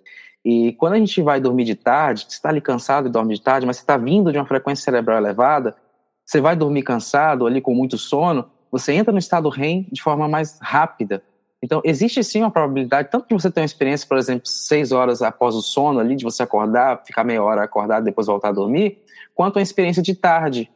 E 0.45 0.75
quando 0.75 0.93
a 0.93 0.99
gente 0.99 1.22
vai 1.22 1.41
dormir 1.41 1.64
de 1.64 1.75
tarde, 1.75 2.27
você 2.29 2.33
está 2.33 2.51
ali 2.51 2.61
cansado 2.61 3.09
e 3.09 3.11
dorme 3.11 3.33
de 3.33 3.41
tarde, 3.41 3.66
mas 3.66 3.77
você 3.77 3.83
está 3.83 3.97
vindo 3.97 4.31
de 4.31 4.37
uma 4.37 4.45
frequência 4.45 4.85
cerebral 4.85 5.16
elevada, 5.16 5.75
você 6.22 6.39
vai 6.39 6.55
dormir 6.55 6.83
cansado, 6.83 7.47
ali 7.47 7.62
com 7.62 7.75
muito 7.75 7.97
sono, 7.97 8.45
você 8.75 8.93
entra 8.93 9.12
no 9.12 9.20
estado 9.20 9.49
REM 9.49 9.87
de 9.93 10.03
forma 10.03 10.27
mais 10.27 10.59
rápida. 10.61 11.22
Então, 11.62 11.81
existe 11.85 12.25
sim 12.25 12.41
uma 12.41 12.51
probabilidade, 12.51 13.09
tanto 13.09 13.29
de 13.29 13.35
você 13.35 13.49
ter 13.49 13.61
uma 13.61 13.66
experiência, 13.66 14.05
por 14.09 14.18
exemplo, 14.18 14.49
seis 14.49 14.91
horas 14.91 15.22
após 15.22 15.55
o 15.55 15.62
sono 15.62 16.01
ali, 16.01 16.16
de 16.16 16.25
você 16.25 16.43
acordar, 16.43 17.05
ficar 17.07 17.22
meia 17.22 17.41
hora 17.41 17.62
acordado, 17.62 18.03
depois 18.03 18.27
voltar 18.27 18.49
a 18.49 18.53
dormir, 18.53 18.99
quanto 19.33 19.57
uma 19.57 19.62
experiência 19.62 20.03
de 20.03 20.12
tarde. 20.12 20.68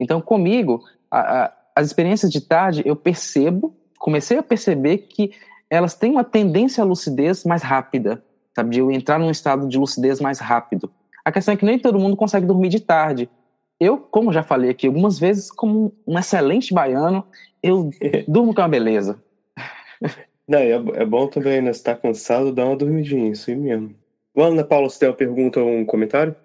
Então, 0.00 0.20
comigo, 0.20 0.82
a, 1.08 1.20
a, 1.20 1.52
as 1.76 1.86
experiências 1.86 2.32
de 2.32 2.40
tarde, 2.40 2.82
eu 2.84 2.96
percebo, 2.96 3.76
comecei 3.96 4.36
a 4.36 4.42
perceber 4.42 4.98
que 4.98 5.30
elas 5.70 5.94
têm 5.94 6.10
uma 6.10 6.24
tendência 6.24 6.82
à 6.82 6.84
lucidez 6.84 7.44
mais 7.44 7.62
rápida, 7.62 8.24
sabe? 8.56 8.70
De 8.70 8.80
eu 8.80 8.90
entrar 8.90 9.20
num 9.20 9.30
estado 9.30 9.68
de 9.68 9.78
lucidez 9.78 10.20
mais 10.20 10.40
rápido. 10.40 10.90
A 11.24 11.30
questão 11.30 11.54
é 11.54 11.56
que 11.56 11.64
nem 11.64 11.78
todo 11.78 11.96
mundo 11.96 12.16
consegue 12.16 12.44
dormir 12.44 12.70
de 12.70 12.80
tarde. 12.80 13.30
Eu, 13.80 13.96
como 13.96 14.32
já 14.32 14.42
falei 14.42 14.70
aqui 14.70 14.86
algumas 14.86 15.18
vezes, 15.18 15.50
como 15.50 15.94
um 16.06 16.18
excelente 16.18 16.74
baiano, 16.74 17.24
eu 17.62 17.88
durmo 18.28 18.54
com 18.54 18.60
uma 18.60 18.68
beleza. 18.68 19.18
Não, 20.46 20.58
é, 20.58 20.72
é 20.72 21.06
bom 21.06 21.26
também, 21.26 21.62
né? 21.62 21.72
Se 21.72 21.82
tá 21.82 21.94
cansado, 21.94 22.52
dá 22.52 22.66
uma 22.66 22.76
dormidinha, 22.76 23.30
isso 23.30 23.50
aí 23.50 23.56
mesmo. 23.56 23.94
Ana 24.36 24.64
Paula, 24.64 24.88
você 24.88 24.98
tem 24.98 25.08
uma 25.08 25.14
pergunta 25.14 25.60
ou 25.60 25.70
um 25.70 25.84
comentário? 25.84 26.36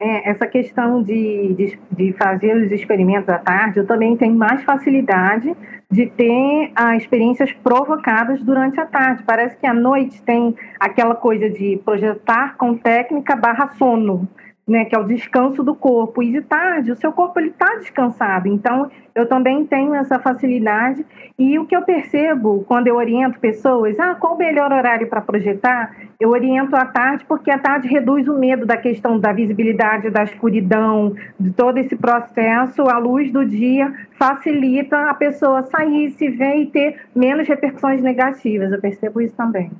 É, 0.00 0.30
essa 0.30 0.46
questão 0.46 1.02
de, 1.02 1.54
de, 1.54 1.78
de, 1.90 2.12
fazer 2.12 2.56
os 2.56 2.70
experimentos 2.70 3.28
à 3.28 3.38
tarde, 3.38 3.80
eu 3.80 3.86
também 3.86 4.16
tenho 4.16 4.34
mais 4.34 4.62
facilidade 4.62 5.56
de 5.90 6.06
ter 6.06 6.70
as 6.74 7.02
experiências 7.02 7.52
provocadas 7.52 8.40
durante 8.42 8.78
a 8.78 8.86
tarde. 8.86 9.24
Parece 9.24 9.56
que 9.56 9.66
à 9.66 9.74
noite 9.74 10.22
tem 10.22 10.54
aquela 10.78 11.16
coisa 11.16 11.50
de 11.50 11.80
projetar 11.84 12.56
com 12.56 12.76
técnica 12.76 13.34
barra 13.34 13.74
sono 13.76 14.28
né, 14.68 14.84
que 14.84 14.94
é 14.94 14.98
o 14.98 15.04
descanso 15.04 15.62
do 15.62 15.74
corpo. 15.74 16.22
E 16.22 16.30
de 16.30 16.42
tarde, 16.42 16.92
o 16.92 16.96
seu 16.96 17.10
corpo 17.10 17.40
ele 17.40 17.48
está 17.48 17.76
descansado. 17.76 18.46
Então, 18.46 18.90
eu 19.14 19.26
também 19.26 19.64
tenho 19.64 19.94
essa 19.94 20.18
facilidade. 20.18 21.04
E 21.38 21.58
o 21.58 21.66
que 21.66 21.74
eu 21.74 21.82
percebo 21.82 22.64
quando 22.68 22.86
eu 22.86 22.96
oriento 22.96 23.40
pessoas, 23.40 23.98
ah, 23.98 24.14
qual 24.14 24.34
o 24.34 24.38
melhor 24.38 24.70
horário 24.70 25.08
para 25.08 25.22
projetar? 25.22 25.96
Eu 26.20 26.30
oriento 26.30 26.76
à 26.76 26.84
tarde, 26.84 27.24
porque 27.26 27.50
a 27.50 27.58
tarde 27.58 27.88
reduz 27.88 28.28
o 28.28 28.38
medo 28.38 28.66
da 28.66 28.76
questão 28.76 29.18
da 29.18 29.32
visibilidade, 29.32 30.10
da 30.10 30.24
escuridão, 30.24 31.14
de 31.40 31.50
todo 31.52 31.78
esse 31.78 31.96
processo. 31.96 32.82
A 32.82 32.98
luz 32.98 33.32
do 33.32 33.46
dia 33.46 33.92
facilita 34.18 35.08
a 35.08 35.14
pessoa 35.14 35.62
sair, 35.62 36.10
se 36.10 36.28
ver 36.28 36.56
e 36.56 36.66
ter 36.66 37.00
menos 37.14 37.48
repercussões 37.48 38.02
negativas. 38.02 38.70
Eu 38.70 38.80
percebo 38.80 39.20
isso 39.20 39.34
também. 39.34 39.70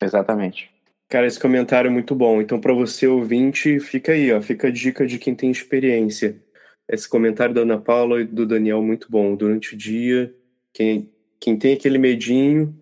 Exatamente. 0.00 0.73
Cara, 1.08 1.26
esse 1.26 1.38
comentário 1.38 1.88
é 1.88 1.92
muito 1.92 2.14
bom. 2.14 2.40
Então, 2.40 2.60
para 2.60 2.72
você 2.72 3.06
ouvinte, 3.06 3.78
fica 3.78 4.12
aí, 4.12 4.32
ó, 4.32 4.40
fica 4.40 4.68
a 4.68 4.70
dica 4.70 5.06
de 5.06 5.18
quem 5.18 5.34
tem 5.34 5.50
experiência. 5.50 6.42
Esse 6.88 7.08
comentário 7.08 7.54
da 7.54 7.62
Ana 7.62 7.78
Paula 7.78 8.20
e 8.20 8.24
do 8.24 8.46
Daniel 8.46 8.82
muito 8.82 9.10
bom. 9.10 9.36
Durante 9.36 9.74
o 9.74 9.78
dia, 9.78 10.34
quem, 10.72 11.10
quem 11.40 11.56
tem 11.58 11.74
aquele 11.74 11.98
medinho, 11.98 12.74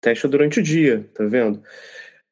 testa 0.00 0.28
durante 0.28 0.60
o 0.60 0.62
dia, 0.62 1.08
tá 1.14 1.24
vendo? 1.24 1.62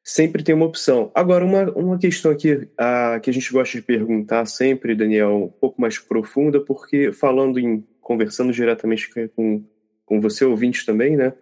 Sempre 0.03 0.43
tem 0.43 0.55
uma 0.55 0.65
opção. 0.65 1.11
Agora, 1.13 1.45
uma, 1.45 1.69
uma 1.71 1.99
questão 1.99 2.31
aqui 2.31 2.67
a, 2.77 3.19
que 3.19 3.29
a 3.29 3.33
gente 3.33 3.51
gosta 3.51 3.77
de 3.77 3.83
perguntar 3.83 4.45
sempre, 4.45 4.95
Daniel, 4.95 5.45
um 5.45 5.49
pouco 5.49 5.79
mais 5.79 5.99
profunda, 5.99 6.59
porque 6.59 7.11
falando 7.11 7.59
em, 7.59 7.85
conversando 8.01 8.51
diretamente 8.51 9.09
com, 9.35 9.63
com 10.05 10.19
você, 10.19 10.45
ouvinte 10.45 10.85
também, 10.85 11.15
né? 11.15 11.33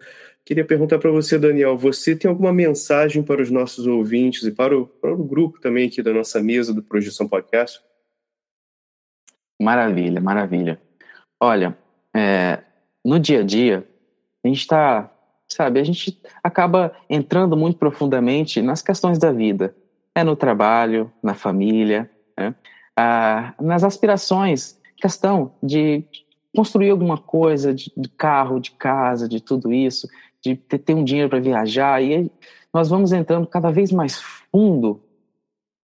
Queria 0.48 0.64
perguntar 0.64 0.98
para 0.98 1.10
você, 1.10 1.38
Daniel, 1.38 1.76
você 1.76 2.16
tem 2.16 2.26
alguma 2.26 2.50
mensagem 2.50 3.22
para 3.22 3.42
os 3.42 3.50
nossos 3.50 3.86
ouvintes 3.86 4.44
e 4.44 4.50
para 4.50 4.74
o, 4.74 4.86
para 4.86 5.12
o 5.12 5.22
grupo 5.22 5.60
também 5.60 5.86
aqui 5.86 6.02
da 6.02 6.10
nossa 6.10 6.42
mesa 6.42 6.72
do 6.72 6.82
Projeção 6.82 7.28
Podcast? 7.28 7.82
Maravilha, 9.60 10.22
maravilha. 10.22 10.80
Olha, 11.38 11.76
é, 12.16 12.62
no 13.04 13.20
dia 13.20 13.40
a 13.40 13.44
dia, 13.44 13.86
a 14.42 14.48
gente 14.48 14.60
está, 14.60 15.12
sabe, 15.46 15.80
a 15.80 15.84
gente 15.84 16.18
acaba 16.42 16.96
entrando 17.10 17.54
muito 17.54 17.76
profundamente 17.76 18.62
nas 18.62 18.80
questões 18.80 19.18
da 19.18 19.30
vida. 19.30 19.76
É 20.14 20.24
no 20.24 20.34
trabalho, 20.34 21.12
na 21.22 21.34
família, 21.34 22.10
né? 22.34 22.54
ah, 22.96 23.52
nas 23.60 23.84
aspirações, 23.84 24.80
questão 24.96 25.52
de 25.62 26.02
construir 26.56 26.88
alguma 26.88 27.18
coisa, 27.18 27.74
de, 27.74 27.92
de 27.94 28.08
carro, 28.08 28.58
de 28.58 28.70
casa, 28.70 29.28
de 29.28 29.42
tudo 29.42 29.74
isso 29.74 30.08
de 30.42 30.56
ter, 30.56 30.94
um 30.94 31.04
dinheiro 31.04 31.28
para 31.28 31.40
viajar, 31.40 32.02
e 32.02 32.30
nós 32.72 32.88
vamos 32.88 33.12
entrando 33.12 33.46
cada 33.46 33.70
vez 33.70 33.90
mais 33.90 34.20
fundo, 34.20 35.00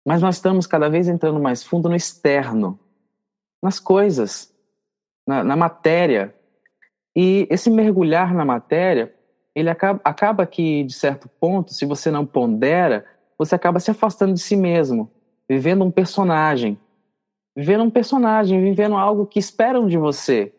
mas 0.06 0.22
nós 0.22 0.36
estamos 0.36 0.68
cada 0.68 0.90
vez 0.90 1.08
entrando 1.08 1.40
mais 1.40 1.64
fundo 1.64 1.88
no 1.88 1.96
externo, 1.96 2.80
nas 3.62 3.80
coisas, 3.80 4.54
na, 5.28 5.44
na 5.44 5.56
matéria. 5.56 6.36
E 7.16 7.48
esse 7.50 7.70
mergulhar 7.70 8.34
na 8.34 8.44
matéria, 8.44 9.14
ele 9.54 9.70
acaba, 9.70 10.02
acaba 10.04 10.46
que, 10.46 10.84
de 10.84 10.94
certo 10.94 11.30
ponto, 11.40 11.74
se 11.74 11.86
você 11.86 12.10
não 12.10 12.26
pondera, 12.26 13.06
você 13.38 13.56
acaba 13.56 13.80
se 13.80 13.92
afastando 13.92 14.34
de 14.34 14.40
si 14.40 14.56
mesmo, 14.56 15.12
vivendo 15.48 15.84
um 15.84 15.92
personagem, 15.92 16.80
vivendo 17.56 17.84
um 17.84 17.90
personagem, 17.90 18.62
vivendo 18.62 18.96
algo 18.96 19.26
que 19.26 19.40
esperam 19.40 19.88
de 19.88 19.98
você, 19.98 20.54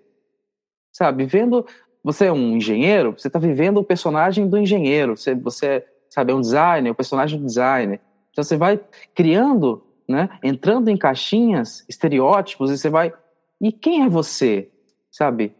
sabe? 0.93 1.25
Vivendo 1.25 1.67
você 2.03 2.27
é 2.27 2.33
um 2.33 2.57
engenheiro, 2.57 3.15
você 3.17 3.29
está 3.29 3.39
vivendo 3.39 3.79
o 3.79 3.85
personagem 3.85 4.49
do 4.49 4.59
engenheiro. 4.59 5.17
Você, 5.17 5.35
você 5.35 5.85
sabe, 6.11 6.33
é 6.33 6.35
um 6.35 6.41
designer, 6.41 6.91
o 6.91 6.95
personagem 6.95 7.39
do 7.39 7.47
designer. 7.47 8.01
Então 8.31 8.43
você 8.43 8.57
vai 8.57 8.81
criando, 9.15 9.85
né, 10.09 10.29
entrando 10.43 10.89
em 10.89 10.97
caixinhas, 10.97 11.85
estereótipos, 11.89 12.71
e 12.71 12.79
você 12.79 12.91
vai. 12.91 13.13
E 13.61 13.71
quem 13.71 14.03
é 14.03 14.09
você? 14.09 14.71
Sabe? 15.11 15.55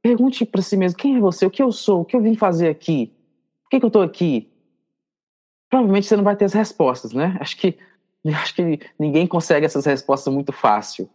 Pergunte 0.00 0.44
para 0.44 0.62
si 0.62 0.76
mesmo: 0.76 0.98
quem 0.98 1.16
é 1.16 1.20
você? 1.20 1.46
O 1.46 1.50
que 1.50 1.62
eu 1.62 1.72
sou? 1.72 2.02
O 2.02 2.04
que 2.04 2.14
eu 2.14 2.22
vim 2.22 2.36
fazer 2.36 2.68
aqui? 2.68 3.12
Por 3.64 3.70
que, 3.70 3.80
que 3.80 3.84
eu 3.84 3.88
estou 3.88 4.02
aqui? 4.02 4.50
Provavelmente 5.68 6.06
você 6.06 6.16
não 6.16 6.24
vai 6.24 6.36
ter 6.36 6.44
as 6.44 6.54
respostas, 6.54 7.12
né? 7.12 7.36
Acho 7.40 7.56
que 7.56 7.76
acho 8.34 8.54
que 8.54 8.80
ninguém 8.98 9.26
consegue 9.26 9.66
essas 9.66 9.84
respostas 9.84 10.32
muito 10.32 10.52
fácil. 10.52 11.08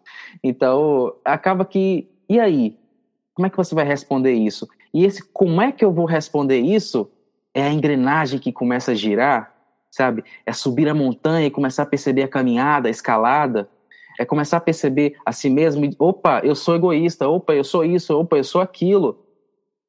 Então, 0.44 1.16
acaba 1.24 1.66
que. 1.66 2.08
E 2.28 2.40
aí? 2.40 2.78
Como 3.34 3.46
é 3.46 3.50
que 3.50 3.58
você 3.58 3.74
vai 3.74 3.86
responder 3.86 4.34
isso? 4.34 4.68
E 4.94 5.06
esse 5.06 5.24
como 5.24 5.62
é 5.62 5.72
que 5.72 5.84
eu 5.84 5.92
vou 5.92 6.06
responder 6.06 6.60
isso 6.60 7.10
é 7.54 7.64
a 7.64 7.72
engrenagem 7.72 8.40
que 8.40 8.52
começa 8.52 8.92
a 8.92 8.96
girar, 8.96 9.54
sabe? 9.90 10.24
É 10.46 10.54
subir 10.54 10.88
a 10.88 10.94
montanha 10.94 11.48
e 11.48 11.52
começar 11.52 11.84
a 11.84 11.86
perceber 11.88 12.24
a 12.24 12.28
caminhada, 12.28 12.88
a 12.88 12.92
escalada. 12.92 13.70
É 14.20 14.26
começar 14.26 14.58
a 14.58 14.62
perceber 14.62 15.16
a 15.26 15.32
si 15.32 15.50
mesmo, 15.50 15.90
opa, 15.98 16.42
eu 16.44 16.54
sou 16.54 16.76
egoísta, 16.76 17.28
opa, 17.28 17.54
eu 17.54 17.64
sou 17.64 17.84
isso, 17.84 18.16
opa, 18.16 18.38
eu 18.38 18.44
sou 18.44 18.62
aquilo. 18.62 19.26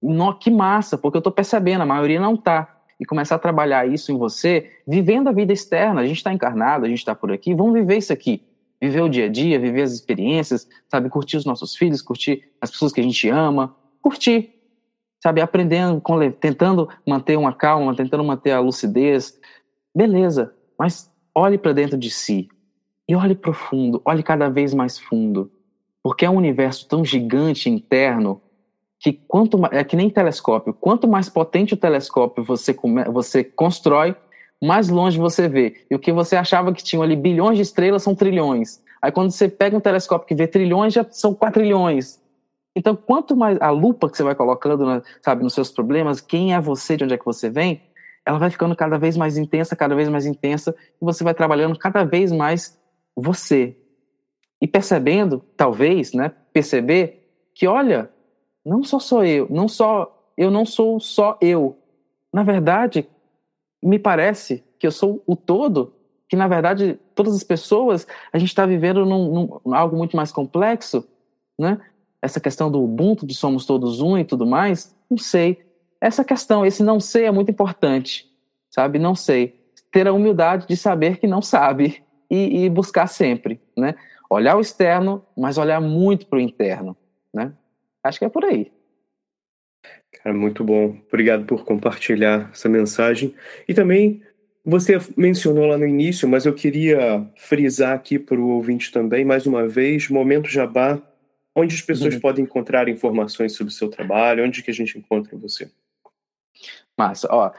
No, 0.03 0.35
que 0.35 0.51
massa, 0.51 0.97
porque 0.97 1.17
eu 1.17 1.21
estou 1.21 1.33
percebendo, 1.33 1.83
a 1.83 1.87
maioria 1.87 2.21
não 2.21 2.35
está 2.35 2.75
e 2.99 3.05
começar 3.05 3.35
a 3.35 3.39
trabalhar 3.39 3.87
isso 3.87 4.13
em 4.13 4.17
você, 4.17 4.71
vivendo 4.87 5.29
a 5.29 5.33
vida 5.33 5.53
externa. 5.53 6.01
A 6.01 6.07
gente 6.07 6.19
está 6.19 6.33
encarnado, 6.33 6.87
a 6.87 6.89
gente 6.89 6.99
está 6.99 7.15
por 7.15 7.33
aqui, 7.33 7.55
vamos 7.55 7.75
viver 7.75 7.99
isso 7.99 8.13
aqui. 8.13 8.43
Viver 8.85 9.01
o 9.01 9.09
dia 9.09 9.25
a 9.25 9.29
dia, 9.31 9.59
viver 9.59 9.81
as 9.81 9.93
experiências, 9.93 10.69
sabe? 10.91 11.09
Curtir 11.09 11.39
os 11.39 11.47
nossos 11.47 11.75
filhos, 11.75 12.03
curtir 12.03 12.51
as 12.61 12.71
pessoas 12.71 12.93
que 12.93 13.01
a 13.01 13.03
gente 13.03 13.27
ama, 13.31 13.75
curtir, 14.03 14.53
sabe? 15.23 15.41
Aprendendo, 15.41 16.03
tentando 16.39 16.87
manter 17.07 17.39
uma 17.39 17.55
calma, 17.55 17.97
tentando 17.97 18.23
manter 18.23 18.51
a 18.51 18.61
lucidez. 18.61 19.41
Beleza, 19.97 20.55
mas 20.79 21.11
olhe 21.35 21.57
para 21.57 21.73
dentro 21.73 21.97
de 21.97 22.11
si 22.11 22.47
e 23.09 23.17
olhe 23.17 23.35
profundo, 23.35 24.03
olhe 24.05 24.23
cada 24.23 24.51
vez 24.51 24.75
mais 24.75 24.99
fundo, 24.99 25.51
porque 26.03 26.27
é 26.27 26.31
um 26.31 26.37
universo 26.37 26.87
tão 26.87 27.03
gigante 27.03 27.71
interno 27.71 28.43
que 29.01 29.15
quanto 29.15 29.59
é 29.73 29.83
que 29.83 29.97
nem 29.97 30.11
telescópio, 30.11 30.75
quanto 30.75 31.09
mais 31.09 31.31
potente 31.31 31.73
o 31.73 31.77
telescópio 31.79 32.45
você 32.45 32.77
você 33.11 33.43
constrói, 33.43 34.15
mais 34.65 34.89
longe 34.89 35.19
você 35.19 35.49
vê. 35.49 35.85
E 35.91 35.95
o 35.95 35.99
que 35.99 36.13
você 36.13 36.37
achava 36.37 36.73
que 36.73 36.83
tinha 36.83 37.03
ali 37.03 37.17
bilhões 37.17 37.57
de 37.57 37.63
estrelas 37.63 38.03
são 38.03 38.15
trilhões. 38.15 38.83
Aí 39.01 39.13
quando 39.13 39.31
você 39.31 39.49
pega 39.49 39.77
um 39.77 39.81
telescópio 39.81 40.27
que 40.27 40.35
vê 40.35 40.47
trilhões, 40.47 40.93
já 40.93 41.05
são 41.11 41.35
quatrilhões. 41.35 42.21
Então, 42.77 42.97
quanto 42.97 43.37
mais 43.37 43.61
a 43.61 43.71
lupa 43.71 44.11
que 44.11 44.17
você 44.17 44.23
vai 44.23 44.35
colocando, 44.35 44.85
na, 44.85 45.03
sabe, 45.23 45.45
nos 45.45 45.55
seus 45.55 45.71
problemas, 45.71 46.21
quem 46.21 46.55
é 46.55 46.61
você, 46.61 46.97
de 46.97 47.05
onde 47.05 47.15
é 47.15 47.19
que 47.19 47.25
você 47.25 47.49
vem, 47.49 47.83
ela 48.27 48.39
vai 48.39 48.51
ficando 48.51 48.75
cada 48.75 48.99
vez 48.99 49.17
mais 49.17 49.37
intensa, 49.37 49.77
cada 49.77 49.95
vez 49.95 50.09
mais 50.09 50.27
intensa, 50.27 50.75
e 51.01 51.05
você 51.05 51.23
vai 51.23 51.35
trabalhando 51.35 51.79
cada 51.79 52.03
vez 52.03 52.33
mais 52.33 52.77
você. 53.15 53.77
E 54.61 54.67
percebendo, 54.67 55.45
talvez, 55.57 56.13
né, 56.13 56.33
perceber 56.53 57.31
que, 57.55 57.67
olha, 57.67 58.11
não 58.65 58.83
só 58.83 58.99
sou 58.99 59.25
eu, 59.25 59.47
não 59.51 59.69
só 59.69 60.11
eu 60.37 60.51
não 60.51 60.67
sou 60.67 60.99
só 60.99 61.39
eu. 61.41 61.79
Na 62.33 62.43
verdade, 62.43 63.07
me 63.85 63.99
parece 63.99 64.65
que 64.79 64.87
eu 64.87 64.91
sou 64.91 65.23
o 65.27 65.37
todo, 65.37 65.93
que 66.29 66.35
na 66.35 66.49
verdade 66.49 66.99
todas 67.15 67.35
as 67.35 67.45
pessoas 67.45 68.07
a 68.33 68.39
gente 68.39 68.49
está 68.49 68.65
vivendo 68.65 69.05
num, 69.05 69.61
num, 69.65 69.75
algo 69.75 69.97
muito 69.97 70.17
mais 70.17 70.33
complexo, 70.33 71.07
né? 71.59 71.79
Essa 72.23 72.41
questão 72.41 72.71
do 72.71 72.83
Ubuntu, 72.83 73.27
de 73.27 73.35
somos 73.35 73.67
todos 73.67 74.01
um 74.01 74.17
e 74.17 74.25
tudo 74.25 74.47
mais, 74.47 74.97
não 75.11 75.19
sei. 75.19 75.63
Essa 76.01 76.25
questão, 76.25 76.65
esse 76.65 76.83
não 76.83 76.99
sei 76.99 77.27
é 77.27 77.31
muito 77.31 77.51
importante, 77.51 78.27
sabe? 78.71 78.99
Não 78.99 79.15
sei. 79.15 79.61
Ter 79.93 80.09
a 80.09 80.13
humildade 80.13 80.67
de 80.67 80.77
saber 80.77 81.19
que 81.19 81.27
não 81.27 81.43
sabe 81.43 82.03
e, 82.31 82.65
e 82.65 82.71
buscar 82.71 83.07
sempre, 83.07 83.61
né? 83.77 83.95
Olhar 84.31 84.57
o 84.57 84.61
externo, 84.61 85.23
mas 85.37 85.59
olhar 85.59 85.81
muito 85.81 86.27
para 86.27 86.39
o 86.39 86.41
interno, 86.41 86.97
né? 87.33 87.53
Acho 88.03 88.19
que 88.19 88.25
é 88.25 88.31
por 88.31 88.45
aí. 88.45 88.73
Cara, 90.25 90.35
muito 90.35 90.65
bom. 90.65 90.97
Obrigado 91.07 91.45
por 91.45 91.67
compartilhar 91.67 92.49
essa 92.51 92.67
mensagem. 92.67 93.35
E 93.69 93.75
também, 93.75 94.23
você 94.65 94.99
mencionou 95.19 95.67
lá 95.67 95.77
no 95.77 95.87
início, 95.87 96.27
mas 96.27 96.47
eu 96.47 96.55
queria 96.55 97.29
frisar 97.37 97.93
aqui 97.93 98.19
para 98.19 98.41
o 98.41 98.49
ouvinte 98.49 98.91
também, 98.91 99.23
mais 99.23 99.45
uma 99.45 99.69
vez, 99.69 100.09
Momento 100.09 100.49
Jabá, 100.49 100.99
onde 101.55 101.75
as 101.75 101.83
pessoas 101.83 102.15
uhum. 102.15 102.21
podem 102.21 102.45
encontrar 102.45 102.89
informações 102.89 103.53
sobre 103.53 103.71
o 103.71 103.77
seu 103.77 103.91
trabalho, 103.91 104.43
onde 104.43 104.63
que 104.63 104.71
a 104.71 104.75
gente 104.75 104.99
encontra 104.99 105.37
você. 105.37 105.71
Massa, 106.97 107.29
ó, 107.31 107.53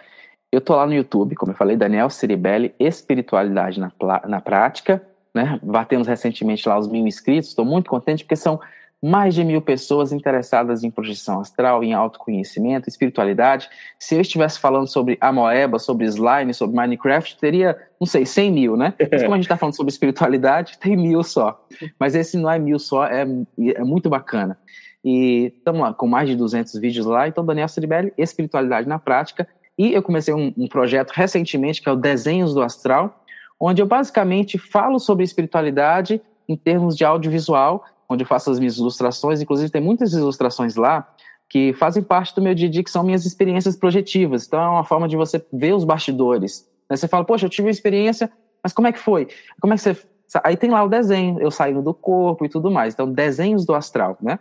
eu 0.52 0.60
tô 0.60 0.76
lá 0.76 0.88
no 0.88 0.96
YouTube, 0.96 1.36
como 1.36 1.52
eu 1.52 1.56
falei, 1.56 1.78
Daniel 1.78 2.10
Ciribelli, 2.10 2.74
Espiritualidade 2.80 3.80
na, 3.80 3.92
na 4.28 4.42
Prática, 4.42 5.08
né, 5.36 5.60
batemos 5.62 6.08
recentemente 6.08 6.68
lá 6.68 6.80
os 6.80 6.88
mil 6.88 7.06
inscritos, 7.06 7.50
estou 7.50 7.66
muito 7.66 7.92
contente 7.92 8.24
porque 8.24 8.36
são 8.36 8.60
mais 9.06 9.36
de 9.36 9.44
mil 9.44 9.62
pessoas 9.62 10.12
interessadas 10.12 10.84
em 10.84 10.90
projeção 10.90 11.40
astral, 11.40 11.84
em 11.84 11.94
autoconhecimento, 11.94 12.90
espiritualidade. 12.90 13.70
Se 14.00 14.16
eu 14.16 14.22
estivesse 14.22 14.60
falando 14.60 14.88
sobre 14.88 15.16
Amoeba, 15.22 15.78
sobre 15.78 16.08
slime, 16.08 16.56
sobre 16.56 16.76
Minecraft, 16.76 17.38
teria, 17.38 17.78
não 18.00 18.08
sei, 18.08 18.26
100 18.26 18.52
mil, 18.52 18.76
né? 18.76 18.96
Mas 19.12 19.22
como 19.22 19.36
a 19.36 19.38
gente 19.38 19.46
está 19.46 19.58
falando 19.58 19.76
sobre 19.76 19.92
espiritualidade, 19.92 20.78
tem 20.82 20.98
mil 20.98 21.22
só. 21.22 21.64
Mas 22.00 22.16
esse 22.16 22.36
não 22.36 22.50
é 22.50 22.58
mil 22.58 22.80
só, 22.80 23.06
é, 23.06 23.28
é 23.76 23.84
muito 23.84 24.10
bacana. 24.10 24.58
E 25.04 25.54
estamos 25.56 25.82
lá 25.82 25.94
com 25.94 26.08
mais 26.08 26.28
de 26.28 26.36
200 26.36 26.74
vídeos 26.80 27.06
lá. 27.06 27.28
Então, 27.28 27.46
Daniel 27.46 27.68
Ceribelli, 27.68 28.12
Espiritualidade 28.18 28.88
na 28.88 28.98
Prática. 28.98 29.48
E 29.78 29.94
eu 29.94 30.02
comecei 30.02 30.34
um, 30.34 30.52
um 30.58 30.68
projeto 30.68 31.12
recentemente, 31.12 31.80
que 31.80 31.88
é 31.88 31.92
o 31.92 31.96
Desenhos 31.96 32.56
do 32.56 32.64
Astral, 32.64 33.24
onde 33.60 33.84
eu 33.84 33.86
basicamente 33.86 34.58
falo 34.58 34.98
sobre 34.98 35.24
espiritualidade 35.24 36.20
em 36.50 36.56
termos 36.56 36.98
de 36.98 37.06
audiovisual 37.06 37.86
onde 38.10 38.24
eu 38.24 38.28
faço 38.28 38.50
as 38.50 38.60
minhas 38.60 38.78
ilustrações. 38.78 39.42
Inclusive, 39.42 39.70
tem 39.72 39.82
muitas 39.82 40.14
ilustrações 40.14 40.76
lá 40.76 41.08
que 41.50 41.74
fazem 41.74 42.02
parte 42.02 42.36
do 42.36 42.42
meu 42.42 42.56
dia 42.56 42.68
a 42.68 42.72
dia, 42.72 42.84
que 42.84 42.92
são 42.92 43.04
minhas 43.04 43.26
experiências 43.26 43.76
projetivas. 43.76 44.46
Então, 44.46 44.62
é 44.62 44.68
uma 44.68 44.84
forma 44.84 45.08
de 45.08 45.16
você 45.16 45.44
ver 45.54 45.74
os 45.74 45.84
bastidores. 45.84 46.68
Né? 46.90 46.96
Você 46.96 47.08
fala, 47.08 47.24
poxa, 47.24 47.46
eu 47.46 47.50
tive 47.50 47.68
uma 47.68 47.72
experiência, 47.72 48.32
mas 48.64 48.74
como 48.74 48.88
é 48.88 48.92
que 48.92 49.00
foi? 49.00 49.28
Como 49.62 49.74
é 49.74 49.78
que 49.78 49.84
você. 49.84 49.98
Aí 50.44 50.58
tem 50.58 50.72
lá 50.72 50.84
o 50.84 50.90
desenho, 50.90 51.40
eu 51.40 51.52
saindo 51.52 51.82
do 51.82 51.94
corpo 51.94 52.46
e 52.46 52.50
tudo 52.50 52.72
mais. 52.72 52.94
Então, 52.94 53.12
desenhos 53.12 53.66
do 53.66 53.76
astral, 53.76 54.18
né? 54.22 54.40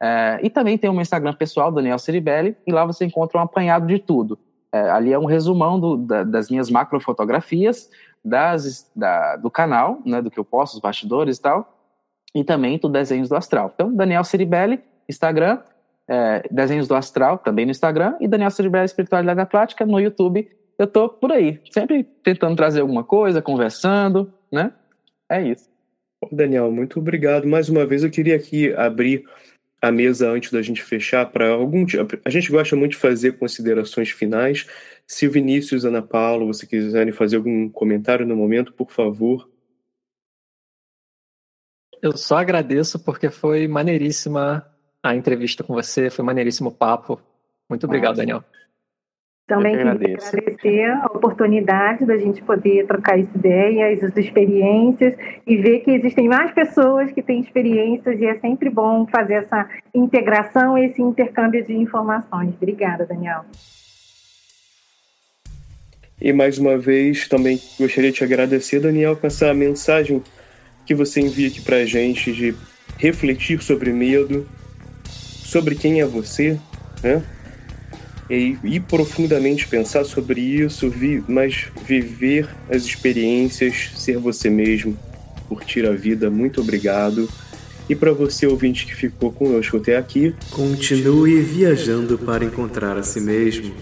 É, 0.00 0.40
e 0.42 0.50
também 0.50 0.78
tem 0.78 0.88
o 0.88 0.92
meu 0.92 1.02
Instagram 1.02 1.34
pessoal, 1.34 1.72
Daniel 1.72 1.98
Ceribelli, 1.98 2.56
e 2.66 2.72
lá 2.72 2.84
você 2.84 3.04
encontra 3.04 3.38
um 3.38 3.42
apanhado 3.42 3.86
de 3.86 3.98
tudo. 3.98 4.38
É, 4.72 4.90
ali 4.90 5.12
é 5.12 5.18
um 5.18 5.24
resumão 5.24 5.78
do, 5.78 5.96
da, 5.96 6.24
das 6.24 6.50
minhas 6.50 6.70
macrofotografias, 6.70 7.88
das, 8.24 8.90
da, 8.94 9.36
do 9.36 9.50
canal, 9.50 10.00
né, 10.04 10.22
do 10.22 10.30
que 10.30 10.38
eu 10.38 10.44
posto, 10.44 10.74
os 10.74 10.80
bastidores 10.80 11.36
e 11.36 11.42
tal, 11.42 11.73
e 12.34 12.42
também 12.42 12.78
do 12.78 12.88
Desenhos 12.88 13.28
do 13.28 13.36
Astral. 13.36 13.70
Então, 13.74 13.94
Daniel 13.94 14.24
Ciribelli, 14.24 14.80
Instagram, 15.08 15.60
é, 16.08 16.42
Desenhos 16.50 16.88
do 16.88 16.94
Astral, 16.94 17.38
também 17.38 17.64
no 17.64 17.70
Instagram, 17.70 18.16
e 18.20 18.26
Daniel 18.26 18.50
Ciribelli 18.50 18.84
Espiritualidade 18.84 19.36
da 19.36 19.46
Prática 19.46 19.86
no 19.86 20.00
YouTube. 20.00 20.48
Eu 20.76 20.86
tô 20.86 21.08
por 21.08 21.30
aí, 21.30 21.60
sempre 21.70 22.02
tentando 22.22 22.56
trazer 22.56 22.80
alguma 22.80 23.04
coisa, 23.04 23.40
conversando, 23.40 24.32
né? 24.50 24.72
É 25.28 25.40
isso. 25.40 25.68
Daniel, 26.32 26.70
muito 26.70 26.98
obrigado. 26.98 27.46
Mais 27.46 27.68
uma 27.68 27.86
vez 27.86 28.02
eu 28.02 28.10
queria 28.10 28.34
aqui 28.34 28.72
abrir 28.74 29.24
a 29.80 29.92
mesa 29.92 30.30
antes 30.30 30.50
da 30.50 30.62
gente 30.62 30.82
fechar 30.82 31.26
para 31.26 31.50
algum 31.50 31.84
a 32.24 32.30
gente 32.30 32.50
gosta 32.50 32.74
muito 32.74 32.92
de 32.92 32.96
fazer 32.96 33.32
considerações 33.32 34.10
finais. 34.10 34.66
Se 35.06 35.26
o 35.26 35.30
Vinícius, 35.30 35.84
Ana 35.84 36.00
Paula, 36.00 36.46
você 36.46 36.66
quiserem 36.66 37.12
fazer 37.12 37.36
algum 37.36 37.68
comentário 37.68 38.26
no 38.26 38.34
momento, 38.34 38.72
por 38.72 38.90
favor, 38.90 39.48
eu 42.04 42.14
só 42.18 42.36
agradeço 42.36 42.98
porque 42.98 43.30
foi 43.30 43.66
maneiríssima 43.66 44.66
a 45.02 45.16
entrevista 45.16 45.64
com 45.64 45.72
você, 45.72 46.10
foi 46.10 46.22
maneiríssimo 46.22 46.68
o 46.68 46.72
papo. 46.72 47.18
Muito 47.68 47.86
obrigado, 47.86 48.16
Nossa. 48.16 48.20
Daniel. 48.20 48.44
Também 49.46 49.74
queria 49.74 49.90
agradecer 49.92 50.84
a 50.84 51.06
oportunidade 51.06 52.04
da 52.04 52.18
gente 52.18 52.42
poder 52.42 52.86
trocar 52.86 53.18
essa 53.18 53.30
ideia, 53.34 53.90
essas 53.90 54.14
experiências 54.18 55.14
e 55.46 55.56
ver 55.56 55.80
que 55.80 55.92
existem 55.92 56.28
mais 56.28 56.50
pessoas 56.52 57.10
que 57.10 57.22
têm 57.22 57.40
experiências 57.40 58.20
e 58.20 58.26
é 58.26 58.38
sempre 58.38 58.68
bom 58.68 59.06
fazer 59.06 59.34
essa 59.34 59.66
integração, 59.94 60.76
esse 60.76 61.00
intercâmbio 61.00 61.64
de 61.64 61.72
informações. 61.72 62.54
Obrigada, 62.54 63.06
Daniel. 63.06 63.46
E 66.20 66.32
mais 66.34 66.58
uma 66.58 66.76
vez, 66.76 67.28
também 67.28 67.58
gostaria 67.78 68.10
de 68.10 68.18
te 68.18 68.24
agradecer, 68.24 68.80
Daniel, 68.80 69.16
com 69.16 69.26
essa 69.26 69.52
mensagem 69.54 70.22
que 70.86 70.94
você 70.94 71.20
envia 71.20 71.48
aqui 71.48 71.60
pra 71.60 71.84
gente 71.84 72.32
de 72.32 72.54
refletir 72.98 73.62
sobre 73.62 73.92
medo, 73.92 74.46
sobre 75.04 75.74
quem 75.74 76.00
é 76.00 76.06
você, 76.06 76.58
né? 77.02 77.22
E, 78.30 78.80
profundamente 78.80 79.68
pensar 79.68 80.04
sobre 80.04 80.40
isso, 80.40 80.88
vi, 80.88 81.22
mas 81.28 81.66
viver 81.86 82.48
as 82.70 82.84
experiências, 82.84 83.90
ser 83.96 84.16
você 84.16 84.48
mesmo, 84.48 84.96
curtir 85.46 85.86
a 85.86 85.92
vida. 85.92 86.30
Muito 86.30 86.60
obrigado. 86.62 87.28
E 87.88 87.94
para 87.94 88.12
você, 88.12 88.46
ouvinte 88.46 88.86
que 88.86 88.94
ficou 88.94 89.30
conosco 89.30 89.76
até 89.76 89.98
aqui, 89.98 90.34
continue 90.50 91.38
viajando 91.42 92.16
para 92.16 92.44
encontrar 92.44 92.96
a 92.96 93.02
si 93.02 93.20
mesmo. 93.20 93.74